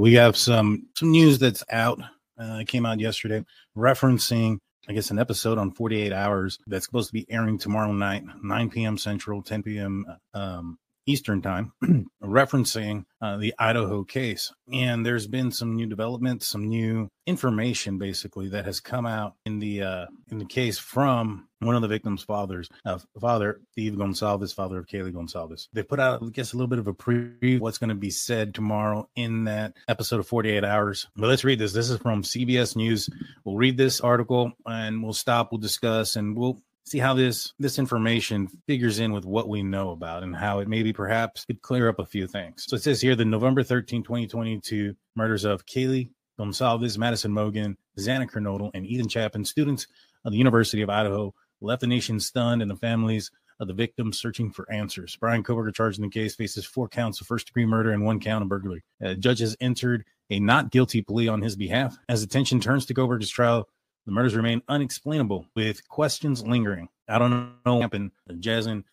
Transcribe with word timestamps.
We 0.00 0.14
have 0.14 0.36
some 0.36 0.86
some 0.96 1.10
news 1.10 1.38
that's 1.38 1.62
out. 1.70 2.00
Uh, 2.38 2.62
came 2.66 2.86
out 2.86 3.00
yesterday 3.00 3.44
referencing 3.76 4.58
I 4.88 4.92
guess, 4.92 5.10
an 5.10 5.20
episode 5.20 5.56
on 5.56 5.70
48 5.70 6.12
Hours 6.12 6.58
that's 6.66 6.84
supposed 6.84 7.08
to 7.08 7.12
be 7.12 7.24
airing 7.30 7.58
tomorrow 7.58 7.92
night, 7.92 8.24
9 8.42 8.70
p.m. 8.70 8.98
Central, 8.98 9.40
10 9.40 9.62
p.m. 9.62 10.04
Um, 10.34 10.78
Eastern 11.06 11.42
Time, 11.42 11.72
referencing 12.22 13.04
uh, 13.20 13.36
the 13.36 13.54
Idaho 13.58 14.04
case. 14.04 14.52
And 14.72 15.04
there's 15.04 15.26
been 15.26 15.50
some 15.50 15.76
new 15.76 15.86
developments, 15.86 16.46
some 16.46 16.68
new 16.68 17.08
information, 17.26 17.98
basically, 17.98 18.48
that 18.50 18.64
has 18.64 18.80
come 18.80 19.06
out 19.06 19.34
in 19.44 19.58
the 19.58 19.82
uh, 19.82 20.06
in 20.30 20.38
the 20.38 20.44
case 20.44 20.78
from 20.78 21.48
one 21.60 21.76
of 21.76 21.82
the 21.82 21.88
victims' 21.88 22.22
fathers, 22.22 22.68
uh, 22.84 22.98
father 23.20 23.60
Steve 23.72 23.92
Goncalves, 23.92 24.54
father 24.54 24.78
of 24.78 24.86
Kaylee 24.86 25.12
Goncalves. 25.12 25.68
They 25.72 25.82
put 25.82 26.00
out, 26.00 26.22
I 26.22 26.26
guess, 26.28 26.52
a 26.52 26.56
little 26.56 26.68
bit 26.68 26.78
of 26.78 26.88
a 26.88 26.94
preview 26.94 27.60
what's 27.60 27.78
going 27.78 27.90
to 27.90 27.94
be 27.94 28.10
said 28.10 28.54
tomorrow 28.54 29.08
in 29.14 29.44
that 29.44 29.74
episode 29.88 30.20
of 30.20 30.26
48 30.26 30.64
Hours. 30.64 31.08
But 31.16 31.28
let's 31.28 31.44
read 31.44 31.58
this. 31.58 31.72
This 31.72 31.90
is 31.90 31.98
from 31.98 32.22
CBS 32.22 32.76
News. 32.76 33.10
We'll 33.44 33.56
read 33.56 33.76
this 33.76 34.00
article 34.00 34.52
and 34.66 35.02
we'll 35.02 35.12
stop. 35.12 35.52
We'll 35.52 35.60
discuss 35.60 36.16
and 36.16 36.36
we'll 36.36 36.60
see 36.90 36.98
how 36.98 37.14
this 37.14 37.52
this 37.60 37.78
information 37.78 38.48
figures 38.66 38.98
in 38.98 39.12
with 39.12 39.24
what 39.24 39.48
we 39.48 39.62
know 39.62 39.90
about 39.90 40.24
and 40.24 40.34
how 40.34 40.58
it 40.58 40.66
maybe 40.66 40.92
perhaps 40.92 41.44
could 41.44 41.62
clear 41.62 41.88
up 41.88 42.00
a 42.00 42.06
few 42.06 42.26
things. 42.26 42.64
So 42.66 42.74
it 42.74 42.82
says 42.82 43.00
here 43.00 43.14
the 43.14 43.24
November 43.24 43.62
13, 43.62 44.02
2022 44.02 44.96
murders 45.14 45.44
of 45.44 45.64
Kaylee 45.66 46.10
Goncalves, 46.38 46.98
Madison 46.98 47.32
Mogen, 47.32 47.76
Xana 47.96 48.28
Kernodle, 48.28 48.72
and 48.74 48.84
Ethan 48.84 49.08
Chapin, 49.08 49.44
students 49.44 49.86
of 50.24 50.32
the 50.32 50.38
University 50.38 50.82
of 50.82 50.90
Idaho, 50.90 51.32
left 51.60 51.82
the 51.82 51.86
nation 51.86 52.18
stunned 52.18 52.60
and 52.60 52.70
the 52.70 52.76
families 52.76 53.30
of 53.60 53.68
the 53.68 53.74
victims 53.74 54.18
searching 54.18 54.50
for 54.50 54.70
answers. 54.72 55.14
Bryan 55.16 55.44
Kohberger, 55.44 55.74
charged 55.74 55.98
in 55.98 56.04
the 56.04 56.10
case, 56.10 56.34
faces 56.34 56.64
four 56.64 56.88
counts 56.88 57.20
of 57.20 57.26
first 57.26 57.46
degree 57.46 57.66
murder 57.66 57.92
and 57.92 58.04
one 58.04 58.18
count 58.18 58.42
of 58.42 58.48
burglary. 58.48 58.82
Uh, 59.04 59.14
judges 59.14 59.54
entered 59.60 60.04
a 60.30 60.40
not 60.40 60.70
guilty 60.70 61.02
plea 61.02 61.28
on 61.28 61.42
his 61.42 61.56
behalf. 61.56 61.96
As 62.08 62.22
attention 62.22 62.58
turns 62.58 62.86
to 62.86 62.94
Kohberger's 62.94 63.28
trial, 63.28 63.68
the 64.10 64.14
murders 64.14 64.34
remain 64.34 64.60
unexplainable, 64.68 65.46
with 65.54 65.88
questions 65.88 66.42
lingering. 66.42 66.88
I 67.08 67.20
don't 67.20 67.30
know 67.64 67.74
what 67.76 67.82
happened. 67.82 68.10
Jasmine, 68.40 68.84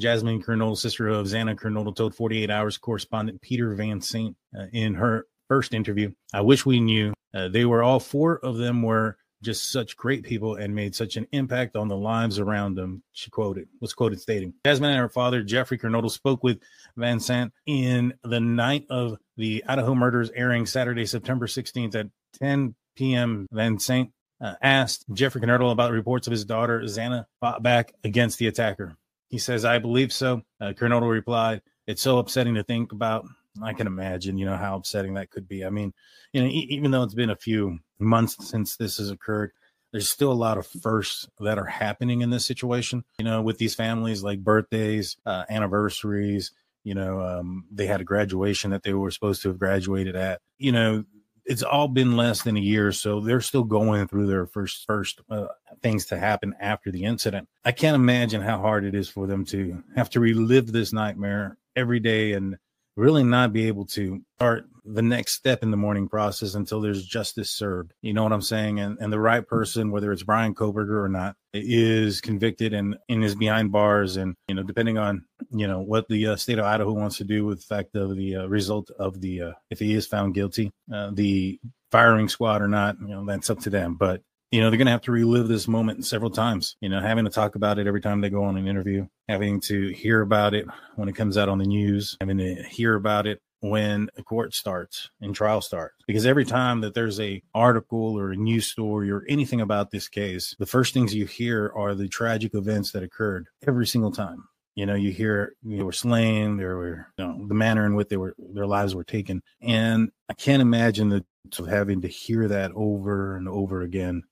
Jasmine 0.00 0.42
Kernodle, 0.42 0.76
sister 0.76 1.06
of 1.06 1.26
Xana 1.26 1.54
Kernodle, 1.54 1.94
told 1.94 2.12
48 2.16 2.50
Hours 2.50 2.76
correspondent 2.76 3.40
Peter 3.40 3.72
Van 3.76 4.00
Sant 4.00 4.36
uh, 4.58 4.64
in 4.72 4.94
her 4.94 5.28
first 5.46 5.74
interview. 5.74 6.10
I 6.32 6.40
wish 6.40 6.66
we 6.66 6.80
knew. 6.80 7.14
Uh, 7.32 7.46
they 7.48 7.64
were 7.64 7.84
all 7.84 8.00
four 8.00 8.40
of 8.40 8.56
them 8.56 8.82
were 8.82 9.16
just 9.42 9.70
such 9.70 9.96
great 9.96 10.24
people 10.24 10.56
and 10.56 10.74
made 10.74 10.96
such 10.96 11.16
an 11.16 11.28
impact 11.30 11.76
on 11.76 11.86
the 11.86 11.96
lives 11.96 12.40
around 12.40 12.74
them. 12.74 13.04
She 13.12 13.30
quoted 13.30 13.68
was 13.80 13.94
quoted 13.94 14.20
stating, 14.20 14.54
Jasmine 14.66 14.90
and 14.90 14.98
her 14.98 15.08
father 15.08 15.44
Jeffrey 15.44 15.78
Kernodle 15.78 16.10
spoke 16.10 16.42
with 16.42 16.60
Van 16.96 17.20
Sant 17.20 17.52
in 17.66 18.14
the 18.24 18.40
night 18.40 18.86
of 18.90 19.18
the 19.36 19.62
Idaho 19.68 19.94
murders 19.94 20.32
airing 20.34 20.66
Saturday, 20.66 21.06
September 21.06 21.46
16th 21.46 21.94
at 21.94 22.06
10 22.40 22.74
p.m. 22.96 23.46
Van 23.52 23.78
Sant 23.78 24.10
uh, 24.44 24.54
asked 24.60 25.06
Jeffrey 25.14 25.40
Kernodle 25.40 25.72
about 25.72 25.90
reports 25.90 26.26
of 26.26 26.30
his 26.30 26.44
daughter 26.44 26.80
Xana 26.80 27.24
fought 27.40 27.62
back 27.62 27.94
against 28.04 28.38
the 28.38 28.46
attacker. 28.46 28.94
He 29.28 29.38
says, 29.38 29.64
I 29.64 29.78
believe 29.78 30.12
so. 30.12 30.42
Uh, 30.60 30.74
replied, 30.78 31.62
It's 31.86 32.02
so 32.02 32.18
upsetting 32.18 32.54
to 32.56 32.62
think 32.62 32.92
about. 32.92 33.24
I 33.62 33.72
can 33.72 33.86
imagine, 33.86 34.36
you 34.36 34.44
know, 34.44 34.56
how 34.56 34.76
upsetting 34.76 35.14
that 35.14 35.30
could 35.30 35.48
be. 35.48 35.64
I 35.64 35.70
mean, 35.70 35.94
you 36.32 36.42
know, 36.42 36.46
e- 36.46 36.66
even 36.70 36.90
though 36.90 37.04
it's 37.04 37.14
been 37.14 37.30
a 37.30 37.36
few 37.36 37.78
months 37.98 38.36
since 38.46 38.76
this 38.76 38.98
has 38.98 39.10
occurred, 39.10 39.52
there's 39.92 40.10
still 40.10 40.32
a 40.32 40.34
lot 40.34 40.58
of 40.58 40.66
firsts 40.66 41.26
that 41.40 41.56
are 41.56 41.64
happening 41.64 42.20
in 42.20 42.30
this 42.30 42.44
situation, 42.44 43.04
you 43.18 43.24
know, 43.24 43.40
with 43.40 43.58
these 43.58 43.74
families 43.74 44.22
like 44.22 44.44
birthdays, 44.44 45.16
uh, 45.24 45.44
anniversaries, 45.48 46.52
you 46.82 46.94
know, 46.94 47.20
um, 47.20 47.64
they 47.72 47.86
had 47.86 48.00
a 48.00 48.04
graduation 48.04 48.72
that 48.72 48.82
they 48.82 48.92
were 48.92 49.10
supposed 49.10 49.40
to 49.42 49.48
have 49.48 49.58
graduated 49.58 50.16
at, 50.16 50.40
you 50.58 50.72
know, 50.72 51.04
it's 51.46 51.62
all 51.62 51.88
been 51.88 52.16
less 52.16 52.42
than 52.42 52.56
a 52.56 52.60
year, 52.60 52.92
so 52.92 53.20
they're 53.20 53.40
still 53.40 53.64
going 53.64 54.08
through 54.08 54.26
their 54.26 54.46
first 54.46 54.84
first 54.86 55.20
uh, 55.30 55.46
things 55.82 56.06
to 56.06 56.18
happen 56.18 56.54
after 56.60 56.90
the 56.90 57.04
incident. 57.04 57.48
I 57.64 57.72
can't 57.72 57.94
imagine 57.94 58.40
how 58.40 58.58
hard 58.58 58.84
it 58.84 58.94
is 58.94 59.08
for 59.08 59.26
them 59.26 59.44
to 59.46 59.82
have 59.96 60.10
to 60.10 60.20
relive 60.20 60.72
this 60.72 60.92
nightmare 60.92 61.58
every 61.76 62.00
day 62.00 62.32
and 62.32 62.56
really 62.96 63.24
not 63.24 63.52
be 63.52 63.66
able 63.66 63.86
to 63.86 64.22
start 64.36 64.66
the 64.84 65.02
next 65.02 65.34
step 65.34 65.62
in 65.62 65.70
the 65.70 65.76
mourning 65.76 66.08
process 66.08 66.54
until 66.54 66.80
there's 66.80 67.04
justice 67.04 67.50
served. 67.50 67.92
You 68.02 68.12
know 68.12 68.22
what 68.22 68.32
I'm 68.32 68.42
saying? 68.42 68.80
And 68.80 68.98
and 69.00 69.12
the 69.12 69.20
right 69.20 69.46
person, 69.46 69.90
whether 69.90 70.12
it's 70.12 70.22
Bryan 70.22 70.54
Kohberger 70.54 71.02
or 71.02 71.08
not, 71.08 71.36
is 71.54 72.20
convicted 72.20 72.74
and, 72.74 72.96
and 73.08 73.24
is 73.24 73.34
behind 73.34 73.72
bars. 73.72 74.16
And 74.16 74.34
you 74.48 74.54
know, 74.54 74.62
depending 74.62 74.98
on 74.98 75.24
you 75.50 75.66
know 75.66 75.80
what 75.80 76.08
the 76.08 76.28
uh, 76.28 76.36
state 76.36 76.58
of 76.58 76.64
Idaho 76.64 76.92
wants 76.92 77.18
to 77.18 77.24
do 77.24 77.46
with 77.46 77.60
the 77.60 77.74
fact 77.74 77.94
of 77.94 78.16
the 78.16 78.36
uh, 78.36 78.46
result 78.46 78.90
of 78.98 79.20
the 79.20 79.42
uh, 79.42 79.52
if 79.70 79.78
he 79.78 79.94
is 79.94 80.06
found 80.06 80.34
guilty, 80.34 80.70
uh, 80.92 81.10
the 81.12 81.58
firing 81.90 82.28
squad 82.28 82.60
or 82.60 82.68
not, 82.68 82.96
you 83.00 83.08
know, 83.08 83.24
that's 83.24 83.50
up 83.50 83.60
to 83.60 83.70
them. 83.70 83.94
But 83.94 84.20
you 84.50 84.60
know, 84.60 84.70
they're 84.70 84.78
going 84.78 84.86
to 84.86 84.92
have 84.92 85.02
to 85.02 85.12
relive 85.12 85.48
this 85.48 85.66
moment 85.66 86.06
several 86.06 86.30
times, 86.30 86.76
you 86.80 86.88
know, 86.88 87.00
having 87.00 87.24
to 87.24 87.30
talk 87.30 87.56
about 87.56 87.78
it 87.80 87.88
every 87.88 88.00
time 88.00 88.20
they 88.20 88.30
go 88.30 88.44
on 88.44 88.56
an 88.56 88.68
interview, 88.68 89.06
having 89.28 89.60
to 89.62 89.88
hear 89.88 90.20
about 90.20 90.54
it 90.54 90.66
when 90.94 91.08
it 91.08 91.16
comes 91.16 91.36
out 91.36 91.48
on 91.48 91.58
the 91.58 91.64
news, 91.64 92.16
having 92.20 92.38
to 92.38 92.62
hear 92.62 92.94
about 92.94 93.26
it 93.26 93.40
when 93.64 94.10
a 94.18 94.22
court 94.22 94.52
starts 94.52 95.08
and 95.22 95.34
trial 95.34 95.62
starts. 95.62 95.94
Because 96.06 96.26
every 96.26 96.44
time 96.44 96.82
that 96.82 96.92
there's 96.92 97.18
a 97.18 97.42
article 97.54 98.18
or 98.18 98.32
a 98.32 98.36
news 98.36 98.66
story 98.66 99.10
or 99.10 99.24
anything 99.26 99.62
about 99.62 99.90
this 99.90 100.06
case 100.06 100.54
the 100.58 100.66
first 100.66 100.92
things 100.92 101.14
you 101.14 101.24
hear 101.24 101.72
are 101.74 101.94
the 101.94 102.06
tragic 102.06 102.54
events 102.54 102.92
that 102.92 103.02
occurred 103.02 103.46
every 103.66 103.86
single 103.86 104.12
time. 104.12 104.44
You 104.74 104.84
know 104.84 104.94
you 104.94 105.12
hear 105.12 105.54
they 105.62 105.82
were 105.82 105.92
slain 105.92 106.58
there 106.58 106.76
were 106.76 107.06
you 107.16 107.24
know 107.24 107.46
the 107.48 107.54
manner 107.54 107.86
in 107.86 107.94
which 107.94 108.08
they 108.08 108.18
were 108.18 108.34
their 108.38 108.66
lives 108.66 108.94
were 108.94 109.04
taken. 109.04 109.42
And 109.62 110.10
i 110.28 110.34
can't 110.34 110.62
imagine 110.62 111.08
the 111.08 111.24
of 111.58 111.66
having 111.66 112.00
to 112.00 112.08
hear 112.08 112.48
that 112.48 112.72
over 112.74 113.36
and 113.36 113.48
over 113.48 113.82
again 113.82 114.22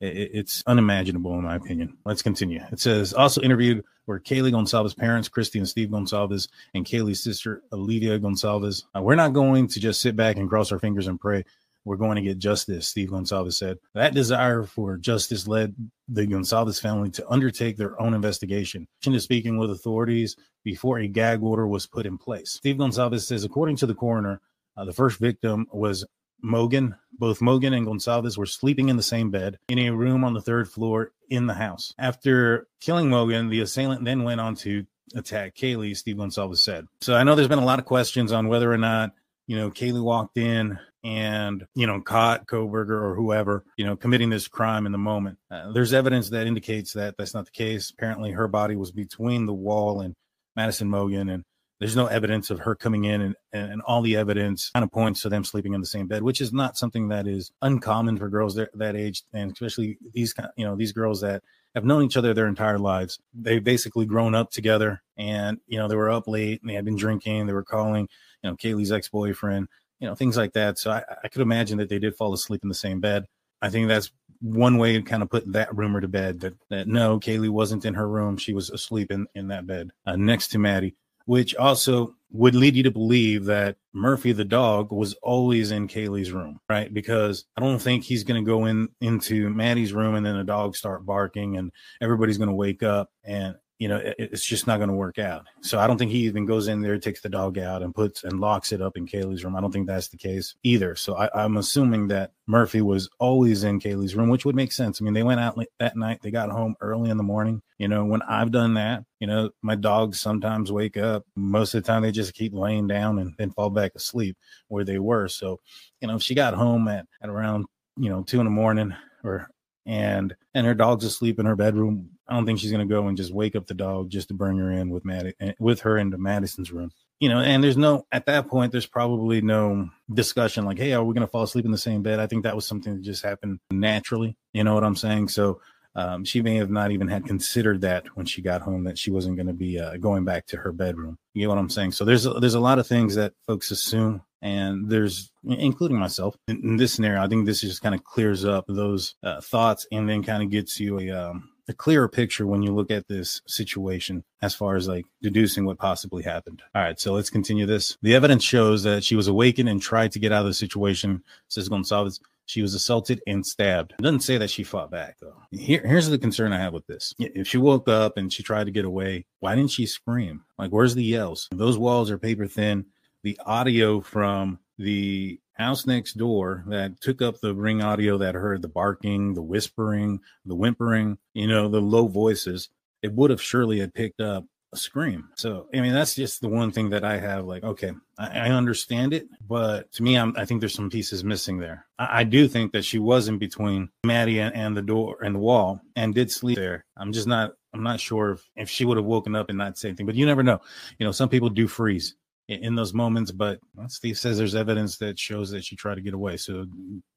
it's 0.00 0.62
unimaginable 0.66 1.34
in 1.34 1.42
my 1.42 1.56
opinion 1.56 1.96
let's 2.04 2.22
continue 2.22 2.60
it 2.70 2.78
says 2.78 3.12
also 3.14 3.40
interviewed 3.40 3.82
were 4.06 4.20
kaylee 4.20 4.52
goncalves 4.52 4.96
parents 4.96 5.28
christy 5.28 5.58
and 5.58 5.68
steve 5.68 5.88
goncalves 5.88 6.48
and 6.74 6.84
kaylee's 6.84 7.22
sister 7.22 7.62
olivia 7.72 8.18
goncalves 8.18 8.84
uh, 8.94 9.00
we're 9.00 9.14
not 9.14 9.32
going 9.32 9.66
to 9.66 9.80
just 9.80 10.00
sit 10.00 10.14
back 10.14 10.36
and 10.36 10.48
cross 10.48 10.70
our 10.70 10.78
fingers 10.78 11.06
and 11.06 11.18
pray 11.18 11.42
we're 11.86 11.96
going 11.96 12.16
to 12.16 12.22
get 12.22 12.38
justice, 12.38 12.88
Steve 12.88 13.10
Goncalves 13.10 13.54
said. 13.54 13.78
That 13.94 14.12
desire 14.12 14.64
for 14.64 14.96
justice 14.96 15.46
led 15.46 15.72
the 16.08 16.26
Goncalves 16.26 16.82
family 16.82 17.10
to 17.10 17.30
undertake 17.30 17.76
their 17.76 17.98
own 18.02 18.12
investigation, 18.12 18.88
into 19.06 19.20
speaking 19.20 19.56
with 19.56 19.70
authorities 19.70 20.36
before 20.64 20.98
a 20.98 21.06
gag 21.06 21.44
order 21.44 21.68
was 21.68 21.86
put 21.86 22.04
in 22.04 22.18
place. 22.18 22.50
Steve 22.50 22.76
Goncalves 22.76 23.24
says, 23.24 23.44
according 23.44 23.76
to 23.76 23.86
the 23.86 23.94
coroner, 23.94 24.40
uh, 24.76 24.84
the 24.84 24.92
first 24.92 25.20
victim 25.20 25.68
was 25.72 26.04
Mogen. 26.44 26.96
Both 27.18 27.40
Mogen 27.40 27.76
and 27.76 27.86
Goncalves 27.86 28.36
were 28.36 28.46
sleeping 28.46 28.88
in 28.88 28.96
the 28.96 29.02
same 29.02 29.30
bed 29.30 29.58
in 29.68 29.78
a 29.78 29.90
room 29.90 30.24
on 30.24 30.34
the 30.34 30.42
third 30.42 30.68
floor 30.68 31.12
in 31.30 31.46
the 31.46 31.54
house. 31.54 31.94
After 31.98 32.66
killing 32.80 33.08
Mogen, 33.08 33.50
the 33.50 33.60
assailant 33.60 34.04
then 34.04 34.22
went 34.22 34.40
on 34.40 34.54
to 34.56 34.84
attack 35.14 35.54
Kaylee, 35.54 35.96
Steve 35.96 36.16
Goncalves 36.16 36.58
said. 36.58 36.86
So 37.00 37.14
I 37.14 37.22
know 37.22 37.34
there's 37.34 37.48
been 37.48 37.58
a 37.58 37.64
lot 37.64 37.78
of 37.78 37.84
questions 37.84 38.32
on 38.32 38.48
whether 38.48 38.70
or 38.70 38.78
not, 38.78 39.12
you 39.46 39.56
know, 39.56 39.70
Kaylee 39.70 40.02
walked 40.02 40.36
in 40.36 40.78
and 41.06 41.64
you 41.76 41.86
know 41.86 42.00
caught 42.00 42.48
Kohberger 42.48 43.00
or 43.00 43.14
whoever 43.14 43.64
you 43.76 43.86
know 43.86 43.94
committing 43.94 44.28
this 44.28 44.48
crime 44.48 44.86
in 44.86 44.92
the 44.92 44.98
moment. 44.98 45.38
Uh, 45.48 45.70
there's 45.70 45.92
evidence 45.92 46.30
that 46.30 46.48
indicates 46.48 46.94
that 46.94 47.14
that's 47.16 47.32
not 47.32 47.44
the 47.44 47.52
case. 47.52 47.90
Apparently, 47.90 48.32
her 48.32 48.48
body 48.48 48.74
was 48.74 48.90
between 48.90 49.46
the 49.46 49.54
wall 49.54 50.00
and 50.00 50.14
Madison 50.56 50.88
Mogen, 50.90 51.32
and 51.32 51.44
there's 51.78 51.96
no 51.96 52.06
evidence 52.06 52.50
of 52.50 52.60
her 52.60 52.74
coming 52.74 53.04
in, 53.04 53.20
and, 53.20 53.36
and 53.52 53.82
all 53.82 54.02
the 54.02 54.16
evidence 54.16 54.70
kind 54.70 54.84
of 54.84 54.90
points 54.90 55.22
to 55.22 55.28
them 55.28 55.44
sleeping 55.44 55.74
in 55.74 55.80
the 55.80 55.86
same 55.86 56.06
bed, 56.06 56.22
which 56.22 56.40
is 56.40 56.52
not 56.52 56.76
something 56.76 57.08
that 57.08 57.26
is 57.26 57.52
uncommon 57.62 58.16
for 58.16 58.28
girls 58.28 58.54
that, 58.54 58.70
that 58.78 58.96
age, 58.96 59.22
and 59.32 59.52
especially 59.52 59.98
these 60.12 60.34
you 60.56 60.64
know 60.64 60.76
these 60.76 60.92
girls 60.92 61.20
that 61.20 61.42
have 61.74 61.84
known 61.84 62.02
each 62.02 62.16
other 62.16 62.32
their 62.32 62.48
entire 62.48 62.78
lives. 62.78 63.18
They've 63.34 63.62
basically 63.62 64.06
grown 64.06 64.34
up 64.34 64.50
together, 64.50 65.02
and 65.16 65.58
you 65.66 65.78
know 65.78 65.88
they 65.88 65.96
were 65.96 66.10
up 66.10 66.28
late 66.28 66.60
and 66.62 66.70
they 66.70 66.74
had 66.74 66.84
been 66.84 66.96
drinking. 66.96 67.46
They 67.46 67.52
were 67.52 67.64
calling 67.64 68.08
you 68.42 68.50
know 68.50 68.56
Kaylee's 68.56 68.92
ex 68.92 69.08
boyfriend 69.08 69.68
you 70.00 70.08
know, 70.08 70.14
things 70.14 70.36
like 70.36 70.52
that. 70.52 70.78
So 70.78 70.90
I, 70.90 71.02
I 71.24 71.28
could 71.28 71.42
imagine 71.42 71.78
that 71.78 71.88
they 71.88 71.98
did 71.98 72.16
fall 72.16 72.32
asleep 72.32 72.62
in 72.62 72.68
the 72.68 72.74
same 72.74 73.00
bed. 73.00 73.24
I 73.62 73.70
think 73.70 73.88
that's 73.88 74.10
one 74.40 74.76
way 74.76 74.94
to 74.94 75.02
kind 75.02 75.22
of 75.22 75.30
put 75.30 75.50
that 75.52 75.74
rumor 75.74 76.00
to 76.00 76.08
bed 76.08 76.40
that, 76.40 76.54
that 76.68 76.88
no, 76.88 77.18
Kaylee 77.18 77.48
wasn't 77.48 77.86
in 77.86 77.94
her 77.94 78.08
room. 78.08 78.36
She 78.36 78.52
was 78.52 78.70
asleep 78.70 79.10
in, 79.10 79.26
in 79.34 79.48
that 79.48 79.66
bed 79.66 79.90
uh, 80.04 80.16
next 80.16 80.48
to 80.48 80.58
Maddie, 80.58 80.94
which 81.26 81.54
also 81.56 82.14
would 82.30 82.54
lead 82.54 82.74
you 82.74 82.82
to 82.82 82.90
believe 82.90 83.44
that 83.44 83.76
Murphy, 83.92 84.32
the 84.32 84.44
dog, 84.44 84.92
was 84.92 85.14
always 85.22 85.70
in 85.70 85.88
Kaylee's 85.88 86.32
room, 86.32 86.60
right? 86.68 86.92
Because 86.92 87.44
I 87.56 87.60
don't 87.60 87.78
think 87.78 88.04
he's 88.04 88.24
going 88.24 88.42
to 88.42 88.46
go 88.46 88.66
in 88.66 88.88
into 89.00 89.48
Maddie's 89.50 89.92
room 89.92 90.14
and 90.14 90.26
then 90.26 90.36
the 90.36 90.44
dog 90.44 90.76
start 90.76 91.06
barking 91.06 91.56
and 91.56 91.70
everybody's 92.00 92.38
going 92.38 92.48
to 92.48 92.54
wake 92.54 92.82
up 92.82 93.10
and 93.24 93.54
you 93.78 93.88
know, 93.88 93.96
it, 93.96 94.14
it's 94.18 94.44
just 94.44 94.66
not 94.66 94.78
going 94.78 94.88
to 94.88 94.94
work 94.94 95.18
out. 95.18 95.46
So 95.60 95.78
I 95.78 95.86
don't 95.86 95.98
think 95.98 96.10
he 96.10 96.20
even 96.20 96.46
goes 96.46 96.68
in 96.68 96.80
there, 96.80 96.98
takes 96.98 97.20
the 97.20 97.28
dog 97.28 97.58
out, 97.58 97.82
and 97.82 97.94
puts 97.94 98.24
and 98.24 98.40
locks 98.40 98.72
it 98.72 98.80
up 98.80 98.96
in 98.96 99.06
Kaylee's 99.06 99.44
room. 99.44 99.56
I 99.56 99.60
don't 99.60 99.72
think 99.72 99.86
that's 99.86 100.08
the 100.08 100.16
case 100.16 100.54
either. 100.62 100.94
So 100.94 101.16
I, 101.16 101.28
I'm 101.34 101.56
assuming 101.56 102.08
that 102.08 102.32
Murphy 102.46 102.80
was 102.80 103.08
always 103.18 103.64
in 103.64 103.80
Kaylee's 103.80 104.14
room, 104.14 104.28
which 104.28 104.44
would 104.44 104.56
make 104.56 104.72
sense. 104.72 105.00
I 105.00 105.04
mean, 105.04 105.14
they 105.14 105.22
went 105.22 105.40
out 105.40 105.58
that 105.78 105.96
night, 105.96 106.20
they 106.22 106.30
got 106.30 106.50
home 106.50 106.74
early 106.80 107.10
in 107.10 107.16
the 107.16 107.22
morning. 107.22 107.60
You 107.78 107.88
know, 107.88 108.04
when 108.04 108.22
I've 108.22 108.50
done 108.50 108.74
that, 108.74 109.04
you 109.20 109.26
know, 109.26 109.50
my 109.62 109.74
dogs 109.74 110.20
sometimes 110.20 110.72
wake 110.72 110.96
up. 110.96 111.24
Most 111.34 111.74
of 111.74 111.82
the 111.82 111.86
time, 111.86 112.02
they 112.02 112.12
just 112.12 112.34
keep 112.34 112.54
laying 112.54 112.86
down 112.86 113.18
and 113.18 113.34
then 113.36 113.50
fall 113.50 113.70
back 113.70 113.92
asleep 113.94 114.36
where 114.68 114.84
they 114.84 114.98
were. 114.98 115.28
So, 115.28 115.60
you 116.00 116.08
know, 116.08 116.16
if 116.16 116.22
she 116.22 116.34
got 116.34 116.54
home 116.54 116.88
at, 116.88 117.06
at 117.22 117.28
around, 117.28 117.66
you 117.98 118.08
know, 118.08 118.22
two 118.22 118.40
in 118.40 118.46
the 118.46 118.50
morning 118.50 118.94
or 119.24 119.48
and 119.86 120.34
and 120.54 120.66
her 120.66 120.74
dog's 120.74 121.04
asleep 121.04 121.38
in 121.38 121.46
her 121.46 121.56
bedroom. 121.56 122.10
I 122.28 122.34
don't 122.34 122.44
think 122.44 122.58
she's 122.58 122.72
gonna 122.72 122.86
go 122.86 123.06
and 123.06 123.16
just 123.16 123.32
wake 123.32 123.56
up 123.56 123.66
the 123.66 123.74
dog 123.74 124.10
just 124.10 124.28
to 124.28 124.34
bring 124.34 124.58
her 124.58 124.70
in 124.70 124.90
with 124.90 125.04
Matt 125.04 125.34
eh, 125.40 125.52
with 125.58 125.80
her 125.80 125.96
into 125.96 126.18
Madison's 126.18 126.72
room. 126.72 126.90
You 127.20 127.30
know, 127.30 127.40
and 127.40 127.64
there's 127.64 127.76
no 127.76 128.06
at 128.12 128.26
that 128.26 128.48
point 128.48 128.72
there's 128.72 128.86
probably 128.86 129.40
no 129.40 129.88
discussion 130.12 130.64
like, 130.64 130.78
hey, 130.78 130.92
are 130.92 131.04
we 131.04 131.14
gonna 131.14 131.26
fall 131.26 131.44
asleep 131.44 131.64
in 131.64 131.70
the 131.70 131.78
same 131.78 132.02
bed? 132.02 132.18
I 132.18 132.26
think 132.26 132.42
that 132.42 132.56
was 132.56 132.66
something 132.66 132.94
that 132.94 133.02
just 133.02 133.24
happened 133.24 133.60
naturally. 133.70 134.36
You 134.52 134.64
know 134.64 134.74
what 134.74 134.84
I'm 134.84 134.96
saying? 134.96 135.28
So 135.28 135.60
um, 135.96 136.24
she 136.24 136.42
may 136.42 136.56
have 136.56 136.70
not 136.70 136.90
even 136.90 137.08
had 137.08 137.24
considered 137.24 137.80
that 137.80 138.06
when 138.16 138.26
she 138.26 138.42
got 138.42 138.60
home 138.60 138.84
that 138.84 138.98
she 138.98 139.10
wasn't 139.10 139.36
going 139.36 139.46
to 139.46 139.54
be 139.54 139.80
uh, 139.80 139.96
going 139.96 140.26
back 140.26 140.46
to 140.48 140.58
her 140.58 140.70
bedroom. 140.70 141.16
You 141.32 141.40
get 141.40 141.48
what 141.48 141.56
I'm 141.56 141.70
saying? 141.70 141.92
So 141.92 142.04
there's 142.04 142.26
a, 142.26 142.34
there's 142.34 142.54
a 142.54 142.60
lot 142.60 142.78
of 142.78 142.86
things 142.86 143.14
that 143.14 143.32
folks 143.46 143.70
assume 143.70 144.20
and 144.42 144.88
there's 144.90 145.30
including 145.44 145.98
myself 145.98 146.36
in, 146.48 146.60
in, 146.62 146.76
this 146.76 146.92
scenario 146.92 147.22
i 147.22 147.26
think 147.26 147.46
this 147.46 147.60
just 147.60 147.82
kind 147.82 147.94
of 147.94 148.04
clears 148.04 148.44
up 148.44 148.64
those 148.68 149.14
uh, 149.22 149.40
thoughts 149.40 149.86
and 149.92 150.08
then 150.08 150.22
kind 150.22 150.42
of 150.42 150.50
gets 150.50 150.78
you 150.78 150.98
a 150.98 151.10
um, 151.10 151.48
a 151.68 151.74
clearer 151.74 152.08
picture 152.08 152.46
when 152.46 152.62
you 152.62 152.72
look 152.72 152.90
at 152.90 153.08
this 153.08 153.42
situation 153.46 154.22
as 154.42 154.54
far 154.54 154.76
as 154.76 154.86
like 154.86 155.04
deducing 155.22 155.64
what 155.64 155.78
possibly 155.78 156.22
happened. 156.22 156.62
All 156.74 156.82
right, 156.82 156.98
so 156.98 157.12
let's 157.12 157.30
continue 157.30 157.66
this. 157.66 157.98
The 158.02 158.14
evidence 158.14 158.44
shows 158.44 158.82
that 158.84 159.02
she 159.02 159.16
was 159.16 159.28
awakened 159.28 159.68
and 159.68 159.82
tried 159.82 160.12
to 160.12 160.18
get 160.18 160.32
out 160.32 160.42
of 160.42 160.46
the 160.46 160.54
situation, 160.54 161.22
says 161.48 161.68
Gonzalez. 161.68 162.20
She 162.48 162.62
was 162.62 162.74
assaulted 162.74 163.20
and 163.26 163.44
stabbed. 163.44 163.94
It 163.98 164.02
doesn't 164.02 164.20
say 164.20 164.38
that 164.38 164.50
she 164.50 164.62
fought 164.62 164.88
back 164.88 165.16
though. 165.20 165.34
Here, 165.50 165.84
here's 165.84 166.08
the 166.08 166.16
concern 166.16 166.52
I 166.52 166.58
have 166.58 166.72
with 166.72 166.86
this. 166.86 167.12
If 167.18 167.48
she 167.48 167.58
woke 167.58 167.88
up 167.88 168.16
and 168.16 168.32
she 168.32 168.44
tried 168.44 168.64
to 168.64 168.70
get 168.70 168.84
away, 168.84 169.26
why 169.40 169.56
didn't 169.56 169.72
she 169.72 169.84
scream? 169.84 170.44
Like, 170.56 170.70
where's 170.70 170.94
the 170.94 171.02
yells? 171.02 171.48
Those 171.50 171.76
walls 171.76 172.08
are 172.08 172.18
paper 172.18 172.46
thin 172.46 172.86
the 173.26 173.40
audio 173.44 174.00
from 174.00 174.56
the 174.78 175.40
house 175.54 175.84
next 175.84 176.12
door 176.12 176.62
that 176.68 177.00
took 177.00 177.20
up 177.20 177.40
the 177.40 177.52
ring 177.52 177.82
audio 177.82 178.18
that 178.18 178.36
heard 178.36 178.62
the 178.62 178.68
barking, 178.68 179.34
the 179.34 179.42
whispering, 179.42 180.20
the 180.44 180.54
whimpering, 180.54 181.18
you 181.34 181.48
know, 181.48 181.66
the 181.68 181.80
low 181.80 182.06
voices, 182.06 182.68
it 183.02 183.12
would 183.12 183.30
have 183.30 183.42
surely 183.42 183.80
had 183.80 183.92
picked 183.92 184.20
up 184.20 184.44
a 184.72 184.76
scream. 184.76 185.28
So, 185.34 185.66
I 185.74 185.80
mean, 185.80 185.92
that's 185.92 186.14
just 186.14 186.40
the 186.40 186.48
one 186.48 186.70
thing 186.70 186.90
that 186.90 187.02
I 187.02 187.16
have 187.16 187.46
like, 187.46 187.64
okay, 187.64 187.90
I, 188.16 188.26
I 188.26 188.50
understand 188.50 189.12
it, 189.12 189.26
but 189.44 189.90
to 189.94 190.04
me, 190.04 190.16
I'm, 190.16 190.32
i 190.36 190.44
think 190.44 190.60
there's 190.60 190.74
some 190.74 190.88
pieces 190.88 191.24
missing 191.24 191.58
there. 191.58 191.84
I, 191.98 192.20
I, 192.20 192.22
do 192.22 192.46
think 192.46 192.70
that 192.74 192.84
she 192.84 193.00
was 193.00 193.26
in 193.26 193.38
between 193.38 193.88
Maddie 194.04 194.38
and, 194.38 194.54
and 194.54 194.76
the 194.76 194.82
door 194.82 195.18
and 195.20 195.34
the 195.34 195.40
wall 195.40 195.80
and 195.96 196.14
did 196.14 196.30
sleep 196.30 196.58
there. 196.58 196.84
I'm 196.96 197.12
just 197.12 197.26
not, 197.26 197.54
I'm 197.74 197.82
not 197.82 197.98
sure 197.98 198.30
if, 198.30 198.48
if 198.54 198.70
she 198.70 198.84
would 198.84 198.98
have 198.98 199.06
woken 199.06 199.34
up 199.34 199.48
and 199.48 199.58
not 199.58 199.78
said 199.78 199.88
anything, 199.88 200.06
but 200.06 200.14
you 200.14 200.26
never 200.26 200.44
know. 200.44 200.60
You 201.00 201.06
know, 201.06 201.12
some 201.12 201.28
people 201.28 201.48
do 201.48 201.66
freeze 201.66 202.14
in 202.48 202.74
those 202.74 202.94
moments. 202.94 203.30
But 203.32 203.58
Steve 203.88 204.18
says 204.18 204.38
there's 204.38 204.54
evidence 204.54 204.98
that 204.98 205.18
shows 205.18 205.50
that 205.50 205.64
she 205.64 205.76
tried 205.76 205.96
to 205.96 206.00
get 206.00 206.14
away. 206.14 206.36
So 206.36 206.66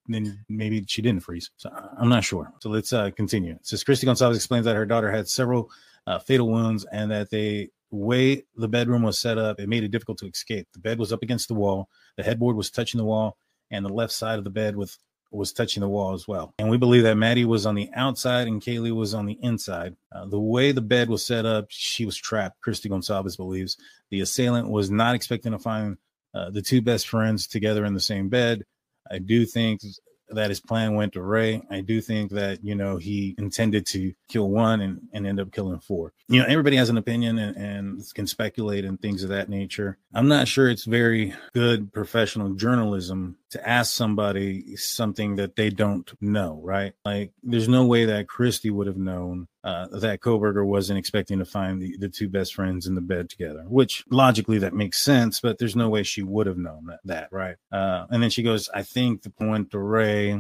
then 0.08 0.44
maybe 0.50 0.84
she 0.88 1.02
didn't 1.02 1.24
freeze. 1.24 1.52
So 1.58 1.70
I'm 1.98 2.10
not 2.10 2.24
sure. 2.24 2.52
So 2.62 2.70
let's 2.70 2.94
uh, 2.94 3.12
continue. 3.12 3.54
It 3.54 3.66
says 3.66 3.84
Christy 3.84 4.06
Gonzalez 4.06 4.38
explains 4.38 4.66
that 4.66 4.76
her 4.76 4.86
daughter 4.86 5.12
had 5.12 5.28
several 5.28 5.70
uh, 6.08 6.20
fatal 6.20 6.50
wounds 6.50 6.86
and 6.92 7.12
that 7.12 7.30
they 7.30 7.70
way 7.92 8.44
the 8.56 8.68
bedroom 8.68 9.02
was 9.02 9.20
set 9.20 9.38
up, 9.38 9.60
it 9.60 9.70
made 9.70 9.84
it 9.84 9.90
difficult 9.90 10.18
to 10.20 10.28
escape. 10.28 10.68
The 10.74 10.80
bed 10.80 11.00
was 11.00 11.12
up 11.12 11.24
against 11.24 11.48
the 11.48 11.56
wall, 11.56 11.90
the 12.18 12.24
headboard 12.24 12.56
was 12.56 12.70
touching 12.70 13.00
the 13.00 13.06
wall, 13.06 13.38
and 13.72 13.86
the 13.86 13.94
left 13.94 14.14
side 14.14 14.38
of 14.38 14.44
the 14.44 14.50
bed 14.50 14.76
with 14.76 14.96
was 15.32 15.54
touching 15.54 15.82
the 15.82 15.90
wall 15.90 16.14
as 16.14 16.28
well. 16.28 16.54
And 16.60 16.70
we 16.70 16.78
believe 16.78 17.04
that 17.04 17.16
Maddie 17.16 17.46
was 17.46 17.66
on 17.66 17.76
the 17.76 17.90
outside 17.96 18.48
and 18.48 18.62
Kaylee 18.62 18.96
was 18.96 19.14
on 19.14 19.26
the 19.26 19.38
inside. 19.42 19.96
Uh, 20.12 20.26
the 20.26 20.40
way 20.40 20.72
the 20.72 20.82
bed 20.82 21.10
was 21.10 21.26
set 21.26 21.46
up, 21.46 21.68
she 21.70 22.06
was 22.06 22.18
trapped. 22.18 22.62
Christy 22.62 22.90
Gonzalez 22.90 23.38
believes 23.38 23.78
the 24.10 24.22
assailant 24.22 24.70
was 24.70 24.90
not 24.90 25.16
expecting 25.16 25.52
to 25.52 25.60
find 25.60 25.98
uh, 26.34 26.50
the 26.50 26.62
two 26.62 26.82
best 26.82 27.08
friends 27.08 27.48
together 27.48 27.86
in 27.86 27.94
the 27.94 28.00
same 28.00 28.30
bed. 28.30 28.64
I 29.10 29.20
do 29.20 29.46
think 29.46 29.82
that 30.30 30.50
his 30.50 30.60
plan 30.60 30.94
went 30.94 31.16
awry. 31.16 31.62
I 31.72 31.82
do 31.82 32.02
think 32.02 32.32
that, 32.32 32.64
you 32.64 32.76
know, 32.76 32.98
he 32.98 33.34
intended 33.40 33.86
to 33.88 34.14
kill 34.28 34.50
one 34.50 34.82
and, 34.82 35.02
and 35.12 35.26
end 35.26 35.40
up 35.40 35.52
killing 35.52 35.80
four. 35.80 36.14
You 36.28 36.42
know, 36.42 36.46
everybody 36.48 36.76
has 36.76 36.90
an 36.90 36.98
opinion 36.98 37.40
and, 37.40 37.58
and 37.58 38.14
can 38.14 38.28
speculate 38.28 38.86
and 38.86 39.02
things 39.02 39.24
of 39.24 39.30
that 39.30 39.50
nature. 39.50 39.98
I'm 40.14 40.28
not 40.28 40.48
sure 40.48 40.70
it's 40.70 40.86
very 40.86 41.34
good 41.56 41.92
professional 41.92 42.54
journalism 42.54 43.38
to 43.52 43.68
ask 43.68 43.94
somebody 43.94 44.76
something 44.76 45.36
that 45.38 45.56
they 45.56 45.70
don't 45.70 46.12
know, 46.22 46.62
right? 46.64 46.94
Like, 47.04 47.32
there's 47.42 47.68
no 47.68 47.86
way 47.86 48.06
that 48.06 48.28
Christy 48.28 48.70
would 48.70 48.88
have 48.88 48.98
known 48.98 49.48
uh, 49.64 49.88
that 50.00 50.22
Kohberger 50.22 50.66
wasn't 50.66 51.00
expecting 51.00 51.40
to 51.40 51.46
find 51.46 51.82
the, 51.82 51.98
the 51.98 52.10
two 52.10 52.30
best 52.30 52.56
friends 52.56 52.88
in 52.88 52.96
the 52.96 53.02
bed 53.02 53.30
together, 53.30 53.66
which 53.68 54.04
logically 54.10 54.60
that 54.60 54.74
makes 54.74 55.04
sense, 55.04 55.40
but 55.40 55.58
there's 55.58 55.76
no 55.76 55.90
way 55.90 56.04
she 56.04 56.24
would 56.24 56.48
have 56.48 56.58
known 56.58 56.86
that, 56.86 57.00
that 57.06 57.30
right? 57.32 57.56
Uh, 57.72 58.06
and 58.10 58.22
then 58.22 58.30
she 58.30 58.44
goes, 58.44 58.70
I 58.74 58.84
think 58.84 59.24
the 59.24 59.30
point 59.32 59.72
to 59.72 59.80
Ray, 59.80 60.34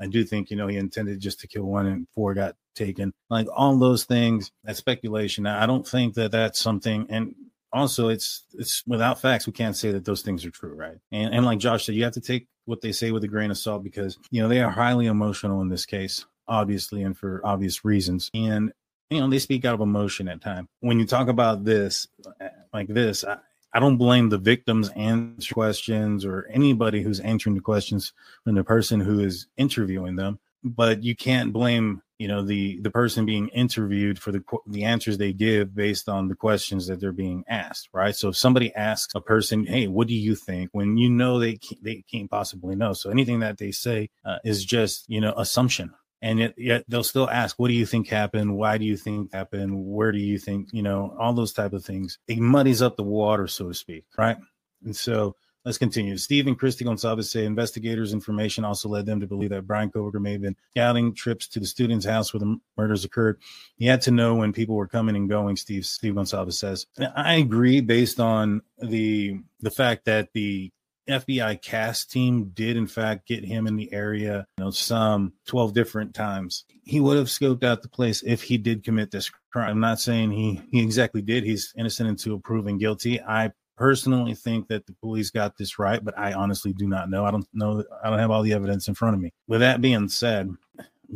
I 0.00 0.06
do 0.06 0.24
think, 0.24 0.50
you 0.50 0.56
know, 0.56 0.66
he 0.66 0.76
intended 0.76 1.20
just 1.20 1.40
to 1.40 1.46
kill 1.46 1.64
one 1.64 1.86
and 1.86 2.08
four 2.14 2.34
got 2.34 2.56
taken. 2.74 3.12
Like 3.30 3.46
all 3.54 3.78
those 3.78 4.04
things, 4.04 4.50
that 4.64 4.76
speculation. 4.76 5.46
I 5.46 5.66
don't 5.66 5.86
think 5.86 6.14
that 6.14 6.32
that's 6.32 6.60
something, 6.60 7.06
and 7.10 7.34
also 7.74 8.08
it's 8.08 8.44
it's 8.54 8.82
without 8.86 9.20
facts 9.20 9.46
we 9.46 9.52
can't 9.52 9.76
say 9.76 9.92
that 9.92 10.04
those 10.04 10.22
things 10.22 10.44
are 10.44 10.50
true 10.50 10.74
right? 10.74 10.96
And, 11.12 11.34
and 11.34 11.44
like 11.44 11.58
josh 11.58 11.84
said 11.84 11.94
you 11.94 12.04
have 12.04 12.14
to 12.14 12.20
take 12.20 12.46
what 12.64 12.80
they 12.80 12.92
say 12.92 13.10
with 13.10 13.24
a 13.24 13.28
grain 13.28 13.50
of 13.50 13.58
salt 13.58 13.84
because 13.84 14.16
you 14.30 14.40
know 14.40 14.48
they 14.48 14.60
are 14.60 14.70
highly 14.70 15.06
emotional 15.06 15.60
in 15.60 15.68
this 15.68 15.84
case 15.84 16.24
obviously 16.48 17.02
and 17.02 17.16
for 17.16 17.40
obvious 17.44 17.84
reasons. 17.84 18.30
And 18.34 18.72
you 19.10 19.20
know 19.20 19.28
they 19.28 19.38
speak 19.38 19.64
out 19.64 19.74
of 19.74 19.80
emotion 19.80 20.28
at 20.28 20.40
time. 20.40 20.68
When 20.80 20.98
you 20.98 21.06
talk 21.06 21.28
about 21.28 21.64
this 21.64 22.08
uh, 22.40 22.48
like 22.72 22.88
this 22.88 23.24
I, 23.24 23.38
I 23.72 23.80
don't 23.80 23.96
blame 23.96 24.28
the 24.28 24.38
victims 24.38 24.90
answer 24.90 25.54
questions 25.54 26.24
or 26.24 26.48
anybody 26.50 27.02
who's 27.02 27.20
answering 27.20 27.54
the 27.54 27.60
questions 27.60 28.12
from 28.44 28.54
the 28.54 28.64
person 28.64 29.00
who 29.00 29.20
is 29.20 29.46
interviewing 29.56 30.16
them 30.16 30.38
but 30.62 31.02
you 31.02 31.14
can't 31.14 31.52
blame 31.52 32.00
you 32.18 32.28
know 32.28 32.42
the 32.42 32.80
the 32.80 32.90
person 32.90 33.26
being 33.26 33.48
interviewed 33.48 34.18
for 34.18 34.32
the 34.32 34.42
the 34.66 34.84
answers 34.84 35.18
they 35.18 35.32
give 35.32 35.74
based 35.74 36.08
on 36.08 36.28
the 36.28 36.34
questions 36.34 36.86
that 36.86 37.00
they're 37.00 37.12
being 37.12 37.44
asked 37.48 37.88
right? 37.92 38.14
So 38.14 38.28
if 38.28 38.36
somebody 38.36 38.74
asks 38.74 39.14
a 39.14 39.20
person 39.20 39.66
hey 39.66 39.88
what 39.88 40.08
do 40.08 40.14
you 40.14 40.34
think? 40.34 40.70
when 40.72 40.96
you 40.96 41.10
know 41.10 41.38
they 41.38 41.56
can't, 41.56 41.82
they 41.82 42.04
can't 42.10 42.30
possibly 42.30 42.74
know. 42.76 42.92
So 42.92 43.10
anything 43.10 43.40
that 43.40 43.58
they 43.58 43.70
say 43.70 44.10
uh, 44.24 44.38
is 44.44 44.64
just 44.64 45.04
you 45.08 45.20
know 45.20 45.34
assumption. 45.36 45.92
And 46.22 46.38
yet, 46.38 46.54
yet 46.56 46.84
they'll 46.88 47.04
still 47.04 47.28
ask 47.28 47.58
what 47.58 47.68
do 47.68 47.74
you 47.74 47.84
think 47.86 48.08
happened? 48.08 48.56
Why 48.56 48.78
do 48.78 48.86
you 48.86 48.96
think 48.96 49.32
happened? 49.34 49.72
Where 49.76 50.10
do 50.10 50.18
you 50.18 50.38
think 50.38 50.68
you 50.72 50.82
know 50.82 51.14
all 51.18 51.34
those 51.34 51.52
type 51.52 51.72
of 51.72 51.84
things. 51.84 52.18
It 52.28 52.38
muddies 52.38 52.82
up 52.82 52.96
the 52.96 53.02
water 53.02 53.46
so 53.46 53.68
to 53.68 53.74
speak 53.74 54.04
right? 54.16 54.36
And 54.84 54.96
so 54.96 55.36
Let's 55.64 55.78
continue. 55.78 56.18
Steve 56.18 56.46
and 56.46 56.58
Christy 56.58 56.84
Gonzalez 56.84 57.30
say 57.30 57.46
investigators' 57.46 58.12
information 58.12 58.64
also 58.64 58.90
led 58.90 59.06
them 59.06 59.20
to 59.20 59.26
believe 59.26 59.48
that 59.50 59.66
Bryan 59.66 59.90
Kohberger 59.90 60.20
may 60.20 60.32
have 60.32 60.42
been 60.42 60.56
scouting 60.70 61.14
trips 61.14 61.48
to 61.48 61.60
the 61.60 61.66
student's 61.66 62.04
house 62.04 62.34
where 62.34 62.40
the 62.40 62.60
murders 62.76 63.04
occurred. 63.04 63.40
He 63.76 63.86
had 63.86 64.02
to 64.02 64.10
know 64.10 64.34
when 64.34 64.52
people 64.52 64.74
were 64.74 64.86
coming 64.86 65.16
and 65.16 65.28
going. 65.28 65.56
Steve 65.56 65.86
Steve 65.86 66.16
Gonzalez 66.16 66.58
says. 66.58 66.86
I 67.16 67.34
agree 67.36 67.80
based 67.80 68.20
on 68.20 68.60
the 68.78 69.40
the 69.60 69.70
fact 69.70 70.04
that 70.04 70.34
the 70.34 70.70
FBI 71.08 71.60
CAST 71.62 72.10
team 72.10 72.50
did 72.54 72.76
in 72.76 72.86
fact 72.86 73.26
get 73.26 73.44
him 73.44 73.66
in 73.66 73.76
the 73.76 73.92
area, 73.92 74.46
you 74.58 74.64
know, 74.64 74.70
some 74.70 75.32
12 75.46 75.74
different 75.74 76.14
times. 76.14 76.64
He 76.82 77.00
would 77.00 77.16
have 77.16 77.26
scoped 77.26 77.64
out 77.64 77.82
the 77.82 77.88
place 77.88 78.22
if 78.22 78.42
he 78.42 78.58
did 78.58 78.84
commit 78.84 79.10
this 79.10 79.30
crime. 79.52 79.70
I'm 79.70 79.80
not 79.80 80.00
saying 80.00 80.32
he 80.32 80.60
he 80.70 80.82
exactly 80.82 81.22
did. 81.22 81.44
He's 81.44 81.72
innocent 81.76 82.08
until 82.08 82.38
proven 82.38 82.78
guilty. 82.78 83.20
I 83.20 83.52
personally 83.76 84.34
think 84.34 84.68
that 84.68 84.86
the 84.86 84.92
police 84.94 85.30
got 85.30 85.56
this 85.56 85.78
right, 85.78 86.04
but 86.04 86.18
I 86.18 86.32
honestly 86.32 86.72
do 86.72 86.86
not 86.86 87.10
know. 87.10 87.24
I 87.24 87.30
don't 87.30 87.46
know. 87.52 87.84
I 88.02 88.10
don't 88.10 88.18
have 88.18 88.30
all 88.30 88.42
the 88.42 88.52
evidence 88.52 88.88
in 88.88 88.94
front 88.94 89.14
of 89.14 89.20
me. 89.20 89.32
With 89.46 89.60
that 89.60 89.80
being 89.80 90.08
said, 90.08 90.50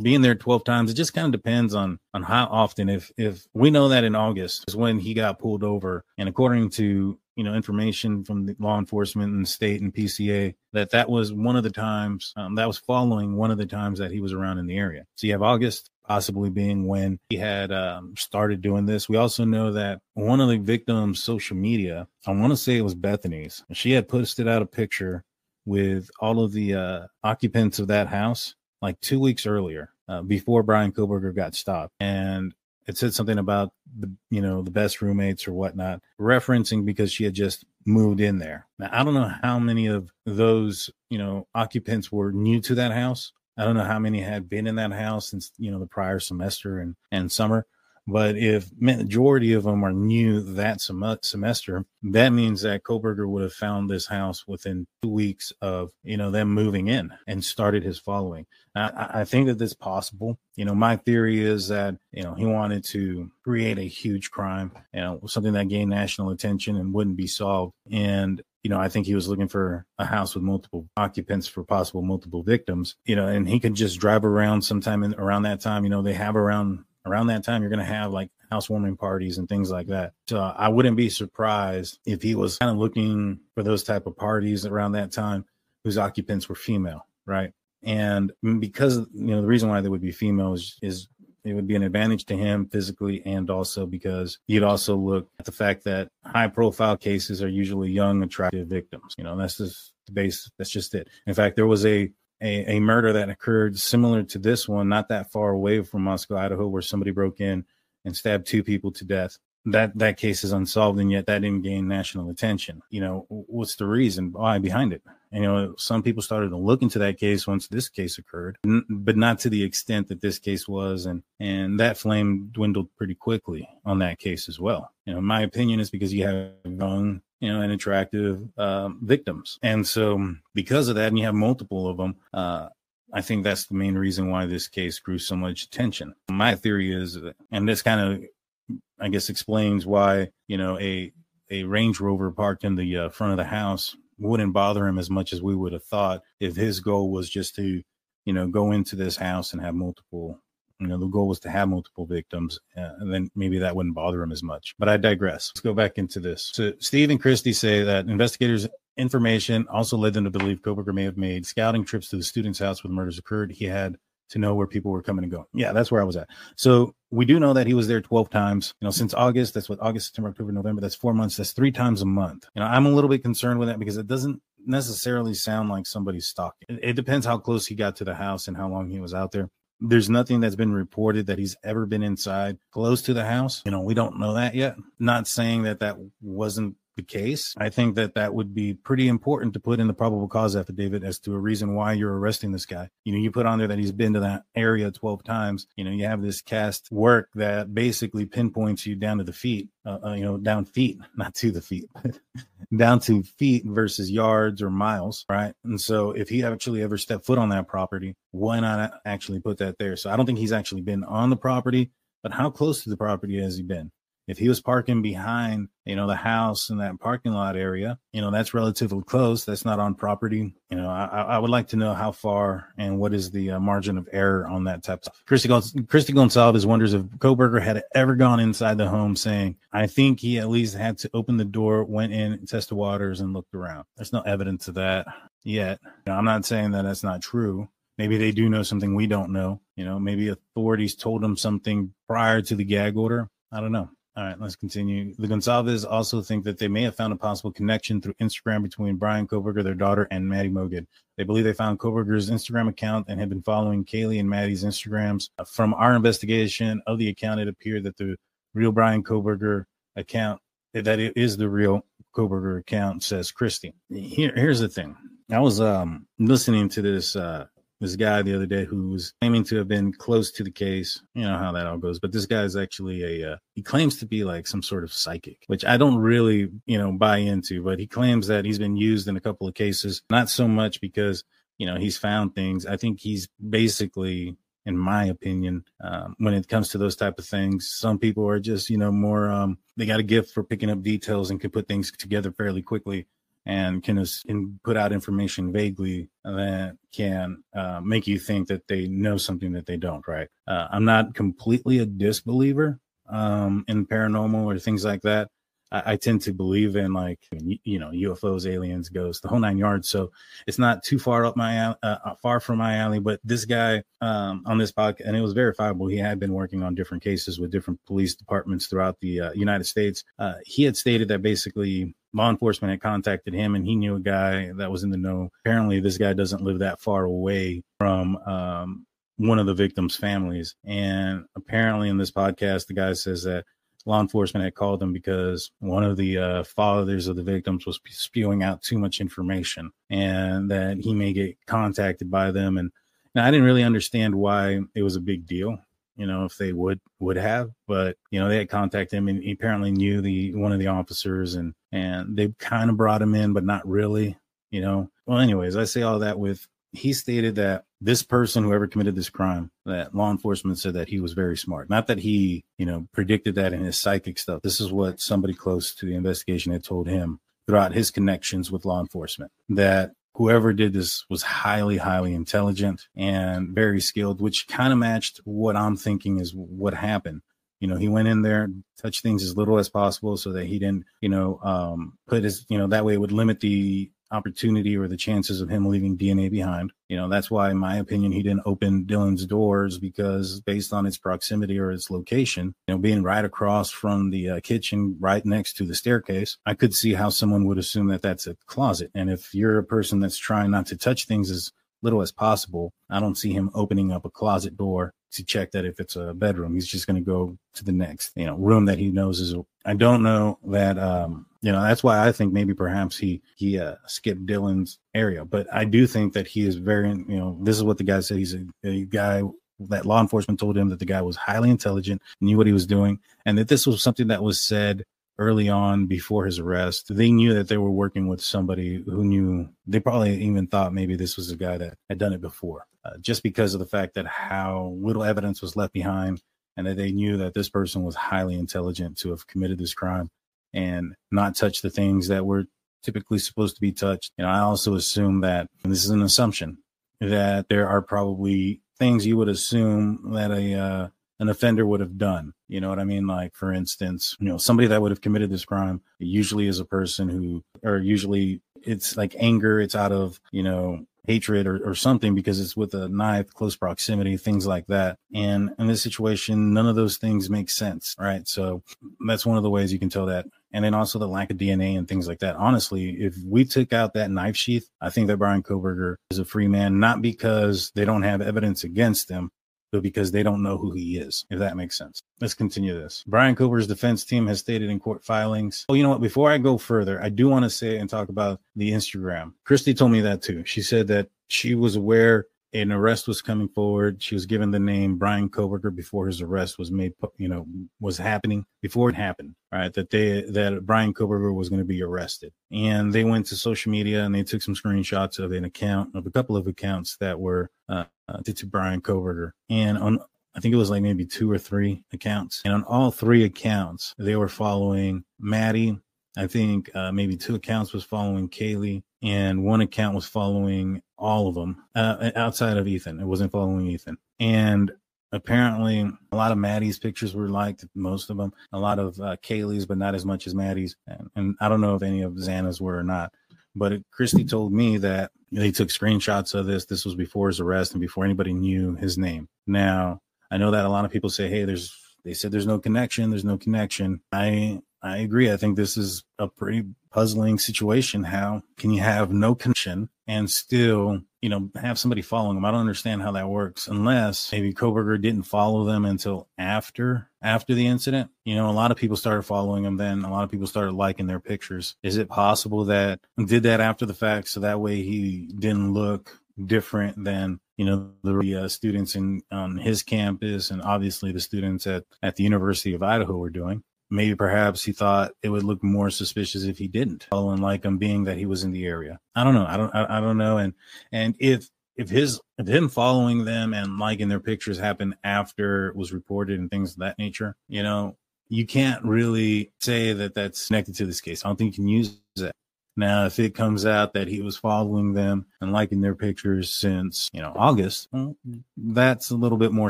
being 0.01 0.21
there 0.21 0.35
12 0.35 0.63
times, 0.63 0.91
it 0.91 0.95
just 0.95 1.13
kind 1.13 1.25
of 1.25 1.31
depends 1.31 1.73
on 1.73 1.99
on 2.13 2.23
how 2.23 2.45
often. 2.45 2.89
If 2.89 3.11
if 3.17 3.47
we 3.53 3.71
know 3.71 3.89
that 3.89 4.03
in 4.03 4.15
August 4.15 4.65
is 4.67 4.75
when 4.75 4.99
he 4.99 5.13
got 5.13 5.39
pulled 5.39 5.63
over, 5.63 6.03
and 6.17 6.29
according 6.29 6.69
to 6.71 7.17
you 7.35 7.43
know 7.43 7.53
information 7.53 8.23
from 8.23 8.45
the 8.45 8.55
law 8.59 8.77
enforcement 8.77 9.33
and 9.33 9.47
state 9.47 9.81
and 9.81 9.93
PCA 9.93 10.53
that 10.73 10.91
that 10.91 11.09
was 11.09 11.31
one 11.31 11.55
of 11.55 11.63
the 11.63 11.69
times 11.69 12.33
um, 12.35 12.55
that 12.55 12.67
was 12.67 12.77
following 12.77 13.35
one 13.35 13.51
of 13.51 13.57
the 13.57 13.65
times 13.65 13.99
that 13.99 14.11
he 14.11 14.19
was 14.19 14.33
around 14.33 14.57
in 14.57 14.67
the 14.67 14.77
area. 14.77 15.05
So 15.15 15.25
you 15.25 15.33
have 15.33 15.41
August, 15.41 15.89
possibly 16.09 16.49
being 16.49 16.87
when 16.87 17.19
he 17.29 17.37
had 17.37 17.71
um, 17.71 18.15
started 18.17 18.61
doing 18.61 18.87
this. 18.87 19.07
We 19.07 19.15
also 19.15 19.45
know 19.45 19.71
that 19.73 20.01
one 20.15 20.41
of 20.41 20.49
the 20.49 20.57
victims' 20.57 21.23
social 21.23 21.55
media, 21.55 22.07
I 22.25 22.31
want 22.31 22.51
to 22.51 22.57
say 22.57 22.77
it 22.77 22.83
was 22.83 22.95
Bethany's, 22.95 23.63
she 23.71 23.91
had 23.91 24.09
posted 24.09 24.47
out 24.47 24.63
a 24.63 24.65
picture 24.65 25.23
with 25.65 26.09
all 26.19 26.43
of 26.43 26.51
the 26.51 26.73
uh, 26.73 27.01
occupants 27.23 27.77
of 27.77 27.87
that 27.87 28.07
house 28.07 28.55
like 28.81 28.99
two 29.01 29.19
weeks 29.19 29.45
earlier 29.45 29.91
uh, 30.07 30.23
before 30.23 30.63
Bryan 30.63 30.91
Kohberger 30.91 31.35
got 31.35 31.53
stopped. 31.53 31.93
And 31.99 32.55
it 32.87 32.97
said 32.97 33.13
something 33.13 33.37
about 33.37 33.71
the 33.95 34.11
you 34.31 34.41
know 34.41 34.63
the 34.63 34.71
best 34.71 35.01
roommates 35.01 35.47
or 35.47 35.53
whatnot, 35.53 36.01
referencing 36.19 36.85
because 36.85 37.11
she 37.11 37.23
had 37.23 37.35
just 37.35 37.65
moved 37.85 38.19
in 38.19 38.39
there. 38.39 38.67
Now 38.79 38.89
I 38.91 39.03
don't 39.03 39.13
know 39.13 39.31
how 39.43 39.59
many 39.59 39.85
of 39.85 40.11
those 40.25 40.89
you 41.11 41.19
know 41.19 41.47
occupants 41.53 42.11
were 42.11 42.31
new 42.31 42.59
to 42.61 42.75
that 42.75 42.91
house. 42.91 43.31
I 43.59 43.65
don't 43.65 43.75
know 43.75 43.83
how 43.83 43.99
many 43.99 44.21
had 44.21 44.49
been 44.49 44.67
in 44.67 44.75
that 44.75 44.93
house 44.93 45.29
since 45.29 45.51
you 45.57 45.69
know 45.71 45.79
the 45.79 45.87
prior 45.87 46.19
semester 46.19 46.79
and 46.79 46.95
and 47.11 47.31
summer. 47.31 47.65
But 48.07 48.37
if 48.37 48.71
majority 48.79 49.53
of 49.53 49.63
them 49.63 49.83
are 49.83 49.93
new 49.93 50.39
that 50.55 50.81
sem- 50.81 51.17
semester, 51.21 51.85
that 52.01 52.29
means 52.29 52.63
that 52.63 52.83
Kohberger 52.83 53.27
would 53.27 53.43
have 53.43 53.53
found 53.53 53.87
this 53.87 54.07
house 54.07 54.47
within 54.47 54.87
two 55.03 55.09
weeks 55.09 55.53
of 55.61 55.91
you 56.03 56.17
know 56.17 56.31
them 56.31 56.53
moving 56.53 56.87
in 56.87 57.11
and 57.27 57.43
started 57.43 57.83
his 57.83 57.99
following. 57.99 58.47
I, 58.75 59.09
I 59.21 59.25
think 59.25 59.47
that 59.47 59.59
this 59.59 59.73
possible. 59.73 60.39
You 60.55 60.65
know, 60.65 60.75
my 60.75 60.95
theory 60.95 61.39
is 61.39 61.67
that 61.67 61.97
you 62.11 62.23
know 62.23 62.33
he 62.33 62.45
wanted 62.45 62.83
to 62.85 63.29
create 63.43 63.77
a 63.77 63.83
huge 63.83 64.31
crime, 64.31 64.71
you 64.93 65.01
know, 65.01 65.19
something 65.27 65.53
that 65.53 65.67
gained 65.67 65.89
national 65.89 66.31
attention 66.31 66.77
and 66.77 66.93
wouldn't 66.93 67.17
be 67.17 67.27
solved. 67.27 67.73
And 67.91 68.41
you 68.63 68.69
know, 68.69 68.79
I 68.79 68.89
think 68.89 69.05
he 69.05 69.15
was 69.15 69.27
looking 69.27 69.47
for 69.47 69.85
a 69.97 70.05
house 70.05 70.35
with 70.35 70.43
multiple 70.43 70.89
occupants 70.97 71.47
for 71.47 71.63
possible 71.63 72.01
multiple 72.01 72.43
victims, 72.43 72.95
you 73.05 73.15
know, 73.15 73.27
and 73.27 73.47
he 73.47 73.59
could 73.59 73.73
just 73.73 73.99
drive 73.99 74.25
around 74.25 74.63
sometime 74.63 75.03
in, 75.03 75.15
around 75.15 75.43
that 75.43 75.61
time. 75.61 75.83
You 75.83 75.89
know, 75.89 76.01
they 76.01 76.13
have 76.13 76.35
around 76.35 76.83
around 77.05 77.27
that 77.27 77.43
time 77.43 77.61
you're 77.61 77.69
going 77.69 77.79
to 77.79 77.85
have 77.85 78.11
like 78.11 78.29
housewarming 78.51 78.97
parties 78.97 79.37
and 79.37 79.47
things 79.47 79.71
like 79.71 79.87
that. 79.87 80.13
So 80.27 80.39
I 80.39 80.69
wouldn't 80.69 80.97
be 80.97 81.09
surprised 81.09 81.99
if 82.05 82.21
he 82.21 82.35
was 82.35 82.57
kind 82.57 82.71
of 82.71 82.77
looking 82.77 83.39
for 83.55 83.63
those 83.63 83.83
type 83.83 84.05
of 84.07 84.17
parties 84.17 84.65
around 84.65 84.93
that 84.93 85.11
time 85.11 85.45
whose 85.83 85.97
occupants 85.97 86.49
were 86.49 86.55
female, 86.55 87.05
right? 87.25 87.53
And 87.83 88.33
because 88.59 88.97
you 89.13 89.35
know 89.35 89.41
the 89.41 89.47
reason 89.47 89.69
why 89.69 89.81
they 89.81 89.89
would 89.89 90.01
be 90.01 90.11
female 90.11 90.53
is, 90.53 90.77
is 90.81 91.07
it 91.43 91.53
would 91.53 91.67
be 91.67 91.75
an 91.75 91.83
advantage 91.83 92.25
to 92.25 92.35
him 92.35 92.67
physically 92.67 93.21
and 93.25 93.49
also 93.49 93.85
because 93.85 94.39
you'd 94.47 94.63
also 94.63 94.95
look 94.95 95.29
at 95.39 95.45
the 95.45 95.51
fact 95.51 95.83
that 95.83 96.09
high 96.25 96.47
profile 96.47 96.97
cases 96.97 97.41
are 97.41 97.49
usually 97.49 97.89
young 97.89 98.23
attractive 98.23 98.67
victims 98.67 99.15
you 99.17 99.23
know 99.23 99.37
that's 99.37 99.57
just 99.57 99.93
the 100.05 100.11
base 100.11 100.49
that's 100.57 100.69
just 100.69 100.95
it 100.95 101.07
in 101.27 101.33
fact 101.33 101.55
there 101.55 101.67
was 101.67 101.85
a 101.85 102.11
a, 102.41 102.75
a 102.75 102.79
murder 102.79 103.13
that 103.13 103.29
occurred 103.29 103.77
similar 103.77 104.23
to 104.23 104.39
this 104.39 104.67
one, 104.67 104.89
not 104.89 105.09
that 105.09 105.31
far 105.31 105.49
away 105.49 105.81
from 105.81 106.03
Moscow, 106.03 106.37
Idaho, 106.37 106.67
where 106.67 106.81
somebody 106.81 107.11
broke 107.11 107.39
in 107.39 107.65
and 108.05 108.15
stabbed 108.15 108.47
two 108.47 108.63
people 108.63 108.91
to 108.93 109.05
death. 109.05 109.37
That 109.65 109.97
that 109.97 110.17
case 110.17 110.43
is 110.45 110.53
unsolved, 110.53 110.99
and 110.99 111.11
yet 111.11 111.25
that 111.25 111.41
didn't 111.41 111.63
gain 111.63 111.87
national 111.87 112.29
attention. 112.29 112.81
You 112.89 113.01
know, 113.01 113.25
what's 113.27 113.75
the 113.75 113.85
reason 113.85 114.31
why 114.31 114.57
behind 114.57 114.93
it? 114.93 115.03
You 115.31 115.41
know, 115.41 115.75
some 115.77 116.01
people 116.01 116.23
started 116.23 116.49
to 116.49 116.57
look 116.57 116.81
into 116.81 116.99
that 116.99 117.19
case 117.19 117.45
once 117.45 117.67
this 117.67 117.87
case 117.87 118.17
occurred, 118.17 118.57
but 118.89 119.15
not 119.15 119.39
to 119.39 119.49
the 119.49 119.63
extent 119.63 120.07
that 120.07 120.21
this 120.21 120.39
case 120.39 120.67
was, 120.67 121.05
and 121.05 121.23
and 121.39 121.79
that 121.79 121.97
flame 121.97 122.49
dwindled 122.51 122.89
pretty 122.97 123.15
quickly 123.15 123.67
on 123.85 123.99
that 123.99 124.19
case 124.19 124.49
as 124.49 124.59
well. 124.59 124.91
You 125.05 125.13
know, 125.13 125.21
my 125.21 125.41
opinion 125.41 125.79
is 125.79 125.91
because 125.91 126.13
you 126.13 126.25
have 126.25 126.51
young 126.65 127.21
you 127.39 127.51
know, 127.51 127.61
and 127.61 127.71
attractive 127.71 128.47
um, 128.57 128.99
victims. 129.01 129.59
And 129.61 129.87
so, 129.87 130.35
because 130.53 130.89
of 130.89 130.95
that, 130.95 131.07
and 131.07 131.17
you 131.17 131.25
have 131.25 131.35
multiple 131.35 131.87
of 131.87 131.97
them, 131.97 132.15
uh, 132.33 132.69
I 133.13 133.21
think 133.21 133.43
that's 133.43 133.65
the 133.65 133.75
main 133.75 133.95
reason 133.95 134.29
why 134.29 134.45
this 134.45 134.67
case 134.67 134.99
grew 134.99 135.17
so 135.17 135.35
much 135.35 135.63
attention. 135.63 136.13
My 136.29 136.55
theory 136.55 136.93
is, 136.93 137.17
and 137.51 137.67
this 137.67 137.81
kind 137.81 138.23
of, 138.69 138.77
I 138.99 139.09
guess, 139.09 139.29
explains 139.29 139.85
why 139.85 140.29
you 140.47 140.57
know 140.57 140.77
a 140.79 141.11
a 141.49 141.63
Range 141.63 141.99
Rover 141.99 142.31
parked 142.31 142.63
in 142.63 142.75
the 142.75 142.97
uh, 142.97 143.09
front 143.09 143.31
of 143.31 143.37
the 143.37 143.45
house 143.45 143.95
wouldn't 144.19 144.53
bother 144.53 144.87
him 144.87 144.99
as 144.99 145.09
much 145.09 145.33
as 145.33 145.41
we 145.41 145.55
would 145.55 145.73
have 145.73 145.83
thought 145.83 146.21
if 146.39 146.55
his 146.55 146.79
goal 146.79 147.11
was 147.11 147.29
just 147.29 147.55
to, 147.55 147.81
you 148.25 148.33
know, 148.33 148.47
go 148.47 148.71
into 148.71 148.95
this 148.95 149.15
house 149.15 149.53
and 149.53 149.61
have 149.61 149.75
multiple 149.75 150.41
you 150.81 150.87
know 150.87 150.97
the 150.97 151.07
goal 151.07 151.27
was 151.27 151.41
to 151.41 151.49
have 151.49 151.67
multiple 151.67 152.05
victims 152.05 152.57
uh, 152.77 152.91
and 152.99 153.13
then 153.13 153.29
maybe 153.35 153.59
that 153.59 153.75
wouldn't 153.75 153.95
bother 153.95 154.23
him 154.23 154.31
as 154.31 154.41
much. 154.41 154.75
But 154.79 154.87
i 154.87 154.95
digress. 154.95 155.51
Let's 155.51 155.59
go 155.59 155.73
back 155.73 155.97
into 155.97 156.21
this. 156.21 156.51
So 156.53 156.71
steve 156.79 157.09
and 157.09 157.21
christy 157.21 157.51
say 157.51 157.83
that 157.83 158.07
investigators 158.07 158.65
information 158.99 159.65
also 159.69 159.97
led 159.97 160.13
them 160.13 160.25
to 160.25 160.29
believe 160.29 160.61
Kohberger 160.61 160.93
may 160.93 161.03
have 161.03 161.17
made 161.17 161.45
scouting 161.45 161.85
trips 161.85 162.09
to 162.09 162.17
the 162.17 162.23
student's 162.23 162.59
house 162.59 162.83
where 162.83 162.89
the 162.89 162.95
murders 162.95 163.17
occurred. 163.17 163.51
He 163.51 163.65
had 163.65 163.97
to 164.29 164.39
know 164.39 164.55
where 164.55 164.67
people 164.67 164.91
were 164.91 165.01
coming 165.01 165.23
and 165.23 165.31
going. 165.31 165.45
Yeah 165.53 165.73
that's 165.73 165.91
where 165.91 166.01
i 166.01 166.05
was 166.05 166.17
at. 166.17 166.27
So 166.55 166.93
we 167.11 167.25
do 167.25 167.39
know 167.39 167.53
that 167.53 167.67
he 167.67 167.73
was 167.73 167.87
there 167.87 168.01
12 168.01 168.29
times 168.29 168.73
you 168.79 168.85
know 168.85 168.91
since 168.91 169.13
august. 169.13 169.53
That's 169.53 169.69
what 169.69 169.79
august 169.81 170.07
september 170.07 170.29
october 170.29 170.51
november. 170.51 170.81
That's 170.81 170.95
four 170.95 171.13
months. 171.13 171.37
That's 171.37 171.53
three 171.53 171.71
times 171.71 172.01
a 172.01 172.05
month. 172.05 172.45
You 172.55 172.61
know 172.61 172.67
i'm 172.67 172.85
a 172.85 172.91
little 172.91 173.09
bit 173.09 173.23
concerned 173.23 173.59
with 173.59 173.69
that 173.69 173.79
because 173.79 173.97
it 173.97 174.07
doesn't 174.07 174.41
necessarily 174.65 175.33
sound 175.33 175.69
like 175.69 175.87
somebody's 175.87 176.27
stalking. 176.27 176.67
It, 176.69 176.79
it 176.81 176.93
depends 176.93 177.25
how 177.25 177.37
close 177.37 177.65
he 177.65 177.75
got 177.75 177.95
to 177.97 178.03
the 178.03 178.15
house 178.15 178.47
and 178.47 178.55
how 178.55 178.69
long 178.69 178.89
he 178.89 178.99
was 178.99 179.13
out 179.13 179.31
there. 179.31 179.49
There's 179.81 180.09
nothing 180.09 180.41
that's 180.41 180.57
been 180.57 180.73
reported 180.73 181.27
that 181.27 181.39
he's 181.39 181.55
ever 181.63 181.85
been 181.85 182.03
inside 182.03 182.57
close 182.71 183.01
to 183.03 183.13
the 183.13 183.23
house. 183.23 183.61
You 183.65 183.71
know, 183.71 183.81
we 183.81 183.93
don't 183.93 184.19
know 184.19 184.33
that 184.33 184.53
yet. 184.53 184.75
Not 184.99 185.25
saying 185.27 185.63
that 185.63 185.79
that 185.79 185.97
wasn't 186.21 186.75
the 186.99 187.05
case. 187.05 187.55
I 187.57 187.69
think 187.69 187.95
that 187.95 188.15
that 188.15 188.33
would 188.33 188.53
be 188.53 188.73
pretty 188.73 189.07
important 189.07 189.53
to 189.53 189.59
put 189.59 189.79
in 189.79 189.87
the 189.87 189.93
probable 189.93 190.27
cause 190.27 190.55
affidavit 190.55 191.03
as 191.03 191.17
to 191.19 191.33
a 191.33 191.39
reason 191.39 191.73
why 191.73 191.93
you're 191.93 192.17
arresting 192.17 192.51
this 192.51 192.65
guy. 192.65 192.89
You 193.05 193.13
know, 193.13 193.19
you 193.19 193.31
put 193.31 193.45
on 193.45 193.57
there 193.57 193.69
that 193.69 193.79
he's 193.79 193.93
been 193.93 194.13
to 194.13 194.19
that 194.19 194.43
area 194.53 194.91
12 194.91 195.23
times. 195.23 195.67
You 195.77 195.85
know, 195.85 195.91
you 195.91 196.05
have 196.05 196.21
this 196.21 196.41
cast 196.41 196.91
work 196.91 197.29
that 197.35 197.73
basically 197.73 198.25
pinpoints 198.25 198.85
you 198.85 198.95
down 198.95 199.19
to 199.19 199.23
the 199.23 199.33
feet, 199.33 199.69
uh, 199.85 199.99
uh, 200.03 200.13
you 200.13 200.23
know, 200.23 200.37
down 200.37 200.65
feet, 200.65 200.99
not 201.15 201.35
to 201.35 201.51
the 201.51 201.61
feet, 201.61 201.85
down 202.75 202.99
to 203.01 203.23
feet 203.23 203.63
versus 203.65 204.11
yards 204.11 204.61
or 204.61 204.69
miles, 204.69 205.25
right? 205.29 205.53
And 205.63 205.79
so 205.79 206.11
if 206.11 206.27
he 206.27 206.43
actually 206.43 206.81
ever 206.83 206.97
stepped 206.97 207.25
foot 207.25 207.39
on 207.39 207.49
that 207.49 207.67
property, 207.67 208.15
why 208.31 208.59
not 208.59 208.99
actually 209.05 209.39
put 209.39 209.59
that 209.59 209.77
there? 209.79 209.95
So 209.95 210.09
I 210.09 210.17
don't 210.17 210.25
think 210.25 210.39
he's 210.39 210.51
actually 210.51 210.81
been 210.81 211.05
on 211.05 211.29
the 211.29 211.37
property, 211.37 211.91
but 212.23 212.33
how 212.33 212.49
close 212.49 212.83
to 212.83 212.89
the 212.89 212.97
property 212.97 213.41
has 213.41 213.55
he 213.55 213.63
been? 213.63 213.91
If 214.29 214.37
he 214.37 214.47
was 214.47 214.61
parking 214.61 215.01
behind, 215.01 215.69
you 215.85 215.95
know, 215.95 216.05
the 216.05 216.15
house 216.15 216.69
in 216.69 216.77
that 216.77 216.99
parking 216.99 217.33
lot 217.33 217.57
area, 217.57 217.97
you 218.13 218.21
know, 218.21 218.29
that's 218.29 218.53
relatively 218.53 219.01
close. 219.01 219.43
That's 219.43 219.65
not 219.65 219.79
on 219.79 219.95
property. 219.95 220.53
You 220.69 220.77
know, 220.77 220.87
I, 220.87 221.05
I 221.05 221.39
would 221.39 221.49
like 221.49 221.69
to 221.69 221.77
know 221.77 221.95
how 221.95 222.11
far 222.11 222.67
and 222.77 222.99
what 222.99 223.11
is 223.15 223.31
the 223.31 223.51
uh, 223.51 223.59
margin 223.59 223.97
of 223.97 224.07
error 224.11 224.47
on 224.47 224.65
that 224.65 224.83
type 224.83 224.99
of 224.99 225.05
stuff. 225.05 225.23
Christy, 225.25 225.49
Christy 225.87 226.13
Goncalves 226.13 226.63
wonders 226.63 226.93
if 226.93 227.01
Kohberger 227.17 227.59
had 227.59 227.81
ever 227.95 228.15
gone 228.15 228.39
inside 228.39 228.77
the 228.77 228.87
home 228.87 229.15
saying, 229.15 229.55
I 229.73 229.87
think 229.87 230.19
he 230.19 230.37
at 230.37 230.47
least 230.47 230.75
had 230.75 230.99
to 230.99 231.09
open 231.15 231.37
the 231.37 231.45
door, 231.45 231.83
went 231.83 232.13
in, 232.13 232.45
tested 232.45 232.77
waters, 232.77 233.21
and 233.21 233.33
looked 233.33 233.55
around. 233.55 233.85
There's 233.97 234.13
no 234.13 234.21
evidence 234.21 234.67
of 234.67 234.75
that 234.75 235.07
yet. 235.43 235.79
I'm 236.05 236.25
not 236.25 236.45
saying 236.45 236.69
that 236.71 236.83
that's 236.83 237.03
not 237.03 237.23
true. 237.23 237.67
Maybe 237.97 238.17
they 238.17 238.31
do 238.31 238.47
know 238.47 238.61
something 238.61 238.93
we 238.93 239.07
don't 239.07 239.31
know. 239.31 239.59
You 239.75 239.85
know, 239.85 239.99
maybe 239.99 240.27
authorities 240.27 240.95
told 240.95 241.23
them 241.23 241.35
something 241.35 241.93
prior 242.07 242.43
to 242.43 242.55
the 242.55 242.63
gag 242.63 242.95
order. 242.95 243.27
I 243.51 243.59
don't 243.59 243.71
know. 243.71 243.89
All 244.15 244.23
right, 244.23 244.39
let's 244.39 244.55
continue. 244.55 245.13
The 245.17 245.27
Goncalves 245.27 245.89
also 245.89 246.21
think 246.21 246.43
that 246.43 246.57
they 246.57 246.67
may 246.67 246.81
have 246.83 246.95
found 246.95 247.13
a 247.13 247.15
possible 247.15 247.53
connection 247.53 248.01
through 248.01 248.15
Instagram 248.15 248.63
between 248.63 248.95
Bryan 248.95 249.27
Kohberger, 249.27 249.63
their 249.63 249.75
daughter, 249.75 250.07
and 250.11 250.27
Maddie 250.27 250.49
Mogen. 250.49 250.87
They 251.15 251.23
believe 251.23 251.43
they 251.43 251.53
found 251.53 251.79
Kohberger's 251.79 252.29
Instagram 252.29 252.67
account 252.67 253.05
and 253.07 253.19
had 253.19 253.29
been 253.29 253.43
following 253.43 253.85
Kaylee 253.85 254.19
and 254.19 254.29
Maddie's 254.29 254.63
Instagrams. 254.63 255.29
From 255.47 255.73
our 255.75 255.95
investigation 255.95 256.81
of 256.87 256.97
the 256.97 257.07
account, 257.07 257.39
it 257.39 257.47
appeared 257.47 257.83
that 257.83 257.97
the 257.97 258.17
real 258.53 258.71
Bryan 258.71 259.03
Kohberger 259.03 259.65
account, 259.95 260.41
that 260.73 260.99
it 260.99 261.13
is 261.15 261.37
the 261.37 261.49
real 261.49 261.85
Kohberger 262.13 262.59
account, 262.59 263.03
says 263.03 263.31
Christy. 263.31 263.73
Here, 263.89 264.33
here's 264.35 264.59
the 264.59 264.69
thing. 264.69 264.97
I 265.31 265.39
was 265.39 265.61
um, 265.61 266.07
listening 266.17 266.67
to 266.69 266.81
this 266.81 267.15
uh, 267.15 267.45
this 267.79 267.95
guy 267.95 268.21
the 268.21 268.35
other 268.35 268.45
day 268.45 268.65
who 268.65 268.89
was 268.89 269.13
claiming 269.21 269.43
to 269.45 269.57
have 269.57 269.67
been 269.67 269.93
close 269.93 270.31
to 270.31 270.43
the 270.43 270.51
case. 270.51 271.01
You 271.13 271.23
know 271.23 271.37
how 271.37 271.51
that 271.53 271.67
all 271.67 271.77
goes, 271.77 271.99
but 271.99 272.11
this 272.11 272.25
guy 272.25 272.43
is 272.43 272.55
actually 272.55 273.03
a 273.03 273.33
uh, 273.33 273.37
he 273.53 273.61
claims 273.61 273.97
to 273.99 274.05
be 274.05 274.23
like 274.23 274.47
some 274.47 274.61
sort 274.61 274.83
of 274.83 274.93
psychic, 274.93 275.43
which 275.47 275.65
I 275.65 275.77
don't 275.77 275.97
really 275.97 276.49
you 276.65 276.77
know 276.77 276.91
buy 276.91 277.17
into. 277.17 277.63
But 277.63 277.79
he 277.79 277.87
claims 277.87 278.27
that 278.27 278.45
he's 278.45 278.59
been 278.59 278.77
used 278.77 279.07
in 279.07 279.17
a 279.17 279.21
couple 279.21 279.47
of 279.47 279.53
cases, 279.53 280.01
not 280.09 280.29
so 280.29 280.47
much 280.47 280.81
because 280.81 281.23
you 281.57 281.65
know 281.65 281.77
he's 281.77 281.97
found 281.97 282.35
things. 282.35 282.65
I 282.65 282.77
think 282.77 282.99
he's 282.99 283.27
basically 283.49 284.35
in 284.65 284.77
my 284.77 285.05
opinion 285.05 285.63
um, 285.81 286.15
when 286.17 286.33
it 286.33 286.47
comes 286.47 286.69
to 286.69 286.77
those 286.77 286.95
type 286.95 287.17
of 287.17 287.25
things 287.25 287.69
some 287.69 287.97
people 287.97 288.27
are 288.27 288.41
just 288.41 288.69
you 288.69 288.77
know 288.77 288.91
more 288.91 289.29
um, 289.29 289.57
they 289.77 289.85
got 289.85 290.01
a 290.01 290.03
gift 290.03 290.33
for 290.33 290.43
picking 290.43 290.69
up 290.69 290.83
details 290.83 291.31
and 291.31 291.39
can 291.39 291.49
put 291.49 291.67
things 291.67 291.91
together 291.93 292.31
fairly 292.31 292.61
quickly 292.61 293.07
and 293.49 293.81
can, 293.81 294.05
can 294.27 294.59
put 294.63 294.77
out 294.77 294.91
information 294.91 295.51
vaguely 295.51 296.07
that 296.23 296.77
can 296.93 297.43
uh, 297.55 297.81
make 297.83 298.05
you 298.05 298.19
think 298.19 298.47
that 298.47 298.67
they 298.67 298.87
know 298.87 299.17
something 299.17 299.53
that 299.53 299.65
they 299.65 299.75
don't, 299.75 300.07
right? 300.07 300.27
Uh, 300.47 300.67
I'm 300.69 300.85
not 300.85 301.15
completely 301.15 301.79
a 301.79 301.85
disbeliever 301.87 302.79
um, 303.09 303.65
in 303.67 303.87
paranormal 303.87 304.45
or 304.45 304.59
things 304.59 304.85
like 304.85 305.01
that. 305.01 305.29
I, 305.71 305.93
I, 305.93 305.95
tend 305.95 306.21
to 306.23 306.31
believe 306.31 306.75
in 306.75 306.93
like, 306.93 307.19
you 307.63 307.79
know, 307.79 307.89
UFOs, 307.89 308.45
aliens, 308.47 308.89
ghosts, 308.89 309.21
the 309.21 309.29
whole 309.29 309.39
nine 309.39 309.57
yards. 309.57 309.89
So 309.89 310.11
it's 310.45 310.59
not 310.59 310.83
too 310.83 310.99
far 310.99 311.25
up 311.25 311.35
my, 311.35 311.59
uh, 311.59 311.75
uh, 311.81 312.15
far 312.21 312.39
from 312.39 312.59
my 312.59 312.75
alley. 312.75 312.99
But 312.99 313.19
this 313.23 313.45
guy 313.45 313.81
um, 314.01 314.43
on 314.45 314.59
this 314.59 314.71
podcast, 314.71 315.07
and 315.07 315.17
it 315.17 315.21
was 315.21 315.33
verifiable, 315.33 315.87
he 315.87 315.97
had 315.97 316.19
been 316.19 316.33
working 316.33 316.61
on 316.61 316.75
different 316.75 317.03
cases 317.03 317.39
with 317.39 317.51
different 317.51 317.79
police 317.87 318.13
departments 318.13 318.67
throughout 318.67 318.99
the 318.99 319.21
uh, 319.21 319.31
United 319.33 319.65
States. 319.65 320.03
Uh, 320.19 320.33
he 320.45 320.63
had 320.63 320.77
stated 320.77 321.07
that 321.07 321.23
basically 321.23 321.95
law 322.13 322.29
enforcement 322.29 322.71
had 322.71 322.81
contacted 322.81 323.33
him 323.33 323.55
and 323.55 323.65
he 323.65 323.75
knew 323.75 323.95
a 323.95 323.99
guy 323.99 324.51
that 324.53 324.71
was 324.71 324.83
in 324.83 324.89
the 324.89 324.97
know. 324.97 325.29
Apparently, 325.45 325.79
this 325.79 325.97
guy 325.97 326.13
doesn't 326.13 326.43
live 326.43 326.59
that 326.59 326.81
far 326.81 327.05
away 327.05 327.63
from 327.77 328.17
um, 328.17 328.85
one 329.17 329.39
of 329.39 329.45
the 329.45 329.53
victims' 329.53 329.95
families. 329.95 330.55
And 330.65 331.25
apparently, 331.35 331.89
in 331.89 331.97
this 331.97 332.11
podcast, 332.11 332.67
the 332.67 332.73
guy 332.73 332.93
says 332.93 333.23
that 333.23 333.45
law 333.85 334.01
enforcement 334.01 334.43
had 334.43 334.55
called 334.55 334.81
him 334.81 334.93
because 334.93 335.51
one 335.59 335.83
of 335.83 335.97
the 335.97 336.17
uh, 336.17 336.43
fathers 336.43 337.07
of 337.07 337.15
the 337.15 337.23
victims 337.23 337.65
was 337.65 337.79
spewing 337.89 338.43
out 338.43 338.61
too 338.61 338.77
much 338.77 339.01
information 339.01 339.71
and 339.89 340.49
that 340.51 340.77
he 340.79 340.93
may 340.93 341.13
get 341.13 341.37
contacted 341.47 342.09
by 342.11 342.31
them. 342.31 342.57
And, 342.57 342.71
and 343.15 343.23
I 343.23 343.31
didn't 343.31 343.45
really 343.45 343.63
understand 343.63 344.15
why 344.15 344.59
it 344.75 344.83
was 344.83 344.95
a 344.95 345.01
big 345.01 345.25
deal 345.25 345.59
you 345.99 346.07
know, 346.07 346.23
if 346.23 346.37
they 346.37 346.53
would 346.53 346.79
would 346.99 347.17
have, 347.17 347.51
but 347.67 347.97
you 348.09 348.19
know, 348.19 348.29
they 348.29 348.37
had 348.37 348.49
contacted 348.49 348.97
him 348.97 349.09
and 349.09 349.21
he 349.21 349.33
apparently 349.33 349.71
knew 349.71 350.01
the 350.01 350.33
one 350.33 350.53
of 350.53 350.59
the 350.59 350.67
officers 350.67 351.35
and 351.35 351.53
and 351.73 352.17
they 352.17 352.29
kind 352.39 352.69
of 352.69 352.77
brought 352.77 353.01
him 353.01 353.13
in, 353.13 353.33
but 353.33 353.43
not 353.43 353.67
really, 353.67 354.17
you 354.49 354.61
know. 354.61 354.89
Well, 355.05 355.19
anyways, 355.19 355.57
I 355.57 355.65
say 355.65 355.81
all 355.81 355.99
that 355.99 356.17
with 356.17 356.47
he 356.71 356.93
stated 356.93 357.35
that 357.35 357.65
this 357.81 358.01
person, 358.01 358.43
whoever 358.43 358.67
committed 358.67 358.95
this 358.95 359.09
crime, 359.09 359.51
that 359.65 359.93
law 359.93 360.09
enforcement 360.09 360.57
said 360.57 360.73
that 360.75 360.87
he 360.87 361.01
was 361.01 361.13
very 361.13 361.35
smart. 361.35 361.69
Not 361.69 361.87
that 361.87 361.99
he, 361.99 362.45
you 362.57 362.65
know, 362.65 362.87
predicted 362.93 363.35
that 363.35 363.53
in 363.53 363.63
his 363.63 363.77
psychic 363.77 364.19
stuff. 364.19 364.41
This 364.41 364.61
is 364.61 364.71
what 364.71 365.01
somebody 365.01 365.33
close 365.33 365.75
to 365.75 365.85
the 365.85 365.95
investigation 365.95 366.53
had 366.53 366.63
told 366.63 366.87
him 366.87 367.19
throughout 367.45 367.73
his 367.73 367.91
connections 367.91 368.51
with 368.51 368.65
law 368.65 368.79
enforcement 368.79 369.31
that 369.49 369.91
whoever 370.19 370.51
did 370.51 370.73
this 370.73 371.05
was 371.09 371.23
highly, 371.23 371.77
highly 371.77 372.13
intelligent 372.13 372.89
and 372.93 373.55
very 373.55 373.79
skilled, 373.79 374.19
which 374.19 374.49
kind 374.49 374.73
of 374.73 374.77
matched 374.77 375.21
what 375.23 375.55
I'm 375.55 375.77
thinking 375.77 376.19
is 376.19 376.33
what 376.35 376.73
happened. 376.73 377.21
You 377.61 377.69
know, 377.69 377.77
he 377.77 377.87
went 377.87 378.09
in 378.09 378.21
there, 378.21 378.49
touched 378.81 379.01
things 379.01 379.23
as 379.23 379.37
little 379.37 379.57
as 379.57 379.69
possible 379.69 380.17
so 380.17 380.33
that 380.33 380.45
he 380.45 380.59
didn't, 380.59 380.83
you 380.99 381.07
know, 381.07 381.39
um, 381.41 381.97
put 382.05 382.25
his, 382.25 382.45
you 382.49 382.57
know, 382.57 382.67
that 382.67 382.83
way 382.83 382.95
it 382.95 382.99
would 382.99 383.13
limit 383.13 383.39
the 383.39 383.91
opportunity 384.11 384.75
or 384.75 384.87
the 384.87 384.97
chances 384.97 385.41
of 385.41 385.49
him 385.49 385.65
leaving 385.65 385.97
DNA 385.97 386.29
behind. 386.29 386.71
You 386.87 386.97
know, 386.97 387.09
that's 387.09 387.29
why, 387.29 387.51
in 387.51 387.57
my 387.57 387.77
opinion, 387.77 388.11
he 388.11 388.23
didn't 388.23 388.43
open 388.45 388.85
Dylan's 388.85 389.25
doors 389.25 389.77
because 389.77 390.41
based 390.41 390.73
on 390.73 390.85
its 390.85 390.97
proximity 390.97 391.59
or 391.59 391.71
its 391.71 391.89
location, 391.89 392.55
you 392.67 392.73
know, 392.73 392.77
being 392.77 393.03
right 393.03 393.23
across 393.23 393.69
from 393.69 394.09
the 394.09 394.29
uh, 394.29 394.39
kitchen, 394.41 394.97
right 394.99 395.25
next 395.25 395.53
to 395.57 395.65
the 395.65 395.75
staircase, 395.75 396.37
I 396.45 396.53
could 396.53 396.73
see 396.73 396.93
how 396.93 397.09
someone 397.09 397.45
would 397.45 397.57
assume 397.57 397.87
that 397.87 398.01
that's 398.01 398.27
a 398.27 398.37
closet. 398.47 398.91
And 398.95 399.09
if 399.09 399.33
you're 399.33 399.57
a 399.57 399.63
person 399.63 399.99
that's 399.99 400.17
trying 400.17 400.51
not 400.51 400.65
to 400.67 400.77
touch 400.77 401.05
things 401.05 401.29
as 401.29 401.51
little 401.81 402.01
as 402.01 402.11
possible, 402.11 402.73
I 402.89 402.99
don't 402.99 403.17
see 403.17 403.31
him 403.31 403.51
opening 403.53 403.91
up 403.91 404.05
a 404.05 404.09
closet 404.09 404.57
door 404.57 404.93
to 405.11 405.23
check 405.23 405.51
that 405.51 405.65
if 405.65 405.79
it's 405.79 405.95
a 405.95 406.13
bedroom. 406.13 406.53
He's 406.53 406.67
just 406.67 406.87
going 406.87 406.95
to 406.95 407.05
go 407.05 407.37
to 407.55 407.63
the 407.63 407.71
next, 407.71 408.11
you 408.15 408.25
know, 408.25 408.35
room 408.35 408.65
that 408.65 408.77
he 408.77 408.89
knows 408.89 409.19
is. 409.19 409.35
I 409.65 409.73
don't 409.73 410.03
know 410.03 410.39
that 410.45 410.77
um, 410.77 411.25
you 411.41 411.51
know 411.51 411.61
that's 411.61 411.83
why 411.83 412.05
i 412.05 412.11
think 412.11 412.33
maybe 412.33 412.53
perhaps 412.53 412.97
he 412.97 413.21
he 413.35 413.59
uh, 413.59 413.75
skipped 413.87 414.25
dylan's 414.25 414.79
area 414.93 415.23
but 415.23 415.47
i 415.53 415.63
do 415.63 415.87
think 415.87 416.13
that 416.13 416.27
he 416.27 416.45
is 416.45 416.55
very 416.55 416.89
you 416.89 417.17
know 417.17 417.37
this 417.41 417.55
is 417.55 417.63
what 417.63 417.77
the 417.77 417.83
guy 417.83 417.99
said 417.99 418.17
he's 418.17 418.35
a, 418.35 418.45
a 418.63 418.85
guy 418.85 419.23
that 419.59 419.85
law 419.85 419.99
enforcement 419.99 420.39
told 420.39 420.57
him 420.57 420.69
that 420.69 420.79
the 420.79 420.85
guy 420.85 421.01
was 421.01 421.15
highly 421.15 421.49
intelligent 421.49 422.01
knew 422.21 422.37
what 422.37 422.47
he 422.47 422.53
was 422.53 422.67
doing 422.67 422.99
and 423.25 423.37
that 423.37 423.47
this 423.47 423.67
was 423.67 423.81
something 423.81 424.07
that 424.07 424.23
was 424.23 424.41
said 424.41 424.85
early 425.19 425.49
on 425.49 425.85
before 425.85 426.25
his 426.25 426.39
arrest 426.39 426.87
they 426.95 427.11
knew 427.11 427.33
that 427.33 427.47
they 427.47 427.57
were 427.57 427.69
working 427.69 428.07
with 428.07 428.21
somebody 428.21 428.81
who 428.85 429.03
knew 429.03 429.47
they 429.67 429.79
probably 429.79 430.15
even 430.23 430.47
thought 430.47 430.73
maybe 430.73 430.95
this 430.95 431.17
was 431.17 431.29
a 431.29 431.35
guy 431.35 431.57
that 431.57 431.77
had 431.89 431.99
done 431.99 432.13
it 432.13 432.21
before 432.21 432.65
uh, 432.85 432.97
just 433.01 433.21
because 433.21 433.53
of 433.53 433.59
the 433.59 433.65
fact 433.65 433.93
that 433.93 434.07
how 434.07 434.75
little 434.79 435.03
evidence 435.03 435.41
was 435.41 435.55
left 435.55 435.73
behind 435.73 436.21
and 436.57 436.67
that 436.67 436.77
they 436.77 436.91
knew 436.91 437.17
that 437.17 437.33
this 437.33 437.49
person 437.49 437.83
was 437.83 437.95
highly 437.95 438.35
intelligent 438.35 438.97
to 438.97 439.09
have 439.11 439.27
committed 439.27 439.57
this 439.57 439.73
crime 439.73 440.09
and 440.53 440.95
not 441.11 441.35
touch 441.35 441.61
the 441.61 441.69
things 441.69 442.07
that 442.07 442.25
were 442.25 442.45
typically 442.83 443.19
supposed 443.19 443.55
to 443.55 443.61
be 443.61 443.71
touched. 443.71 444.11
And 444.17 444.27
I 444.27 444.39
also 444.39 444.75
assume 444.75 445.21
that, 445.21 445.47
and 445.63 445.71
this 445.71 445.83
is 445.83 445.89
an 445.89 446.01
assumption, 446.01 446.57
that 446.99 447.47
there 447.49 447.67
are 447.67 447.81
probably 447.81 448.61
things 448.77 449.05
you 449.05 449.17
would 449.17 449.29
assume 449.29 450.11
that 450.13 450.31
a 450.31 450.53
uh, 450.53 450.87
an 451.19 451.29
offender 451.29 451.65
would 451.65 451.79
have 451.79 451.97
done. 451.97 452.33
You 452.47 452.61
know 452.61 452.69
what 452.69 452.79
I 452.79 452.83
mean? 452.83 453.07
Like, 453.07 453.35
for 453.35 453.53
instance, 453.53 454.15
you 454.19 454.27
know, 454.27 454.37
somebody 454.37 454.67
that 454.67 454.81
would 454.81 454.91
have 454.91 455.01
committed 455.01 455.29
this 455.29 455.45
crime 455.45 455.81
usually 455.99 456.47
is 456.47 456.59
a 456.59 456.65
person 456.65 457.09
who, 457.09 457.43
or 457.63 457.77
usually 457.77 458.41
it's 458.63 458.97
like 458.97 459.15
anger. 459.19 459.59
It's 459.59 459.75
out 459.75 459.91
of, 459.91 460.19
you 460.31 460.43
know, 460.43 460.85
hatred 461.05 461.47
or, 461.47 461.57
or 461.67 461.73
something 461.73 462.13
because 462.13 462.39
it's 462.39 462.55
with 462.55 462.73
a 462.75 462.87
knife, 462.87 463.33
close 463.33 463.55
proximity, 463.55 464.15
things 464.15 464.45
like 464.45 464.67
that. 464.67 464.97
And 465.13 465.49
in 465.57 465.67
this 465.67 465.81
situation, 465.81 466.53
none 466.53 466.67
of 466.67 466.75
those 466.75 466.97
things 466.97 467.29
make 467.29 467.49
sense, 467.49 467.95
right? 467.97 468.27
So 468.27 468.61
that's 469.07 469.25
one 469.25 469.35
of 469.35 469.43
the 469.43 469.49
ways 469.49 469.73
you 469.73 469.79
can 469.79 469.89
tell 469.89 470.05
that. 470.05 470.27
And 470.51 470.63
then 470.63 470.73
also 470.73 470.99
the 470.99 471.07
lack 471.07 471.31
of 471.31 471.37
DNA 471.37 471.77
and 471.77 471.87
things 471.87 472.07
like 472.07 472.19
that. 472.19 472.35
Honestly, 472.35 472.91
if 473.01 473.15
we 473.25 473.43
took 473.43 473.73
out 473.73 473.93
that 473.93 474.11
knife 474.11 474.37
sheath, 474.37 474.69
I 474.81 474.89
think 474.89 475.07
that 475.07 475.17
Bryan 475.17 475.41
Kohberger 475.41 475.95
is 476.11 476.19
a 476.19 476.25
free 476.25 476.47
man, 476.47 476.79
not 476.79 477.01
because 477.01 477.71
they 477.75 477.85
don't 477.85 478.03
have 478.03 478.21
evidence 478.21 478.63
against 478.63 479.09
him, 479.09 479.31
but 479.71 479.83
because 479.83 480.11
they 480.11 480.23
don't 480.23 480.43
know 480.43 480.57
who 480.57 480.71
he 480.71 480.97
is, 480.97 481.25
if 481.29 481.39
that 481.39 481.57
makes 481.57 481.77
sense. 481.77 482.01
Let's 482.21 482.33
continue 482.33 482.73
this. 482.73 483.03
Brian 483.07 483.35
Cooper's 483.35 483.67
defense 483.67 484.03
team 484.03 484.27
has 484.27 484.39
stated 484.39 484.69
in 484.69 484.79
court 484.79 485.03
filings. 485.03 485.65
Oh, 485.69 485.73
you 485.73 485.83
know 485.83 485.89
what? 485.89 486.01
Before 486.01 486.31
I 486.31 486.37
go 486.37 486.57
further, 486.57 487.01
I 487.01 487.09
do 487.09 487.29
want 487.29 487.43
to 487.43 487.49
say 487.49 487.77
and 487.77 487.89
talk 487.89 488.09
about 488.09 488.41
the 488.55 488.71
Instagram. 488.71 489.33
Christy 489.45 489.73
told 489.73 489.91
me 489.91 490.01
that 490.01 490.21
too. 490.21 490.43
She 490.45 490.61
said 490.61 490.87
that 490.87 491.09
she 491.27 491.55
was 491.55 491.75
aware 491.75 492.25
an 492.53 492.71
arrest 492.71 493.07
was 493.07 493.21
coming 493.21 493.47
forward. 493.47 494.01
She 494.01 494.15
was 494.15 494.25
given 494.25 494.51
the 494.51 494.59
name 494.59 494.97
Bryan 494.97 495.29
Kohberger 495.29 495.73
before 495.73 496.07
his 496.07 496.21
arrest 496.21 496.57
was 496.57 496.71
made, 496.71 496.93
you 497.17 497.27
know, 497.27 497.45
was 497.79 497.97
happening 497.97 498.45
before 498.61 498.89
it 498.89 498.95
happened, 498.95 499.35
right? 499.51 499.71
That 499.73 499.91
they, 499.91 500.21
that 500.31 500.65
Bryan 500.65 500.93
Kohberger 500.93 501.33
was 501.33 501.49
going 501.49 501.59
to 501.59 501.65
be 501.65 501.83
arrested. 501.83 502.33
And 502.51 502.91
they 502.91 503.03
went 503.03 503.27
to 503.27 503.35
social 503.35 503.71
media 503.71 504.03
and 504.03 504.15
they 504.15 504.23
took 504.23 504.41
some 504.41 504.55
screenshots 504.55 505.19
of 505.19 505.31
an 505.31 505.45
account, 505.45 505.95
of 505.95 506.07
a 506.07 506.11
couple 506.11 506.35
of 506.35 506.47
accounts 506.47 506.97
that 506.97 507.19
were, 507.19 507.51
uh, 507.67 507.85
uh 508.09 508.21
to, 508.23 508.33
to 508.33 508.45
Bryan 508.45 508.81
Kohberger. 508.81 509.31
And 509.49 509.77
on, 509.77 509.99
I 510.35 510.39
think 510.39 510.53
it 510.53 510.57
was 510.57 510.69
like 510.69 510.81
maybe 510.81 511.05
two 511.05 511.31
or 511.31 511.37
three 511.37 511.83
accounts. 511.93 512.41
And 512.45 512.53
on 512.53 512.63
all 512.63 512.91
three 512.91 513.23
accounts, 513.23 513.95
they 513.97 514.15
were 514.15 514.29
following 514.29 515.03
Maddie. 515.19 515.77
I 516.17 516.27
think 516.27 516.73
uh, 516.75 516.91
maybe 516.91 517.15
two 517.15 517.35
accounts 517.35 517.73
was 517.73 517.83
following 517.83 518.29
Kaylee 518.29 518.83
and 519.01 519.43
one 519.43 519.61
account 519.61 519.95
was 519.95 520.05
following 520.05 520.81
all 520.97 521.27
of 521.27 521.35
them 521.35 521.63
uh, 521.75 522.11
outside 522.15 522.57
of 522.57 522.67
Ethan. 522.67 522.99
It 522.99 523.05
wasn't 523.05 523.31
following 523.31 523.67
Ethan. 523.67 523.97
And 524.19 524.71
apparently, 525.11 525.89
a 526.11 526.15
lot 526.15 526.31
of 526.31 526.37
Maddie's 526.37 526.79
pictures 526.79 527.15
were 527.15 527.29
liked, 527.29 527.65
most 527.75 528.09
of 528.09 528.17
them. 528.17 528.33
A 528.51 528.59
lot 528.59 528.79
of 528.79 528.99
uh, 528.99 529.15
Kaylee's, 529.23 529.65
but 529.65 529.77
not 529.77 529.95
as 529.95 530.05
much 530.05 530.27
as 530.27 530.35
Maddie's. 530.35 530.75
And, 530.87 531.09
and 531.15 531.35
I 531.39 531.47
don't 531.47 531.61
know 531.61 531.75
if 531.75 531.83
any 531.83 532.01
of 532.01 532.13
Xana's 532.13 532.59
were 532.59 532.77
or 532.77 532.83
not. 532.83 533.13
But 533.55 533.81
Christy 533.91 534.25
told 534.25 534.53
me 534.53 534.77
that 534.77 535.11
they 535.31 535.51
took 535.51 535.69
screenshots 535.69 536.33
of 536.33 536.45
this. 536.45 536.65
This 536.65 536.85
was 536.85 536.95
before 536.95 537.27
his 537.27 537.39
arrest 537.39 537.73
and 537.73 537.81
before 537.81 538.05
anybody 538.05 538.33
knew 538.33 538.75
his 538.75 538.97
name. 538.97 539.29
Now, 539.47 540.01
I 540.31 540.37
know 540.37 540.51
that 540.51 540.65
a 540.65 540.69
lot 540.69 540.85
of 540.85 540.91
people 540.91 541.09
say, 541.09 541.27
hey, 541.27 541.45
there's, 541.45 541.75
they 542.03 542.13
said 542.13 542.31
there's 542.31 542.47
no 542.47 542.59
connection. 542.59 543.09
There's 543.09 543.25
no 543.25 543.37
connection. 543.37 544.01
I 544.11 544.61
I 544.81 544.97
agree. 544.99 545.31
I 545.31 545.37
think 545.37 545.55
this 545.55 545.75
is 545.77 546.03
a 546.17 546.27
pretty 546.27 546.63
puzzling 546.91 547.37
situation. 547.37 548.03
How 548.03 548.43
can 548.57 548.71
you 548.71 548.81
have 548.81 549.11
no 549.11 549.35
connection 549.35 549.89
and 550.07 550.29
still, 550.29 551.01
you 551.21 551.29
know, 551.29 551.49
have 551.55 551.77
somebody 551.77 552.01
following 552.01 552.35
them? 552.35 552.45
I 552.45 552.51
don't 552.51 552.61
understand 552.61 553.01
how 553.01 553.11
that 553.13 553.29
works 553.29 553.67
unless 553.67 554.31
maybe 554.31 554.53
Kohberger 554.53 555.01
didn't 555.01 555.23
follow 555.23 555.65
them 555.65 555.85
until 555.85 556.27
after 556.37 557.09
after 557.21 557.53
the 557.53 557.67
incident. 557.67 558.09
You 558.23 558.35
know, 558.35 558.49
a 558.49 558.51
lot 558.51 558.71
of 558.71 558.77
people 558.77 558.95
started 558.95 559.23
following 559.23 559.63
them 559.63 559.77
then. 559.77 560.03
A 560.03 560.11
lot 560.11 560.23
of 560.23 560.31
people 560.31 560.47
started 560.47 560.73
liking 560.73 561.07
their 561.07 561.19
pictures. 561.19 561.75
Is 561.83 561.97
it 561.97 562.09
possible 562.09 562.65
that 562.65 563.01
did 563.25 563.43
that 563.43 563.59
after 563.59 563.85
the 563.85 563.93
fact 563.93 564.29
so 564.29 564.39
that 564.39 564.61
way 564.61 564.81
he 564.81 565.29
didn't 565.39 565.73
look 565.73 566.17
different 566.45 567.03
than 567.03 567.39
you 567.57 567.65
know 567.65 567.91
the 568.03 568.35
uh, 568.35 568.47
students 568.47 568.95
in 568.95 569.21
on 569.31 569.57
his 569.57 569.83
campus 569.83 570.51
and 570.51 570.61
obviously 570.61 571.11
the 571.11 571.19
students 571.19 571.67
at 571.67 571.83
at 572.01 572.15
the 572.15 572.23
University 572.23 572.73
of 572.73 572.81
Idaho 572.83 573.17
were 573.17 573.29
doing 573.29 573.63
maybe 573.89 574.15
perhaps 574.15 574.63
he 574.63 574.71
thought 574.71 575.11
it 575.23 575.29
would 575.29 575.43
look 575.43 575.63
more 575.63 575.89
suspicious 575.89 576.43
if 576.43 576.57
he 576.57 576.67
didn't. 576.67 577.07
Follow 577.09 577.31
and 577.31 577.41
like 577.41 577.65
him 577.65 577.77
being 577.77 578.03
that 578.05 578.17
he 578.17 578.25
was 578.25 578.43
in 578.43 578.51
the 578.51 578.65
area. 578.65 578.99
I 579.15 579.23
don't 579.23 579.33
know. 579.33 579.45
I 579.47 579.57
don't 579.57 579.75
I, 579.75 579.99
don't 579.99 580.17
know. 580.17 580.37
And 580.37 580.53
and 580.91 581.15
if 581.19 581.49
if 581.75 581.89
his 581.89 582.19
if 582.37 582.47
him 582.47 582.69
following 582.69 583.25
them 583.25 583.53
and 583.53 583.77
liking 583.79 584.09
their 584.09 584.19
pictures 584.19 584.57
happened 584.57 584.95
after 585.03 585.67
it 585.67 585.75
was 585.75 585.93
reported 585.93 586.39
and 586.39 586.49
things 586.51 586.73
of 586.73 586.79
that 586.79 586.99
nature 586.99 587.37
you 587.47 587.63
know 587.63 587.95
you 588.29 588.45
can't 588.45 588.83
really 588.85 589.51
say 589.59 589.91
that 589.91 590.13
that's 590.13 590.47
connected 590.47 590.75
to 590.75 590.85
this 590.85 591.01
case. 591.01 591.25
I 591.25 591.29
don't 591.29 591.35
think 591.35 591.57
you 591.57 591.63
can 591.63 591.67
use 591.67 591.99
that 592.17 592.35
now, 592.79 593.05
if 593.05 593.19
it 593.19 593.35
comes 593.35 593.65
out 593.65 593.93
that 593.93 594.07
he 594.07 594.21
was 594.21 594.37
following 594.37 594.93
them 594.93 595.25
and 595.41 595.51
liking 595.51 595.81
their 595.81 595.95
pictures 595.95 596.53
since, 596.53 597.09
you 597.13 597.21
know, 597.21 597.33
August, 597.35 597.89
well, 597.91 598.15
that's 598.55 599.11
a 599.11 599.15
little 599.15 599.37
bit 599.37 599.51
more 599.51 599.69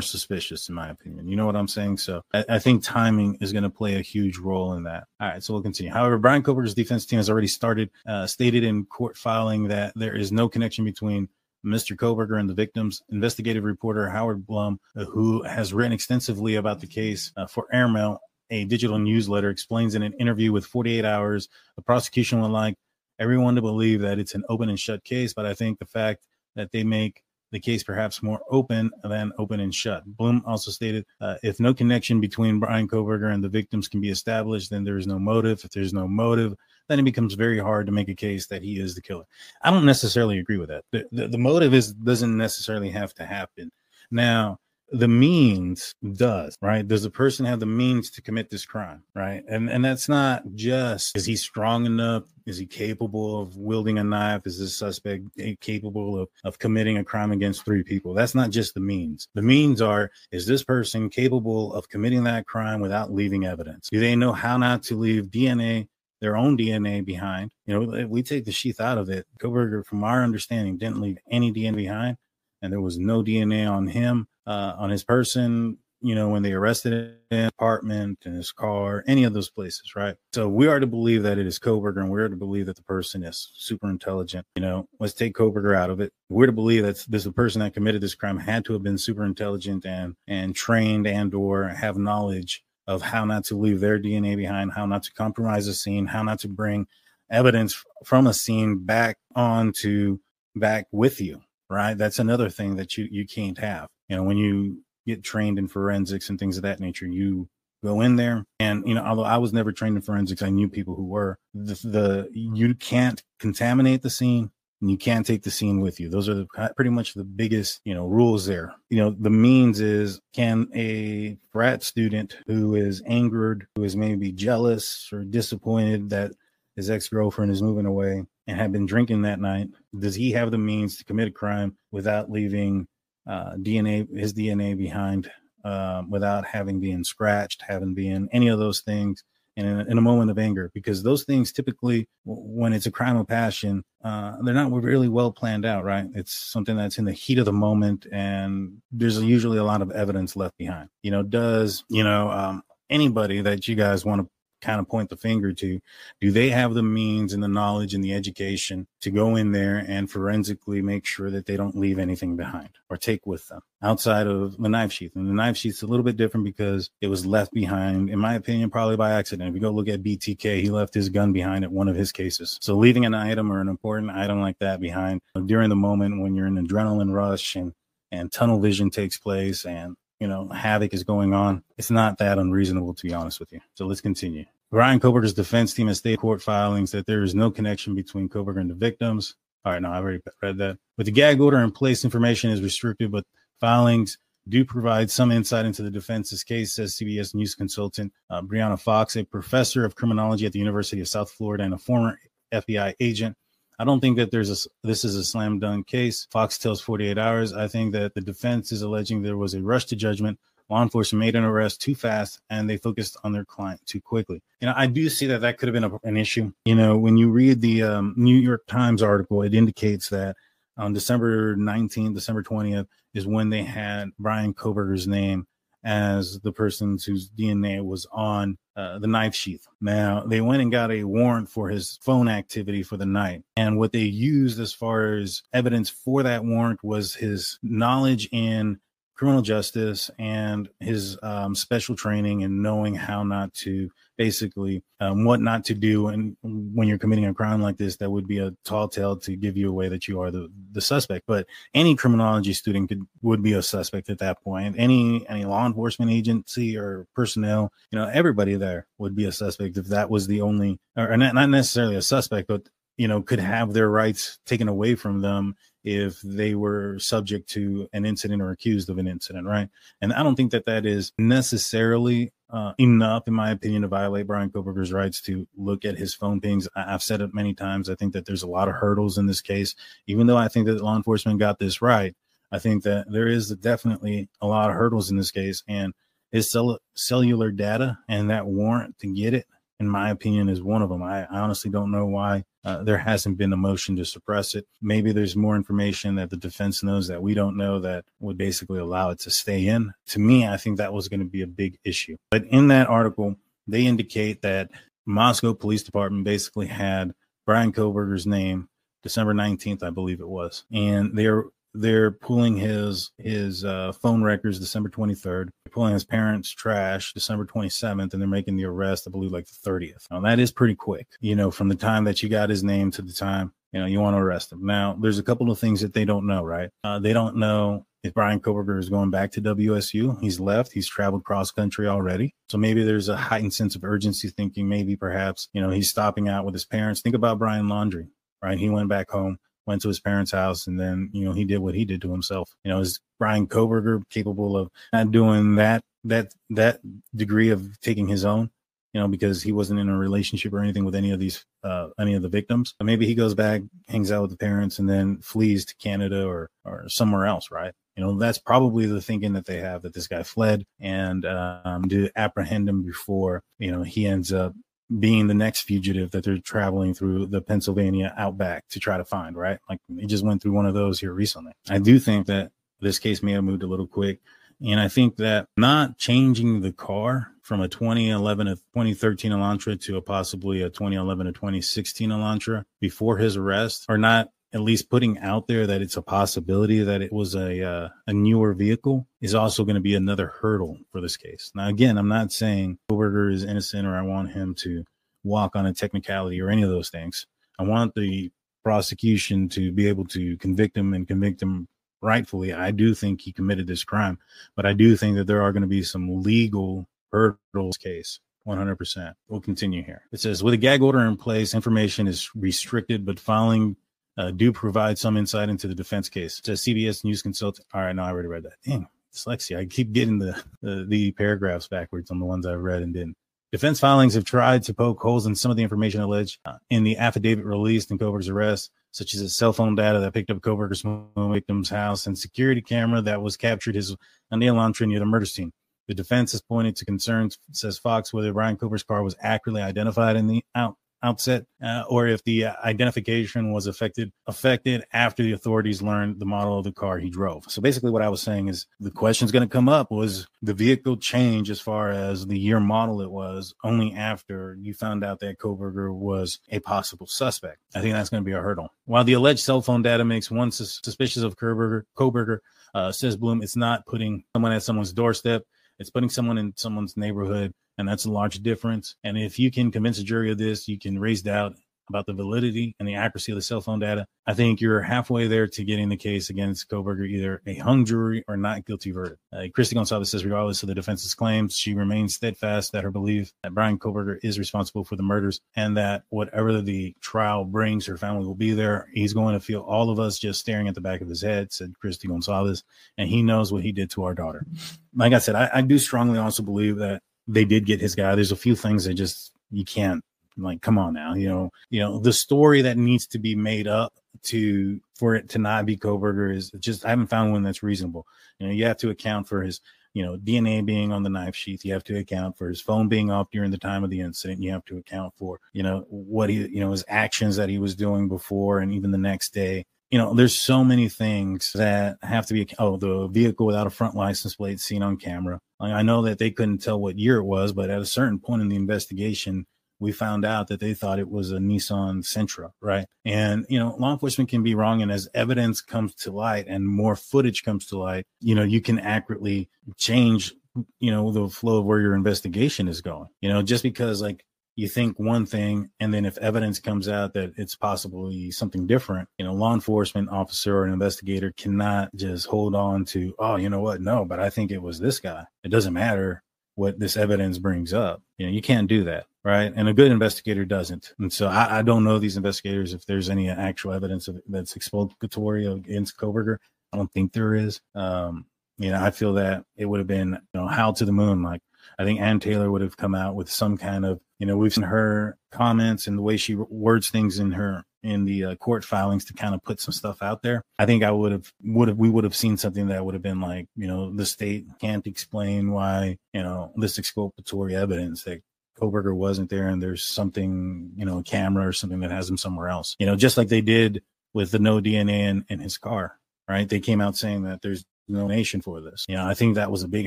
suspicious 0.00 0.68
in 0.68 0.76
my 0.76 0.88
opinion. 0.88 1.26
You 1.26 1.36
know 1.36 1.44
what 1.44 1.56
I'm 1.56 1.68
saying? 1.68 1.98
So 1.98 2.22
I, 2.32 2.44
I 2.48 2.58
think 2.60 2.84
timing 2.84 3.36
is 3.40 3.52
going 3.52 3.64
to 3.64 3.70
play 3.70 3.96
a 3.96 4.02
huge 4.02 4.38
role 4.38 4.74
in 4.74 4.84
that. 4.84 5.08
All 5.20 5.28
right. 5.28 5.42
So 5.42 5.52
we'll 5.52 5.62
continue. 5.62 5.92
However, 5.92 6.18
Bryan 6.18 6.42
Kohberger's 6.42 6.74
defense 6.74 7.04
team 7.04 7.18
has 7.18 7.28
already 7.28 7.48
started, 7.48 7.90
uh, 8.06 8.26
stated 8.26 8.62
in 8.62 8.86
court 8.86 9.16
filing 9.16 9.68
that 9.68 9.92
there 9.96 10.14
is 10.14 10.30
no 10.30 10.48
connection 10.48 10.84
between 10.84 11.28
Mr. 11.66 11.96
Kohberger 11.96 12.38
and 12.38 12.48
the 12.48 12.54
victims. 12.54 13.02
Investigative 13.10 13.64
reporter 13.64 14.08
Howard 14.08 14.46
Blum, 14.46 14.78
who 14.94 15.42
has 15.42 15.74
written 15.74 15.92
extensively 15.92 16.54
about 16.54 16.80
the 16.80 16.86
case 16.86 17.32
uh, 17.36 17.46
for 17.46 17.66
Airmail, 17.72 18.20
a 18.50 18.64
digital 18.64 18.98
newsletter, 18.98 19.50
explains 19.50 19.94
in 19.94 20.02
an 20.02 20.12
interview 20.14 20.52
with 20.52 20.64
48 20.64 21.04
Hours 21.04 21.48
the 21.76 21.82
prosecution 21.82 22.40
would 22.40 22.50
like 22.50 22.76
everyone 23.20 23.54
to 23.54 23.62
believe 23.62 24.00
that 24.00 24.18
it's 24.18 24.34
an 24.34 24.42
open 24.48 24.68
and 24.68 24.80
shut 24.80 25.04
case. 25.04 25.32
But 25.32 25.46
I 25.46 25.54
think 25.54 25.78
the 25.78 25.86
fact 25.86 26.26
that 26.56 26.72
they 26.72 26.82
make 26.82 27.22
the 27.52 27.60
case 27.60 27.82
perhaps 27.82 28.22
more 28.22 28.40
open 28.48 28.90
than 29.02 29.32
open 29.38 29.60
and 29.60 29.74
shut. 29.74 30.04
Blum 30.16 30.42
also 30.46 30.70
stated 30.70 31.04
uh, 31.20 31.34
if 31.42 31.58
no 31.58 31.74
connection 31.74 32.20
between 32.20 32.60
Bryan 32.60 32.86
Kohberger 32.88 33.32
and 33.32 33.42
the 33.42 33.48
victims 33.48 33.88
can 33.88 34.00
be 34.00 34.10
established, 34.10 34.70
then 34.70 34.84
there 34.84 34.98
is 34.98 35.06
no 35.06 35.18
motive. 35.18 35.60
If 35.64 35.70
there's 35.70 35.92
no 35.92 36.06
motive, 36.06 36.54
then 36.88 36.98
it 36.98 37.04
becomes 37.04 37.34
very 37.34 37.58
hard 37.58 37.86
to 37.86 37.92
make 37.92 38.08
a 38.08 38.14
case 38.14 38.46
that 38.46 38.62
he 38.62 38.78
is 38.80 38.94
the 38.94 39.02
killer. 39.02 39.24
I 39.62 39.70
don't 39.70 39.84
necessarily 39.84 40.38
agree 40.38 40.58
with 40.58 40.68
that. 40.68 40.84
The, 40.92 41.06
the, 41.10 41.28
the 41.28 41.38
motive 41.38 41.74
is 41.74 41.92
doesn't 41.92 42.36
necessarily 42.36 42.90
have 42.90 43.14
to 43.14 43.26
happen. 43.26 43.70
Now, 44.10 44.58
the 44.92 45.08
means 45.08 45.94
does 46.14 46.56
right? 46.60 46.86
Does 46.86 47.02
the 47.02 47.10
person 47.10 47.46
have 47.46 47.60
the 47.60 47.66
means 47.66 48.10
to 48.10 48.22
commit 48.22 48.50
this 48.50 48.64
crime 48.64 49.02
right? 49.14 49.42
And 49.48 49.70
and 49.70 49.84
that's 49.84 50.08
not 50.08 50.42
just 50.54 51.16
is 51.16 51.26
he 51.26 51.36
strong 51.36 51.86
enough? 51.86 52.24
Is 52.46 52.58
he 52.58 52.66
capable 52.66 53.40
of 53.40 53.56
wielding 53.56 53.98
a 53.98 54.04
knife? 54.04 54.42
Is 54.46 54.58
this 54.58 54.76
suspect 54.76 55.24
eh, 55.38 55.54
capable 55.60 56.20
of, 56.20 56.28
of 56.44 56.58
committing 56.58 56.98
a 56.98 57.04
crime 57.04 57.32
against 57.32 57.64
three 57.64 57.82
people? 57.82 58.14
That's 58.14 58.34
not 58.34 58.50
just 58.50 58.74
the 58.74 58.80
means. 58.80 59.28
The 59.34 59.42
means 59.42 59.80
are 59.80 60.10
is 60.32 60.46
this 60.46 60.64
person 60.64 61.08
capable 61.10 61.72
of 61.74 61.88
committing 61.88 62.24
that 62.24 62.46
crime 62.46 62.80
without 62.80 63.12
leaving 63.12 63.46
evidence? 63.46 63.88
Do 63.90 64.00
they 64.00 64.16
know 64.16 64.32
how 64.32 64.56
not 64.56 64.82
to 64.84 64.96
leave 64.96 65.26
dna 65.26 65.86
their 66.20 66.36
own 66.36 66.56
DNA 66.56 67.04
behind. 67.04 67.50
You 67.66 67.80
know, 67.80 68.06
we 68.06 68.22
take 68.22 68.44
the 68.44 68.52
sheath 68.52 68.80
out 68.80 68.98
of 68.98 69.08
it. 69.08 69.26
Kohberger, 69.38 69.84
from 69.84 70.04
our 70.04 70.22
understanding, 70.22 70.76
didn't 70.76 71.00
leave 71.00 71.18
any 71.30 71.52
DNA 71.52 71.76
behind, 71.76 72.16
and 72.62 72.72
there 72.72 72.80
was 72.80 72.98
no 72.98 73.22
DNA 73.22 73.70
on 73.70 73.86
him 73.86 74.26
uh, 74.46 74.74
on 74.78 74.90
his 74.90 75.04
person, 75.04 75.78
you 76.00 76.14
know, 76.14 76.28
when 76.28 76.42
they 76.42 76.52
arrested 76.52 76.92
him, 76.92 77.16
in 77.30 77.44
apartment 77.46 78.18
and 78.24 78.34
his 78.34 78.50
car, 78.50 79.04
any 79.06 79.22
of 79.22 79.32
those 79.34 79.50
places, 79.50 79.94
right? 79.94 80.16
So 80.32 80.48
we 80.48 80.66
are 80.66 80.80
to 80.80 80.86
believe 80.86 81.22
that 81.22 81.38
it 81.38 81.46
is 81.46 81.60
Kohberger, 81.60 81.98
and 81.98 82.10
we're 82.10 82.28
to 82.28 82.36
believe 82.36 82.66
that 82.66 82.76
the 82.76 82.82
person 82.82 83.22
is 83.22 83.52
super 83.54 83.88
intelligent. 83.88 84.46
You 84.56 84.62
know, 84.62 84.88
let's 84.98 85.14
take 85.14 85.34
Kohberger 85.34 85.76
out 85.76 85.90
of 85.90 86.00
it. 86.00 86.12
We're 86.28 86.46
to 86.46 86.52
believe 86.52 86.82
that 86.82 87.04
this 87.08 87.24
the 87.24 87.32
person 87.32 87.60
that 87.60 87.74
committed 87.74 88.00
this 88.00 88.14
crime 88.14 88.38
had 88.38 88.64
to 88.64 88.72
have 88.72 88.82
been 88.82 88.98
super 88.98 89.24
intelligent 89.24 89.86
and 89.86 90.16
and 90.26 90.54
trained 90.56 91.06
and 91.06 91.32
or 91.34 91.68
have 91.68 91.96
knowledge 91.96 92.64
of 92.86 93.02
how 93.02 93.24
not 93.24 93.44
to 93.44 93.56
leave 93.56 93.78
their 93.78 94.00
DNA 94.00 94.36
behind, 94.36 94.72
how 94.72 94.86
not 94.86 95.04
to 95.04 95.12
compromise 95.12 95.68
a 95.68 95.74
scene, 95.74 96.06
how 96.06 96.24
not 96.24 96.40
to 96.40 96.48
bring 96.48 96.88
evidence 97.30 97.84
from 98.04 98.26
a 98.26 98.34
scene 98.34 98.84
back 98.84 99.18
onto 99.36 100.18
back 100.56 100.86
with 100.90 101.20
you, 101.20 101.40
right? 101.70 101.96
That's 101.96 102.18
another 102.18 102.50
thing 102.50 102.76
that 102.76 102.96
you 102.96 103.08
you 103.10 103.26
can't 103.26 103.58
have. 103.58 103.86
You 104.08 104.16
know, 104.16 104.24
when 104.24 104.36
you 104.36 104.82
get 105.06 105.24
trained 105.24 105.58
in 105.58 105.68
forensics 105.68 106.28
and 106.28 106.38
things 106.38 106.56
of 106.56 106.62
that 106.64 106.80
nature, 106.80 107.06
you 107.06 107.48
go 107.82 108.02
in 108.02 108.16
there 108.16 108.44
and 108.58 108.86
you 108.86 108.92
know 108.92 109.02
although 109.02 109.24
i 109.24 109.38
was 109.38 109.54
never 109.54 109.72
trained 109.72 109.96
in 109.96 110.02
forensics 110.02 110.42
i 110.42 110.50
knew 110.50 110.68
people 110.68 110.94
who 110.94 111.06
were 111.06 111.38
the, 111.54 111.72
the 111.82 112.28
you 112.34 112.74
can't 112.74 113.22
contaminate 113.38 114.02
the 114.02 114.10
scene 114.10 114.50
and 114.80 114.90
you 114.90 114.96
can't 114.96 115.26
take 115.26 115.42
the 115.42 115.50
scene 115.50 115.80
with 115.80 116.00
you. 116.00 116.08
Those 116.08 116.28
are 116.28 116.34
the, 116.34 116.46
uh, 116.56 116.68
pretty 116.74 116.90
much 116.90 117.14
the 117.14 117.24
biggest 117.24 117.80
you 117.84 117.94
know 117.94 118.06
rules 118.06 118.46
there. 118.46 118.74
You 118.88 118.98
know 118.98 119.16
the 119.18 119.30
means 119.30 119.80
is 119.80 120.20
can 120.34 120.68
a 120.74 121.36
frat 121.52 121.82
student 121.82 122.36
who 122.46 122.74
is 122.74 123.02
angered 123.06 123.66
who 123.74 123.84
is 123.84 123.96
maybe 123.96 124.32
jealous 124.32 125.08
or 125.12 125.24
disappointed 125.24 126.10
that 126.10 126.32
his 126.76 126.88
ex-girlfriend 126.88 127.52
is 127.52 127.62
moving 127.62 127.86
away 127.86 128.24
and 128.50 128.60
had 128.60 128.72
been 128.72 128.86
drinking 128.86 129.22
that 129.22 129.40
night 129.40 129.68
does 129.98 130.14
he 130.14 130.32
have 130.32 130.50
the 130.50 130.58
means 130.58 130.96
to 130.98 131.04
commit 131.04 131.28
a 131.28 131.30
crime 131.30 131.76
without 131.92 132.30
leaving 132.30 132.86
uh, 133.28 133.54
DNA, 133.54 134.08
his 134.18 134.34
DNA 134.34 134.76
behind 134.76 135.30
uh, 135.64 136.02
without 136.08 136.44
having 136.44 136.80
been 136.80 137.04
scratched, 137.04 137.62
having 137.66 137.94
been 137.94 138.28
any 138.32 138.48
of 138.48 138.58
those 138.58 138.80
things. 138.80 139.22
In 139.56 139.66
a, 139.66 139.84
in 139.90 139.98
a 139.98 140.00
moment 140.00 140.30
of 140.30 140.38
anger, 140.38 140.70
because 140.72 141.02
those 141.02 141.24
things 141.24 141.52
typically, 141.52 142.08
when 142.24 142.72
it's 142.72 142.86
a 142.86 142.90
crime 142.90 143.16
of 143.16 143.26
passion, 143.26 143.82
uh, 144.02 144.36
they're 144.42 144.54
not 144.54 144.72
really 144.72 145.08
well 145.08 145.32
planned 145.32 145.66
out, 145.66 145.84
right? 145.84 146.06
It's 146.14 146.32
something 146.32 146.76
that's 146.76 146.96
in 146.98 147.04
the 147.04 147.12
heat 147.12 147.36
of 147.36 147.44
the 147.44 147.52
moment, 147.52 148.06
and 148.10 148.80
there's 148.90 149.20
usually 149.20 149.58
a 149.58 149.64
lot 149.64 149.82
of 149.82 149.90
evidence 149.90 150.34
left 150.34 150.56
behind. 150.56 150.88
You 151.02 151.10
know, 151.10 151.22
does 151.22 151.84
you 151.90 152.04
know 152.04 152.30
um, 152.30 152.62
anybody 152.88 153.42
that 153.42 153.68
you 153.68 153.74
guys 153.74 154.04
want 154.04 154.22
to 154.22 154.30
kind 154.60 154.80
of 154.80 154.88
point 154.88 155.10
the 155.10 155.16
finger 155.16 155.52
to 155.52 155.80
do 156.20 156.30
they 156.30 156.50
have 156.50 156.74
the 156.74 156.82
means 156.82 157.32
and 157.32 157.42
the 157.42 157.48
knowledge 157.48 157.94
and 157.94 158.02
the 158.02 158.14
education 158.14 158.86
to 159.00 159.10
go 159.10 159.36
in 159.36 159.52
there 159.52 159.84
and 159.88 160.10
forensically 160.10 160.82
make 160.82 161.06
sure 161.06 161.30
that 161.30 161.46
they 161.46 161.56
don't 161.56 161.76
leave 161.76 161.98
anything 161.98 162.36
behind 162.36 162.70
or 162.88 162.96
take 162.96 163.26
with 163.26 163.46
them 163.48 163.60
outside 163.82 164.26
of 164.26 164.56
the 164.58 164.68
knife 164.68 164.92
sheath? 164.92 165.14
And 165.14 165.28
the 165.28 165.34
knife 165.34 165.56
sheath's 165.56 165.82
a 165.82 165.86
little 165.86 166.04
bit 166.04 166.16
different 166.16 166.44
because 166.44 166.90
it 167.00 167.08
was 167.08 167.26
left 167.26 167.52
behind 167.52 168.10
in 168.10 168.18
my 168.18 168.34
opinion 168.34 168.70
probably 168.70 168.96
by 168.96 169.12
accident. 169.12 169.48
If 169.48 169.54
you 169.54 169.60
go 169.60 169.70
look 169.70 169.88
at 169.88 170.02
btk 170.02 170.60
he 170.60 170.70
left 170.70 170.94
his 170.94 171.08
gun 171.08 171.32
behind 171.32 171.64
at 171.64 171.72
one 171.72 171.88
of 171.88 171.96
his 171.96 172.12
cases. 172.12 172.58
So 172.60 172.76
leaving 172.76 173.04
an 173.04 173.14
item 173.14 173.50
or 173.52 173.60
an 173.60 173.68
important 173.68 174.10
item 174.10 174.40
like 174.40 174.58
that 174.58 174.80
behind 174.80 175.20
during 175.46 175.68
the 175.68 175.76
moment 175.76 176.20
when 176.20 176.34
you're 176.34 176.46
in 176.46 176.56
adrenaline 176.56 177.12
rush 177.12 177.56
and 177.56 177.72
and 178.12 178.32
tunnel 178.32 178.58
vision 178.58 178.90
takes 178.90 179.18
place 179.18 179.64
and 179.64 179.96
you 180.20 180.28
know, 180.28 180.48
havoc 180.48 180.92
is 180.94 181.02
going 181.02 181.34
on. 181.34 181.64
It's 181.78 181.90
not 181.90 182.18
that 182.18 182.38
unreasonable, 182.38 182.94
to 182.94 183.06
be 183.06 183.14
honest 183.14 183.40
with 183.40 183.52
you. 183.52 183.60
So 183.74 183.86
let's 183.86 184.00
continue. 184.00 184.44
Bryan 184.70 185.00
Kohberger's 185.00 185.34
defense 185.34 185.74
team 185.74 185.88
has 185.88 185.98
state 185.98 186.20
court 186.20 186.40
filings 186.40 186.92
that 186.92 187.06
there 187.06 187.24
is 187.24 187.34
no 187.34 187.50
connection 187.50 187.94
between 187.94 188.28
Kohberger 188.28 188.60
and 188.60 188.70
the 188.70 188.74
victims. 188.74 189.34
All 189.64 189.72
right, 189.72 189.82
no, 189.82 189.90
I've 189.90 190.02
already 190.02 190.22
read 190.40 190.58
that. 190.58 190.78
With 190.96 191.06
the 191.06 191.12
gag 191.12 191.40
order 191.40 191.58
in 191.58 191.72
place, 191.72 192.04
information 192.04 192.50
is 192.50 192.62
restricted, 192.62 193.10
but 193.10 193.24
filings 193.60 194.16
do 194.48 194.64
provide 194.64 195.10
some 195.10 195.32
insight 195.32 195.66
into 195.66 195.82
the 195.82 195.90
defense's 195.90 196.44
case, 196.44 196.74
says 196.74 196.94
CBS 196.94 197.34
News 197.34 197.54
consultant 197.54 198.12
uh, 198.30 198.42
Bryanna 198.42 198.80
Fox, 198.80 199.16
a 199.16 199.24
professor 199.24 199.84
of 199.84 199.96
criminology 199.96 200.46
at 200.46 200.52
the 200.52 200.58
University 200.58 201.00
of 201.00 201.08
South 201.08 201.30
Florida 201.30 201.64
and 201.64 201.74
a 201.74 201.78
former 201.78 202.18
FBI 202.52 202.94
agent. 203.00 203.36
I 203.80 203.84
don't 203.84 204.00
think 204.00 204.18
that 204.18 204.30
there's 204.30 204.50
a 204.50 204.68
this 204.86 205.06
is 205.06 205.16
a 205.16 205.24
slam 205.24 205.58
dunk 205.58 205.86
case. 205.86 206.26
Fox 206.30 206.58
tells 206.58 206.82
48 206.82 207.16
hours. 207.16 207.54
I 207.54 207.66
think 207.66 207.92
that 207.92 208.12
the 208.12 208.20
defense 208.20 208.72
is 208.72 208.82
alleging 208.82 209.22
there 209.22 209.38
was 209.38 209.54
a 209.54 209.62
rush 209.62 209.86
to 209.86 209.96
judgment. 209.96 210.38
Law 210.68 210.82
enforcement 210.82 211.20
made 211.20 211.34
an 211.34 211.44
arrest 211.44 211.80
too 211.80 211.94
fast 211.94 212.40
and 212.50 212.68
they 212.68 212.76
focused 212.76 213.16
on 213.24 213.32
their 213.32 213.46
client 213.46 213.80
too 213.86 214.02
quickly. 214.02 214.42
You 214.60 214.66
know, 214.66 214.74
I 214.76 214.86
do 214.86 215.08
see 215.08 215.24
that 215.28 215.40
that 215.40 215.56
could 215.56 215.68
have 215.68 215.72
been 215.72 215.84
a, 215.84 215.98
an 216.06 216.18
issue. 216.18 216.52
You 216.66 216.74
know, 216.74 216.98
when 216.98 217.16
you 217.16 217.30
read 217.30 217.62
the 217.62 217.82
um, 217.82 218.12
New 218.18 218.36
York 218.36 218.66
Times 218.66 219.02
article, 219.02 219.40
it 219.40 219.54
indicates 219.54 220.10
that 220.10 220.36
on 220.76 220.92
December 220.92 221.56
19th, 221.56 222.12
December 222.12 222.42
20th 222.42 222.86
is 223.14 223.26
when 223.26 223.48
they 223.48 223.62
had 223.62 224.10
Bryan 224.18 224.52
Kohberger's 224.52 225.08
name 225.08 225.46
as 225.84 226.40
the 226.40 226.52
person 226.52 226.98
whose 227.04 227.30
DNA 227.30 227.84
was 227.84 228.06
on 228.12 228.58
uh, 228.76 228.98
the 228.98 229.06
knife 229.06 229.34
sheath. 229.34 229.66
Now, 229.80 230.20
they 230.20 230.40
went 230.40 230.62
and 230.62 230.72
got 230.72 230.90
a 230.90 231.04
warrant 231.04 231.48
for 231.48 231.68
his 231.68 231.98
phone 232.02 232.28
activity 232.28 232.82
for 232.82 232.96
the 232.96 233.06
night. 233.06 233.42
And 233.56 233.78
what 233.78 233.92
they 233.92 234.00
used 234.00 234.60
as 234.60 234.72
far 234.72 235.16
as 235.16 235.42
evidence 235.52 235.90
for 235.90 236.22
that 236.22 236.44
warrant 236.44 236.82
was 236.82 237.14
his 237.14 237.58
knowledge 237.62 238.28
in 238.32 238.78
criminal 239.20 239.42
justice 239.42 240.10
and 240.18 240.70
his 240.80 241.18
um, 241.22 241.54
special 241.54 241.94
training 241.94 242.42
and 242.42 242.62
knowing 242.62 242.94
how 242.94 243.22
not 243.22 243.52
to 243.52 243.90
basically 244.16 244.82
um, 244.98 245.26
what 245.26 245.42
not 245.42 245.62
to 245.62 245.74
do 245.74 246.08
and 246.08 246.38
when 246.42 246.88
you're 246.88 246.96
committing 246.96 247.26
a 247.26 247.34
crime 247.34 247.60
like 247.60 247.76
this 247.76 247.98
that 247.98 248.10
would 248.10 248.26
be 248.26 248.38
a 248.38 248.50
tall 248.64 248.88
tale 248.88 249.14
to 249.14 249.36
give 249.36 249.58
you 249.58 249.68
away 249.68 249.90
that 249.90 250.08
you 250.08 250.22
are 250.22 250.30
the, 250.30 250.50
the 250.72 250.80
suspect. 250.80 251.26
But 251.26 251.46
any 251.74 251.96
criminology 251.96 252.54
student 252.54 252.88
could 252.88 253.02
would 253.20 253.42
be 253.42 253.52
a 253.52 253.62
suspect 253.62 254.08
at 254.08 254.20
that 254.20 254.42
point. 254.42 254.76
Any 254.78 255.28
any 255.28 255.44
law 255.44 255.66
enforcement 255.66 256.10
agency 256.10 256.78
or 256.78 257.06
personnel 257.14 257.74
you 257.90 257.98
know 257.98 258.08
everybody 258.10 258.54
there 258.54 258.86
would 258.96 259.14
be 259.14 259.26
a 259.26 259.32
suspect 259.32 259.76
if 259.76 259.88
that 259.88 260.08
was 260.08 260.28
the 260.28 260.40
only 260.40 260.80
or 260.96 261.14
not, 261.18 261.34
not 261.34 261.50
necessarily 261.50 261.96
a 261.96 262.00
suspect 262.00 262.48
but 262.48 262.70
you 263.00 263.08
know 263.08 263.22
could 263.22 263.40
have 263.40 263.72
their 263.72 263.88
rights 263.88 264.38
taken 264.44 264.68
away 264.68 264.94
from 264.94 265.22
them 265.22 265.56
if 265.84 266.20
they 266.20 266.54
were 266.54 266.98
subject 266.98 267.48
to 267.48 267.88
an 267.94 268.04
incident 268.04 268.42
or 268.42 268.50
accused 268.50 268.90
of 268.90 268.98
an 268.98 269.08
incident, 269.08 269.46
right? 269.46 269.70
And 270.02 270.12
I 270.12 270.22
don't 270.22 270.36
think 270.36 270.50
that 270.50 270.66
that 270.66 270.84
is 270.84 271.10
necessarily 271.18 272.30
uh, 272.50 272.74
enough, 272.76 273.26
in 273.26 273.32
my 273.32 273.52
opinion, 273.52 273.82
to 273.82 273.88
violate 273.88 274.26
bryan 274.26 274.50
Kohberger's 274.50 274.92
rights 274.92 275.22
to 275.22 275.48
look 275.56 275.86
at 275.86 275.96
his 275.96 276.14
phone 276.14 276.42
pings. 276.42 276.68
I- 276.76 276.90
have 276.90 277.02
said 277.02 277.22
it 277.22 277.32
many 277.32 277.54
times. 277.54 277.88
I 277.88 277.94
think 277.94 278.12
that 278.12 278.26
there's 278.26 278.42
a 278.42 278.48
lot 278.48 278.68
of 278.68 278.74
hurdles 278.74 279.16
in 279.16 279.24
this 279.24 279.40
case. 279.40 279.74
Even 280.06 280.26
though 280.26 280.36
I 280.36 280.48
think 280.48 280.66
that 280.66 280.82
law 280.82 280.94
enforcement 280.94 281.38
got 281.38 281.58
this 281.58 281.80
right, 281.80 282.14
I 282.52 282.58
think 282.58 282.82
that 282.82 283.10
there 283.10 283.28
is 283.28 283.48
definitely 283.48 284.28
a 284.42 284.46
lot 284.46 284.68
of 284.68 284.76
hurdles 284.76 285.10
in 285.10 285.16
this 285.16 285.30
case. 285.30 285.62
And 285.66 285.94
his 286.32 286.50
cell- 286.50 286.80
cellular 286.94 287.50
data 287.50 287.96
and 288.10 288.28
that 288.28 288.44
warrant 288.44 288.98
to 288.98 289.06
get 289.06 289.32
it 289.32 289.46
in 289.80 289.88
my 289.88 290.10
opinion, 290.10 290.50
is 290.50 290.62
one 290.62 290.82
of 290.82 290.90
them. 290.90 291.02
I, 291.02 291.24
I 291.24 291.38
honestly 291.38 291.70
don't 291.70 291.90
know 291.90 292.04
why 292.04 292.44
uh, 292.64 292.82
there 292.82 292.98
hasn't 292.98 293.38
been 293.38 293.52
a 293.52 293.56
motion 293.56 293.96
to 293.96 294.04
suppress 294.04 294.54
it. 294.54 294.66
Maybe 294.82 295.12
there's 295.12 295.36
more 295.36 295.56
information 295.56 296.16
that 296.16 296.30
the 296.30 296.36
defense 296.36 296.82
knows 296.82 297.08
that 297.08 297.22
we 297.22 297.34
don't 297.34 297.56
know 297.56 297.80
that 297.80 298.04
would 298.18 298.36
basically 298.36 298.78
allow 298.78 299.10
it 299.10 299.18
to 299.20 299.30
stay 299.30 299.66
in. 299.66 299.92
To 300.08 300.18
me, 300.18 300.46
I 300.46 300.56
think 300.56 300.78
that 300.78 300.92
was 300.92 301.08
going 301.08 301.20
to 301.20 301.26
be 301.26 301.42
a 301.42 301.46
big 301.46 301.78
issue. 301.84 302.16
But 302.30 302.44
in 302.44 302.68
that 302.68 302.88
article, 302.88 303.36
they 303.66 303.86
indicate 303.86 304.42
that 304.42 304.70
Moscow 305.06 305.54
Police 305.54 305.82
Department 305.82 306.24
basically 306.24 306.66
had 306.66 307.14
Bryan 307.46 307.72
Kohberger's 307.72 308.26
name 308.26 308.68
December 309.02 309.32
19th, 309.32 309.82
I 309.82 309.90
believe 309.90 310.20
it 310.20 310.28
was. 310.28 310.64
And 310.70 311.16
they're 311.16 311.44
they're 311.74 312.10
pulling 312.10 312.56
his 312.56 313.10
his 313.18 313.64
uh, 313.64 313.92
phone 313.92 314.22
records 314.22 314.58
December 314.58 314.88
23rd. 314.88 315.50
They're 315.64 315.72
pulling 315.72 315.92
his 315.92 316.04
parents' 316.04 316.50
trash 316.50 317.12
December 317.12 317.44
27th, 317.46 318.12
and 318.12 318.20
they're 318.20 318.28
making 318.28 318.56
the 318.56 318.64
arrest, 318.64 319.06
I 319.06 319.10
believe, 319.10 319.32
like 319.32 319.46
the 319.46 319.70
30th. 319.70 320.06
Now 320.10 320.20
that 320.20 320.38
is 320.38 320.52
pretty 320.52 320.74
quick, 320.74 321.06
you 321.20 321.36
know, 321.36 321.50
from 321.50 321.68
the 321.68 321.74
time 321.74 322.04
that 322.04 322.22
you 322.22 322.28
got 322.28 322.50
his 322.50 322.64
name 322.64 322.90
to 322.92 323.02
the 323.02 323.12
time 323.12 323.52
You 323.72 323.80
know, 323.80 323.86
you 323.86 324.00
want 324.00 324.14
to 324.14 324.20
arrest 324.20 324.52
him. 324.52 324.64
Now, 324.66 324.96
there's 325.00 325.18
a 325.18 325.22
couple 325.22 325.50
of 325.50 325.58
things 325.58 325.80
that 325.80 325.94
they 325.94 326.04
don't 326.04 326.26
know, 326.26 326.42
right? 326.42 326.70
Uh, 326.82 326.98
they 326.98 327.12
don't 327.12 327.36
know 327.36 327.86
if 328.02 328.14
Bryan 328.14 328.40
Kohberger 328.40 328.78
is 328.78 328.88
going 328.88 329.10
back 329.10 329.30
to 329.32 329.42
WSU. 329.42 330.20
He's 330.20 330.40
left. 330.40 330.72
He's 330.72 330.88
traveled 330.88 331.22
cross 331.24 331.50
country 331.52 331.86
already. 331.86 332.34
So 332.48 332.58
maybe 332.58 332.82
there's 332.82 333.08
a 333.08 333.16
heightened 333.16 333.54
sense 333.54 333.76
of 333.76 333.84
urgency 333.84 334.28
thinking 334.28 334.68
maybe 334.68 334.96
perhaps, 334.96 335.48
you 335.52 335.60
know, 335.60 335.70
he's 335.70 335.90
stopping 335.90 336.28
out 336.28 336.44
with 336.44 336.54
his 336.54 336.64
parents. 336.64 337.00
Think 337.00 337.14
about 337.14 337.38
Brian 337.38 337.66
Laundrie, 337.66 338.08
right? 338.42 338.58
He 338.58 338.70
went 338.70 338.88
back 338.88 339.10
home, 339.10 339.38
went 339.66 339.82
to 339.82 339.88
his 339.88 340.00
parents' 340.00 340.32
house, 340.32 340.66
and 340.66 340.78
then, 340.78 341.10
you 341.12 341.24
know, 341.24 341.32
he 341.32 341.44
did 341.44 341.58
what 341.58 341.74
he 341.74 341.84
did 341.84 342.02
to 342.02 342.10
himself. 342.10 342.54
You 342.64 342.70
know, 342.70 342.80
is 342.80 343.00
Bryan 343.18 343.46
Kohberger 343.46 344.02
capable 344.10 344.56
of 344.56 344.70
not 344.92 345.10
doing 345.10 345.56
that, 345.56 345.82
that, 346.04 346.32
that 346.50 346.80
degree 347.14 347.50
of 347.50 347.80
taking 347.80 348.08
his 348.08 348.24
own? 348.24 348.50
you 348.92 349.00
know, 349.00 349.08
because 349.08 349.42
he 349.42 349.52
wasn't 349.52 349.78
in 349.78 349.88
a 349.88 349.96
relationship 349.96 350.52
or 350.52 350.60
anything 350.60 350.84
with 350.84 350.94
any 350.94 351.12
of 351.12 351.20
these, 351.20 351.44
uh, 351.62 351.88
any 351.98 352.14
of 352.14 352.22
the 352.22 352.28
victims. 352.28 352.74
But 352.78 352.86
maybe 352.86 353.06
he 353.06 353.14
goes 353.14 353.34
back, 353.34 353.62
hangs 353.88 354.10
out 354.10 354.22
with 354.22 354.30
the 354.32 354.36
parents, 354.36 354.78
and 354.78 354.88
then 354.88 355.18
flees 355.18 355.64
to 355.66 355.76
Canada 355.76 356.26
or 356.26 356.50
or 356.64 356.88
somewhere 356.88 357.26
else, 357.26 357.50
right? 357.50 357.72
You 357.96 358.04
know, 358.04 358.18
that's 358.18 358.38
probably 358.38 358.86
the 358.86 359.00
thinking 359.00 359.32
that 359.34 359.46
they 359.46 359.58
have 359.58 359.82
that 359.82 359.94
this 359.94 360.08
guy 360.08 360.22
fled 360.22 360.64
and 360.80 361.24
um, 361.24 361.88
to 361.88 362.10
apprehend 362.16 362.68
him 362.68 362.82
before 362.82 363.42
you 363.58 363.70
know 363.70 363.82
he 363.82 364.06
ends 364.06 364.32
up 364.32 364.54
being 364.98 365.28
the 365.28 365.34
next 365.34 365.62
fugitive 365.62 366.10
that 366.10 366.24
they're 366.24 366.38
traveling 366.38 366.94
through 366.94 367.26
the 367.26 367.40
Pennsylvania 367.40 368.12
outback 368.16 368.66
to 368.68 368.80
try 368.80 368.96
to 368.96 369.04
find, 369.04 369.36
right? 369.36 369.58
Like 369.68 369.78
he 369.96 370.06
just 370.06 370.24
went 370.24 370.42
through 370.42 370.52
one 370.52 370.66
of 370.66 370.74
those 370.74 370.98
here 371.00 371.12
recently. 371.12 371.52
I 371.68 371.78
do 371.78 371.98
think 371.98 372.26
that 372.26 372.50
this 372.80 372.98
case 372.98 373.22
may 373.22 373.32
have 373.32 373.44
moved 373.44 373.62
a 373.62 373.68
little 373.68 373.86
quick. 373.86 374.20
And 374.62 374.78
I 374.78 374.88
think 374.88 375.16
that 375.16 375.46
not 375.56 375.96
changing 375.96 376.60
the 376.60 376.72
car 376.72 377.28
from 377.42 377.60
a 377.60 377.68
2011 377.68 378.46
to 378.46 378.56
2013 378.56 379.32
Elantra 379.32 379.80
to 379.82 379.96
a 379.96 380.02
possibly 380.02 380.62
a 380.62 380.68
2011 380.68 381.26
to 381.26 381.32
2016 381.32 382.10
Elantra 382.10 382.64
before 382.78 383.16
his 383.16 383.36
arrest, 383.36 383.86
or 383.88 383.96
not 383.96 384.28
at 384.52 384.60
least 384.60 384.90
putting 384.90 385.18
out 385.18 385.46
there 385.46 385.66
that 385.66 385.82
it's 385.82 385.96
a 385.96 386.02
possibility 386.02 386.82
that 386.82 387.02
it 387.02 387.12
was 387.12 387.34
a 387.34 387.62
uh, 387.62 387.88
a 388.06 388.12
newer 388.12 388.52
vehicle 388.52 389.06
is 389.20 389.34
also 389.34 389.64
going 389.64 389.74
to 389.74 389.80
be 389.80 389.94
another 389.94 390.34
hurdle 390.40 390.78
for 390.90 391.00
this 391.00 391.16
case. 391.16 391.52
Now, 391.54 391.68
again, 391.68 391.98
I'm 391.98 392.08
not 392.08 392.32
saying 392.32 392.78
Kohberger 392.90 393.32
is 393.32 393.44
innocent 393.44 393.86
or 393.86 393.96
I 393.96 394.02
want 394.02 394.32
him 394.32 394.54
to 394.56 394.84
walk 395.22 395.54
on 395.54 395.66
a 395.66 395.74
technicality 395.74 396.40
or 396.40 396.50
any 396.50 396.62
of 396.62 396.70
those 396.70 396.90
things. 396.90 397.26
I 397.58 397.62
want 397.62 397.94
the 397.94 398.32
prosecution 398.64 399.48
to 399.50 399.72
be 399.72 399.86
able 399.86 400.04
to 400.06 400.36
convict 400.38 400.76
him 400.76 400.94
and 400.94 401.06
convict 401.06 401.40
him 401.42 401.68
rightfully, 402.02 402.52
I 402.52 402.70
do 402.70 402.94
think 402.94 403.20
he 403.20 403.32
committed 403.32 403.66
this 403.66 403.84
crime, 403.84 404.18
but 404.56 404.66
I 404.66 404.72
do 404.72 404.96
think 404.96 405.16
that 405.16 405.26
there 405.26 405.42
are 405.42 405.52
going 405.52 405.62
to 405.62 405.68
be 405.68 405.82
some 405.82 406.22
legal 406.22 406.88
hurdles 407.12 407.76
case. 407.76 408.20
100%. 408.46 409.14
We'll 409.28 409.40
continue 409.40 409.82
here. 409.84 410.02
It 410.12 410.20
says 410.20 410.42
with 410.42 410.54
a 410.54 410.56
gag 410.56 410.80
order 410.80 411.00
in 411.00 411.16
place, 411.16 411.54
information 411.54 412.08
is 412.08 412.30
restricted, 412.34 413.04
but 413.04 413.20
filing 413.20 413.76
uh, 414.18 414.30
do 414.30 414.52
provide 414.52 414.98
some 414.98 415.16
insight 415.16 415.48
into 415.48 415.68
the 415.68 415.74
defense 415.74 416.08
case. 416.08 416.40
Says 416.44 416.62
CBS 416.62 417.04
News 417.04 417.22
Consultant. 417.22 417.66
All 417.72 417.80
right, 417.80 417.94
no, 417.94 418.02
I 418.02 418.10
already 418.10 418.28
read 418.28 418.42
that. 418.44 418.54
Dang, 418.64 418.88
dyslexia. 419.14 419.58
I 419.58 419.66
keep 419.66 419.92
getting 419.92 420.18
the, 420.18 420.42
the, 420.62 421.12
paragraphs 421.12 421.68
backwards 421.68 422.10
on 422.10 422.18
the 422.18 422.26
ones 422.26 422.46
I've 422.46 422.60
read 422.60 422.82
and 422.82 422.92
didn't. 422.92 423.16
Defense 423.52 423.80
filings 423.80 424.14
have 424.14 424.24
tried 424.24 424.62
to 424.64 424.74
poke 424.74 425.00
holes 425.00 425.26
in 425.26 425.34
some 425.34 425.50
of 425.50 425.56
the 425.56 425.62
information 425.64 426.00
alleged 426.00 426.38
uh, 426.44 426.58
in 426.70 426.84
the 426.84 426.98
affidavit 426.98 427.44
released 427.44 427.90
in 427.90 427.98
Kohberger's 427.98 428.28
arrest 428.28 428.70
such 428.92 429.14
as 429.14 429.20
his 429.20 429.36
cell 429.36 429.52
phone 429.52 429.74
data 429.74 430.00
that 430.00 430.12
picked 430.12 430.30
up 430.30 430.38
Kohberger's 430.38 430.84
victim's 431.32 431.70
house 431.70 432.06
and 432.06 432.18
security 432.18 432.62
camera 432.62 433.00
that 433.02 433.22
was 433.22 433.36
captured 433.36 433.74
his 433.74 433.96
on 434.30 434.38
the 434.38 434.46
Elantra 434.46 434.86
near 434.86 434.98
the 434.98 435.06
murder 435.06 435.26
scene. 435.26 435.52
The 435.88 435.94
defense 435.94 436.32
has 436.32 436.40
pointed 436.40 436.76
to 436.76 436.84
concerns, 436.84 437.38
says 437.52 437.78
Fox, 437.78 438.12
whether 438.12 438.32
Bryan 438.32 438.56
Kohberger's 438.56 438.82
car 438.82 439.02
was 439.02 439.16
accurately 439.20 439.62
identified 439.62 440.16
in 440.16 440.26
the 440.26 440.44
out, 440.54 440.76
outset, 441.02 441.44
uh, 441.62 441.84
or 441.88 442.06
if 442.06 442.22
the 442.24 442.46
uh, 442.46 442.54
identification 442.64 443.52
was 443.52 443.66
affected 443.66 444.12
affected 444.26 444.84
after 444.92 445.22
the 445.22 445.32
authorities 445.32 445.82
learned 445.82 446.20
the 446.20 446.26
model 446.26 446.58
of 446.58 446.64
the 446.64 446.72
car 446.72 446.98
he 446.98 447.10
drove. 447.10 447.44
So 447.48 447.62
basically, 447.62 447.90
what 447.90 448.02
I 448.02 448.08
was 448.08 448.22
saying 448.22 448.48
is 448.48 448.66
the 448.80 448.90
question's 448.90 449.32
going 449.32 449.48
to 449.48 449.52
come 449.52 449.68
up: 449.68 449.90
was 449.90 450.26
the 450.42 450.54
vehicle 450.54 450.96
change 450.96 451.50
as 451.50 451.60
far 451.60 451.90
as 451.90 452.26
the 452.26 452.38
year 452.38 452.60
model 452.60 453.00
it 453.00 453.10
was 453.10 453.54
only 453.64 453.94
after 453.94 454.56
you 454.60 454.74
found 454.74 455.04
out 455.04 455.20
that 455.20 455.38
kohberger 455.38 455.94
was 455.94 456.40
a 456.50 456.60
possible 456.60 457.06
suspect? 457.06 457.58
I 457.74 457.80
think 457.80 457.94
that's 457.94 458.10
going 458.10 458.22
to 458.22 458.28
be 458.28 458.36
a 458.36 458.40
hurdle. 458.40 458.68
While 458.84 459.04
the 459.04 459.12
alleged 459.14 459.40
cell 459.40 459.62
phone 459.62 459.82
data 459.82 460.04
makes 460.04 460.30
one 460.30 460.50
sus- 460.50 460.80
suspicious 460.82 461.22
of 461.22 461.36
koberger 461.36 461.82
Kohberger 461.96 462.38
uh, 462.74 462.92
says 462.92 463.16
blum 463.16 463.42
it's 463.42 463.56
not 463.56 463.86
putting 463.86 464.24
someone 464.34 464.52
at 464.52 464.62
someone's 464.62 464.92
doorstep. 464.92 465.42
It's 465.78 465.90
putting 465.90 466.10
someone 466.10 466.38
in 466.38 466.52
someone's 466.56 466.96
neighborhood 466.96 467.54
and 467.80 467.88
that's 467.88 468.04
a 468.04 468.10
large 468.10 468.42
difference. 468.42 468.94
And 469.02 469.18
if 469.18 469.38
you 469.38 469.50
can 469.50 469.72
convince 469.72 469.98
a 469.98 470.04
jury 470.04 470.30
of 470.30 470.38
this, 470.38 470.68
you 470.68 470.78
can 470.78 470.98
raise 470.98 471.22
doubt 471.22 471.54
about 471.88 472.06
the 472.06 472.12
validity 472.12 472.76
and 472.78 472.88
the 472.88 472.94
accuracy 472.94 473.32
of 473.32 473.36
the 473.36 473.42
cell 473.42 473.60
phone 473.60 473.80
data. 473.80 474.06
I 474.26 474.32
think 474.32 474.60
you're 474.60 474.80
halfway 474.80 475.26
there 475.26 475.48
to 475.48 475.64
getting 475.64 475.88
the 475.88 475.96
case 475.96 476.30
against 476.30 476.70
Kohberger 476.70 477.06
either 477.06 477.42
a 477.46 477.56
hung 477.56 477.84
jury 477.84 478.22
or 478.28 478.36
not 478.36 478.64
guilty 478.64 478.92
verdict. 478.92 479.18
Uh, 479.32 479.46
Christy 479.52 479.74
Gonzalez 479.74 480.08
says, 480.10 480.24
regardless 480.24 480.62
of 480.62 480.68
the 480.68 480.74
defense's 480.74 481.14
claims, 481.14 481.56
she 481.56 481.74
remains 481.74 482.14
steadfast 482.14 482.70
that 482.72 482.84
her 482.84 482.92
belief 482.92 483.32
that 483.42 483.54
Bryan 483.54 483.78
Kohberger 483.78 484.18
is 484.22 484.38
responsible 484.38 484.84
for 484.84 484.94
the 484.94 485.02
murders 485.02 485.40
and 485.56 485.76
that 485.76 486.04
whatever 486.10 486.62
the 486.62 486.94
trial 487.00 487.44
brings, 487.44 487.86
her 487.86 487.96
family 487.96 488.24
will 488.24 488.36
be 488.36 488.52
there. 488.52 488.88
He's 488.94 489.12
going 489.12 489.34
to 489.34 489.40
feel 489.40 489.62
all 489.62 489.90
of 489.90 489.98
us 489.98 490.18
just 490.18 490.38
staring 490.38 490.68
at 490.68 490.76
the 490.76 490.80
back 490.80 491.00
of 491.00 491.08
his 491.08 491.22
head, 491.22 491.52
said 491.52 491.74
Christy 491.80 492.06
Gonzalez, 492.06 492.62
and 492.96 493.08
he 493.08 493.22
knows 493.22 493.52
what 493.52 493.64
he 493.64 493.72
did 493.72 493.90
to 493.90 494.04
our 494.04 494.14
daughter. 494.14 494.46
Like 494.94 495.12
I 495.12 495.18
said, 495.18 495.34
I, 495.34 495.50
I 495.54 495.62
do 495.62 495.78
strongly 495.78 496.18
also 496.18 496.44
believe 496.44 496.76
that 496.76 497.02
they 497.32 497.44
did 497.44 497.66
get 497.66 497.80
his 497.80 497.94
guy. 497.94 498.14
There's 498.14 498.32
a 498.32 498.36
few 498.36 498.56
things 498.56 498.84
that 498.84 498.94
just 498.94 499.32
you 499.50 499.64
can't 499.64 500.04
like 500.36 500.62
come 500.62 500.78
on 500.78 500.94
now 500.94 501.12
you 501.12 501.28
know 501.28 501.50
you 501.70 501.80
know 501.80 501.98
the 501.98 502.12
story 502.12 502.62
that 502.62 502.78
needs 502.78 503.06
to 503.06 503.18
be 503.18 503.34
made 503.34 503.66
up 503.66 503.92
to 504.22 504.80
for 504.94 505.14
it 505.14 505.28
to 505.30 505.38
not 505.38 505.66
be 505.66 505.76
Kohberger 505.76 506.34
is 506.34 506.50
just 506.60 506.84
I 506.84 506.90
haven't 506.90 507.08
found 507.08 507.32
one 507.32 507.42
that's 507.42 507.62
reasonable. 507.62 508.06
You 508.38 508.46
know, 508.46 508.52
you 508.52 508.64
have 508.66 508.76
to 508.78 508.90
account 508.90 509.28
for 509.28 509.42
his 509.42 509.60
you 509.94 510.04
know 510.04 510.16
DNA 510.16 510.64
being 510.64 510.92
on 510.92 511.02
the 511.02 511.10
knife 511.10 511.34
sheath. 511.34 511.64
You 511.64 511.72
have 511.72 511.84
to 511.84 511.98
account 511.98 512.36
for 512.36 512.48
his 512.48 512.60
phone 512.60 512.88
being 512.88 513.10
off 513.10 513.30
during 513.30 513.50
the 513.50 513.58
time 513.58 513.82
of 513.82 513.90
the 513.90 514.00
incident. 514.00 514.42
You 514.42 514.52
have 514.52 514.64
to 514.66 514.78
account 514.78 515.14
for 515.16 515.40
you 515.52 515.62
know 515.62 515.86
what 515.88 516.28
he 516.28 516.46
you 516.48 516.60
know 516.60 516.70
his 516.70 516.84
actions 516.88 517.36
that 517.36 517.48
he 517.48 517.58
was 517.58 517.74
doing 517.74 518.08
before 518.08 518.60
and 518.60 518.72
even 518.72 518.90
the 518.90 518.98
next 518.98 519.32
day 519.32 519.66
you 519.90 519.98
know, 519.98 520.14
there's 520.14 520.36
so 520.36 520.64
many 520.64 520.88
things 520.88 521.52
that 521.54 521.96
have 522.02 522.26
to 522.26 522.34
be. 522.34 522.48
Oh, 522.58 522.76
the 522.76 523.08
vehicle 523.08 523.46
without 523.46 523.66
a 523.66 523.70
front 523.70 523.94
license 523.96 524.36
plate 524.36 524.60
seen 524.60 524.82
on 524.82 524.96
camera. 524.96 525.40
I 525.58 525.82
know 525.82 526.02
that 526.02 526.18
they 526.18 526.30
couldn't 526.30 526.58
tell 526.58 526.80
what 526.80 526.98
year 526.98 527.16
it 527.16 527.24
was, 527.24 527.52
but 527.52 527.70
at 527.70 527.80
a 527.80 527.86
certain 527.86 528.18
point 528.18 528.40
in 528.40 528.48
the 528.48 528.56
investigation, 528.56 529.46
we 529.80 529.92
found 529.92 530.24
out 530.24 530.48
that 530.48 530.60
they 530.60 530.74
thought 530.74 530.98
it 530.98 531.10
was 531.10 531.32
a 531.32 531.38
Nissan 531.38 532.02
Sentra, 532.02 532.50
right? 532.60 532.86
And, 533.04 533.46
you 533.48 533.58
know, 533.58 533.74
law 533.78 533.92
enforcement 533.92 534.30
can 534.30 534.42
be 534.42 534.54
wrong. 534.54 534.82
And 534.82 534.92
as 534.92 535.08
evidence 535.14 535.60
comes 535.60 535.94
to 535.96 536.12
light 536.12 536.46
and 536.48 536.68
more 536.68 536.94
footage 536.94 537.42
comes 537.42 537.66
to 537.66 537.78
light, 537.78 538.04
you 538.20 538.34
know, 538.34 538.42
you 538.42 538.60
can 538.60 538.78
accurately 538.78 539.48
change, 539.76 540.34
you 540.78 540.90
know, 540.90 541.10
the 541.10 541.28
flow 541.28 541.58
of 541.58 541.64
where 541.64 541.80
your 541.80 541.94
investigation 541.94 542.68
is 542.68 542.80
going. 542.80 543.08
You 543.20 543.30
know, 543.30 543.42
just 543.42 543.62
because 543.62 544.00
like 544.00 544.24
you 544.56 544.68
think 544.68 544.98
one 544.98 545.24
thing 545.24 545.70
and 545.80 545.92
then 545.92 546.04
if 546.04 546.18
evidence 546.18 546.58
comes 546.58 546.88
out 546.88 547.14
that 547.14 547.32
it's 547.36 547.54
possibly 547.54 548.30
something 548.30 548.66
different 548.66 549.08
you 549.18 549.24
know 549.24 549.32
law 549.32 549.54
enforcement 549.54 550.08
officer 550.10 550.58
or 550.58 550.64
an 550.64 550.72
investigator 550.72 551.32
cannot 551.36 551.94
just 551.94 552.26
hold 552.26 552.54
on 552.54 552.84
to 552.84 553.14
oh 553.18 553.36
you 553.36 553.48
know 553.48 553.60
what? 553.60 553.80
No 553.80 554.04
but 554.04 554.20
i 554.20 554.30
think 554.30 554.50
it 554.50 554.62
was 554.62 554.78
this 554.78 555.00
guy. 555.00 555.24
It 555.44 555.48
doesn't 555.50 555.72
matter 555.72 556.22
what 556.56 556.78
this 556.78 556.96
evidence 556.96 557.38
brings 557.38 557.72
up. 557.72 558.02
You 558.18 558.26
know 558.26 558.32
you 558.32 558.42
can't 558.42 558.68
do 558.68 558.84
that 558.84 559.06
right? 559.22 559.52
And 559.54 559.68
a 559.68 559.74
good 559.74 559.92
investigator 559.92 560.44
doesn't. 560.46 560.94
And 560.98 561.12
so 561.12 561.28
i, 561.28 561.58
I 561.58 561.62
don't 561.62 561.84
know 561.84 561.98
these 561.98 562.16
investigators 562.16 562.74
if 562.74 562.86
there's 562.86 563.10
any 563.10 563.28
actual 563.30 563.72
evidence 563.72 564.08
of, 564.08 564.20
that's 564.28 564.56
exculpatory 564.56 565.46
against 565.46 565.96
kohberger 565.96 566.38
i 566.72 566.76
don't 566.76 566.92
think 566.92 567.12
there 567.12 567.34
is. 567.34 567.60
Um 567.74 568.26
you 568.58 568.70
know 568.70 568.82
i 568.82 568.90
feel 568.90 569.14
that 569.14 569.44
it 569.56 569.66
would 569.66 569.78
have 569.80 569.86
been 569.86 570.10
you 570.10 570.40
know 570.40 570.46
how 570.46 570.70
to 570.72 570.84
the 570.84 570.92
moon 570.92 571.22
like 571.22 571.40
I 571.78 571.84
think 571.84 572.00
Anne 572.00 572.20
Taylor 572.20 572.50
would 572.50 572.62
have 572.62 572.76
come 572.76 572.94
out 572.94 573.14
with 573.14 573.30
some 573.30 573.56
kind 573.56 573.84
of, 573.84 574.00
you 574.18 574.26
know, 574.26 574.36
we've 574.36 574.52
seen 574.52 574.64
her 574.64 575.16
comments 575.30 575.86
and 575.86 575.96
the 575.96 576.02
way 576.02 576.16
she 576.16 576.34
words 576.34 576.90
things 576.90 577.18
in 577.18 577.32
her 577.32 577.64
in 577.82 578.04
the 578.04 578.24
uh, 578.24 578.34
court 578.36 578.64
filings 578.64 579.04
to 579.06 579.14
kind 579.14 579.34
of 579.34 579.42
put 579.42 579.60
some 579.60 579.72
stuff 579.72 580.02
out 580.02 580.22
there. 580.22 580.42
I 580.58 580.66
think 580.66 580.82
I 580.84 580.90
would 580.90 581.12
have 581.12 581.32
would 581.42 581.68
have 581.68 581.78
we 581.78 581.88
would 581.88 582.04
have 582.04 582.14
seen 582.14 582.36
something 582.36 582.68
that 582.68 582.84
would 582.84 582.94
have 582.94 583.02
been 583.02 583.20
like, 583.20 583.48
you 583.56 583.66
know, 583.66 583.94
the 583.94 584.06
state 584.06 584.46
can't 584.60 584.86
explain 584.86 585.52
why, 585.52 585.96
you 586.12 586.22
know, 586.22 586.52
this 586.56 586.78
exculpatory 586.78 587.54
evidence 587.56 588.04
that 588.04 588.22
Kohberger 588.60 588.94
wasn't 588.94 589.30
there 589.30 589.48
and 589.48 589.62
there's 589.62 589.84
something, 589.84 590.72
you 590.76 590.84
know, 590.84 590.98
a 590.98 591.02
camera 591.02 591.46
or 591.46 591.52
something 591.52 591.80
that 591.80 591.90
has 591.90 592.10
him 592.10 592.18
somewhere 592.18 592.48
else. 592.48 592.76
You 592.78 592.86
know, 592.86 592.96
just 592.96 593.16
like 593.16 593.28
they 593.28 593.40
did 593.40 593.82
with 594.12 594.30
the 594.30 594.38
no 594.38 594.60
DNA 594.60 595.08
in, 595.08 595.24
in 595.28 595.38
his 595.38 595.56
car, 595.56 595.98
right? 596.28 596.48
They 596.48 596.60
came 596.60 596.80
out 596.80 596.96
saying 596.96 597.22
that 597.22 597.42
there's 597.42 597.64
donation 597.92 598.40
for 598.40 598.60
this. 598.60 598.84
You 598.88 598.96
know, 598.96 599.06
I 599.06 599.14
think 599.14 599.34
that 599.34 599.50
was 599.50 599.62
a 599.62 599.68
big 599.68 599.86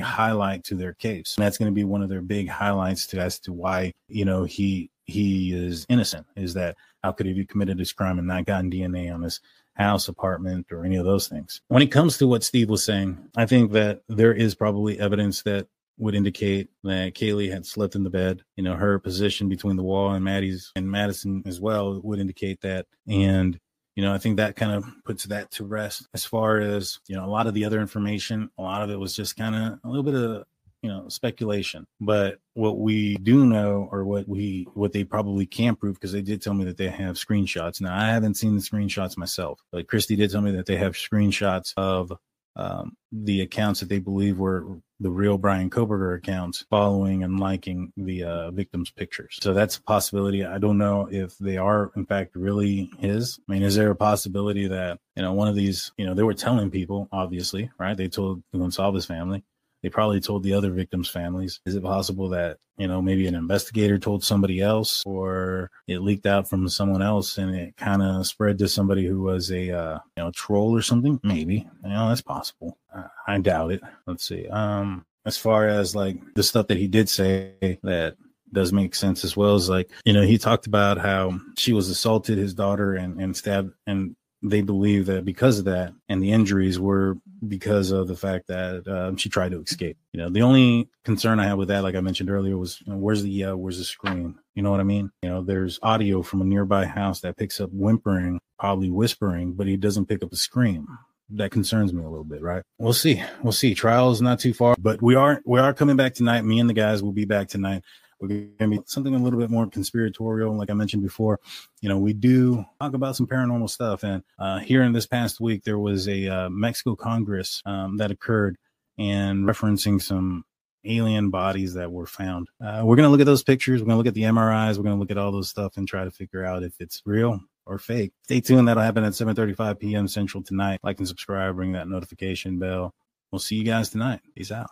highlight 0.00 0.64
to 0.64 0.74
their 0.74 0.94
case. 0.94 1.34
And 1.36 1.44
that's 1.44 1.58
going 1.58 1.70
to 1.70 1.74
be 1.74 1.84
one 1.84 2.02
of 2.02 2.08
their 2.08 2.22
big 2.22 2.48
highlights 2.48 3.06
to 3.08 3.18
as 3.18 3.38
to 3.40 3.52
why, 3.52 3.92
you 4.08 4.24
know, 4.24 4.44
he 4.44 4.90
he 5.06 5.52
is 5.52 5.84
innocent 5.90 6.26
is 6.34 6.54
that 6.54 6.76
how 7.02 7.12
could 7.12 7.26
he 7.26 7.36
have 7.36 7.48
committed 7.48 7.76
this 7.76 7.92
crime 7.92 8.18
and 8.18 8.26
not 8.26 8.46
gotten 8.46 8.70
DNA 8.70 9.12
on 9.12 9.22
his 9.22 9.40
house, 9.74 10.08
apartment, 10.08 10.66
or 10.70 10.84
any 10.84 10.96
of 10.96 11.04
those 11.04 11.28
things. 11.28 11.60
When 11.68 11.82
it 11.82 11.88
comes 11.88 12.16
to 12.18 12.26
what 12.26 12.44
Steve 12.44 12.70
was 12.70 12.84
saying, 12.84 13.18
I 13.36 13.46
think 13.46 13.72
that 13.72 14.02
there 14.08 14.32
is 14.32 14.54
probably 14.54 14.98
evidence 14.98 15.42
that 15.42 15.66
would 15.98 16.14
indicate 16.14 16.68
that 16.82 17.14
Kaylee 17.14 17.52
had 17.52 17.66
slept 17.66 17.94
in 17.94 18.04
the 18.04 18.10
bed. 18.10 18.42
You 18.56 18.64
know, 18.64 18.74
her 18.74 18.98
position 18.98 19.48
between 19.48 19.76
the 19.76 19.82
wall 19.82 20.12
and 20.12 20.24
Maddie's 20.24 20.72
and 20.76 20.90
Madison 20.90 21.42
as 21.46 21.60
well 21.60 22.00
would 22.02 22.18
indicate 22.18 22.60
that. 22.62 22.86
And 23.08 23.58
you 23.96 24.02
know, 24.02 24.12
I 24.12 24.18
think 24.18 24.36
that 24.36 24.56
kind 24.56 24.72
of 24.72 24.84
puts 25.04 25.24
that 25.24 25.50
to 25.52 25.64
rest. 25.64 26.08
As 26.14 26.24
far 26.24 26.58
as 26.58 26.98
you 27.06 27.16
know, 27.16 27.24
a 27.24 27.30
lot 27.30 27.46
of 27.46 27.54
the 27.54 27.64
other 27.64 27.80
information, 27.80 28.50
a 28.58 28.62
lot 28.62 28.82
of 28.82 28.90
it 28.90 28.98
was 28.98 29.14
just 29.14 29.36
kind 29.36 29.54
of 29.54 29.78
a 29.84 29.88
little 29.88 30.02
bit 30.02 30.14
of 30.14 30.44
you 30.84 30.90
know 30.90 31.08
speculation 31.08 31.86
but 31.98 32.40
what 32.52 32.78
we 32.78 33.16
do 33.16 33.46
know 33.46 33.88
or 33.90 34.04
what 34.04 34.28
we 34.28 34.68
what 34.74 34.92
they 34.92 35.02
probably 35.02 35.46
can't 35.46 35.80
prove 35.80 35.94
because 35.94 36.12
they 36.12 36.20
did 36.20 36.42
tell 36.42 36.52
me 36.52 36.66
that 36.66 36.76
they 36.76 36.90
have 36.90 37.16
screenshots 37.16 37.80
now 37.80 37.96
i 37.96 38.08
haven't 38.08 38.34
seen 38.34 38.54
the 38.54 38.60
screenshots 38.60 39.16
myself 39.16 39.62
but 39.72 39.88
christy 39.88 40.14
did 40.14 40.30
tell 40.30 40.42
me 40.42 40.50
that 40.50 40.66
they 40.66 40.76
have 40.76 40.92
screenshots 40.92 41.72
of 41.78 42.12
um, 42.56 42.96
the 43.12 43.40
accounts 43.40 43.80
that 43.80 43.88
they 43.88 43.98
believe 43.98 44.38
were 44.38 44.66
the 45.00 45.10
real 45.10 45.38
Bryan 45.38 45.70
Kohberger 45.70 46.16
accounts 46.16 46.64
following 46.70 47.24
and 47.24 47.40
liking 47.40 47.92
the 47.96 48.24
uh, 48.24 48.50
victims' 48.52 48.90
pictures. 48.90 49.38
So 49.40 49.52
that's 49.52 49.76
a 49.76 49.82
possibility. 49.82 50.44
I 50.44 50.58
don't 50.58 50.78
know 50.78 51.08
if 51.10 51.36
they 51.38 51.56
are, 51.56 51.90
in 51.96 52.06
fact, 52.06 52.36
really 52.36 52.90
his. 52.98 53.38
I 53.48 53.52
mean, 53.52 53.62
is 53.62 53.74
there 53.74 53.90
a 53.90 53.96
possibility 53.96 54.68
that, 54.68 54.98
you 55.16 55.22
know, 55.22 55.32
one 55.32 55.48
of 55.48 55.56
these, 55.56 55.92
you 55.96 56.06
know, 56.06 56.14
they 56.14 56.22
were 56.22 56.34
telling 56.34 56.70
people, 56.70 57.08
obviously, 57.10 57.70
right? 57.78 57.96
They 57.96 58.08
told 58.08 58.42
Goncalves 58.54 59.06
family 59.06 59.42
they 59.84 59.90
probably 59.90 60.18
told 60.18 60.42
the 60.42 60.54
other 60.54 60.70
victims' 60.70 61.10
families. 61.10 61.60
Is 61.66 61.74
it 61.74 61.82
possible 61.82 62.30
that, 62.30 62.56
you 62.78 62.88
know, 62.88 63.02
maybe 63.02 63.26
an 63.26 63.34
investigator 63.34 63.98
told 63.98 64.24
somebody 64.24 64.62
else 64.62 65.02
or 65.04 65.70
it 65.86 66.00
leaked 66.00 66.24
out 66.24 66.48
from 66.48 66.70
someone 66.70 67.02
else 67.02 67.36
and 67.36 67.54
it 67.54 67.76
kind 67.76 68.02
of 68.02 68.26
spread 68.26 68.58
to 68.60 68.68
somebody 68.68 69.04
who 69.04 69.20
was 69.20 69.52
a, 69.52 69.70
uh, 69.70 69.98
you 70.16 70.22
know, 70.22 70.30
troll 70.30 70.74
or 70.74 70.80
something? 70.80 71.20
Maybe. 71.22 71.68
You 71.82 71.90
know, 71.90 72.08
that's 72.08 72.22
possible. 72.22 72.78
I, 72.96 73.04
I 73.28 73.38
doubt 73.40 73.72
it. 73.72 73.82
Let's 74.06 74.26
see. 74.26 74.48
Um, 74.48 75.04
as 75.26 75.36
far 75.36 75.68
as 75.68 75.94
like 75.94 76.16
the 76.34 76.42
stuff 76.42 76.68
that 76.68 76.78
he 76.78 76.88
did 76.88 77.10
say 77.10 77.52
that 77.82 78.16
does 78.54 78.72
make 78.72 78.94
sense 78.94 79.22
as 79.22 79.36
well 79.36 79.54
as 79.54 79.68
like 79.68 79.90
you 80.04 80.12
know 80.12 80.22
he 80.22 80.38
talked 80.38 80.66
about 80.66 80.96
how 80.96 81.38
she 81.58 81.72
was 81.72 81.88
assaulted 81.88 82.38
his 82.38 82.54
daughter 82.54 82.94
and 82.94 83.20
and 83.20 83.36
stabbed 83.36 83.72
and 83.86 84.14
they 84.44 84.60
believe 84.60 85.06
that 85.06 85.24
because 85.24 85.58
of 85.58 85.64
that 85.64 85.94
and 86.08 86.22
the 86.22 86.30
injuries 86.30 86.78
were 86.78 87.16
because 87.48 87.90
of 87.90 88.06
the 88.08 88.16
fact 88.16 88.46
that 88.48 88.86
um, 88.86 89.16
she 89.16 89.30
tried 89.30 89.52
to 89.52 89.62
escape. 89.62 89.96
You 90.12 90.20
know, 90.20 90.28
the 90.28 90.42
only 90.42 90.90
concern 91.02 91.40
I 91.40 91.46
had 91.46 91.54
with 91.54 91.68
that, 91.68 91.82
like 91.82 91.94
I 91.94 92.00
mentioned 92.00 92.30
earlier, 92.30 92.56
was 92.58 92.80
you 92.86 92.92
know, 92.92 92.98
where's 92.98 93.22
the 93.22 93.44
uh, 93.44 93.56
where's 93.56 93.78
the 93.78 93.84
scream? 93.84 94.38
You 94.54 94.62
know 94.62 94.70
what 94.70 94.80
I 94.80 94.84
mean? 94.84 95.10
You 95.22 95.30
know, 95.30 95.42
there's 95.42 95.78
audio 95.82 96.22
from 96.22 96.42
a 96.42 96.44
nearby 96.44 96.84
house 96.84 97.20
that 97.20 97.38
picks 97.38 97.58
up 97.58 97.70
whimpering, 97.72 98.38
probably 98.58 98.90
whispering, 98.90 99.54
but 99.54 99.66
he 99.66 99.78
doesn't 99.78 100.06
pick 100.06 100.22
up 100.22 100.32
a 100.32 100.36
scream. 100.36 100.86
That 101.30 101.50
concerns 101.50 101.94
me 101.94 102.02
a 102.02 102.08
little 102.08 102.22
bit, 102.22 102.42
right? 102.42 102.62
We'll 102.78 102.92
see. 102.92 103.22
We'll 103.42 103.52
see. 103.52 103.74
Trial 103.74 104.10
is 104.10 104.20
not 104.20 104.40
too 104.40 104.52
far, 104.52 104.76
but 104.78 105.00
we 105.00 105.14
are 105.14 105.40
we 105.46 105.58
are 105.58 105.72
coming 105.72 105.96
back 105.96 106.12
tonight. 106.12 106.44
Me 106.44 106.60
and 106.60 106.68
the 106.68 106.74
guys 106.74 107.02
will 107.02 107.12
be 107.12 107.24
back 107.24 107.48
tonight. 107.48 107.82
We're 108.28 108.46
going 108.58 108.70
to 108.70 108.78
be 108.78 108.84
something 108.86 109.14
a 109.14 109.18
little 109.18 109.38
bit 109.38 109.50
more 109.50 109.66
conspiratorial. 109.66 110.56
Like 110.56 110.70
I 110.70 110.74
mentioned 110.74 111.02
before, 111.02 111.40
you 111.80 111.88
know, 111.88 111.98
we 111.98 112.12
do 112.12 112.64
talk 112.80 112.94
about 112.94 113.16
some 113.16 113.26
paranormal 113.26 113.70
stuff. 113.70 114.02
And 114.02 114.22
uh, 114.38 114.58
here 114.60 114.82
in 114.82 114.92
this 114.92 115.06
past 115.06 115.40
week, 115.40 115.64
there 115.64 115.78
was 115.78 116.08
a 116.08 116.28
uh, 116.28 116.48
Mexico 116.50 116.96
Congress 116.96 117.62
um, 117.66 117.98
that 117.98 118.10
occurred 118.10 118.56
and 118.98 119.44
referencing 119.44 120.00
some 120.00 120.44
alien 120.84 121.30
bodies 121.30 121.74
that 121.74 121.90
were 121.90 122.06
found. 122.06 122.48
Uh, 122.60 122.82
we're 122.84 122.96
going 122.96 123.06
to 123.06 123.10
look 123.10 123.20
at 123.20 123.26
those 123.26 123.42
pictures. 123.42 123.80
We're 123.80 123.86
going 123.86 123.94
to 123.94 123.98
look 123.98 124.06
at 124.06 124.14
the 124.14 124.22
MRIs. 124.22 124.76
We're 124.76 124.84
going 124.84 124.96
to 124.96 125.00
look 125.00 125.10
at 125.10 125.18
all 125.18 125.32
those 125.32 125.48
stuff 125.48 125.76
and 125.76 125.88
try 125.88 126.04
to 126.04 126.10
figure 126.10 126.44
out 126.44 126.62
if 126.62 126.74
it's 126.80 127.02
real 127.04 127.40
or 127.66 127.78
fake. 127.78 128.12
Stay 128.24 128.40
tuned. 128.40 128.68
That'll 128.68 128.82
happen 128.82 129.04
at 129.04 129.12
7:35 129.12 129.78
p.m. 129.78 130.08
Central 130.08 130.42
tonight. 130.42 130.80
Like 130.82 130.98
and 130.98 131.08
subscribe. 131.08 131.56
Ring 131.56 131.72
that 131.72 131.88
notification 131.88 132.58
bell. 132.58 132.94
We'll 133.30 133.38
see 133.38 133.56
you 133.56 133.64
guys 133.64 133.88
tonight. 133.88 134.20
Peace 134.36 134.52
out. 134.52 134.70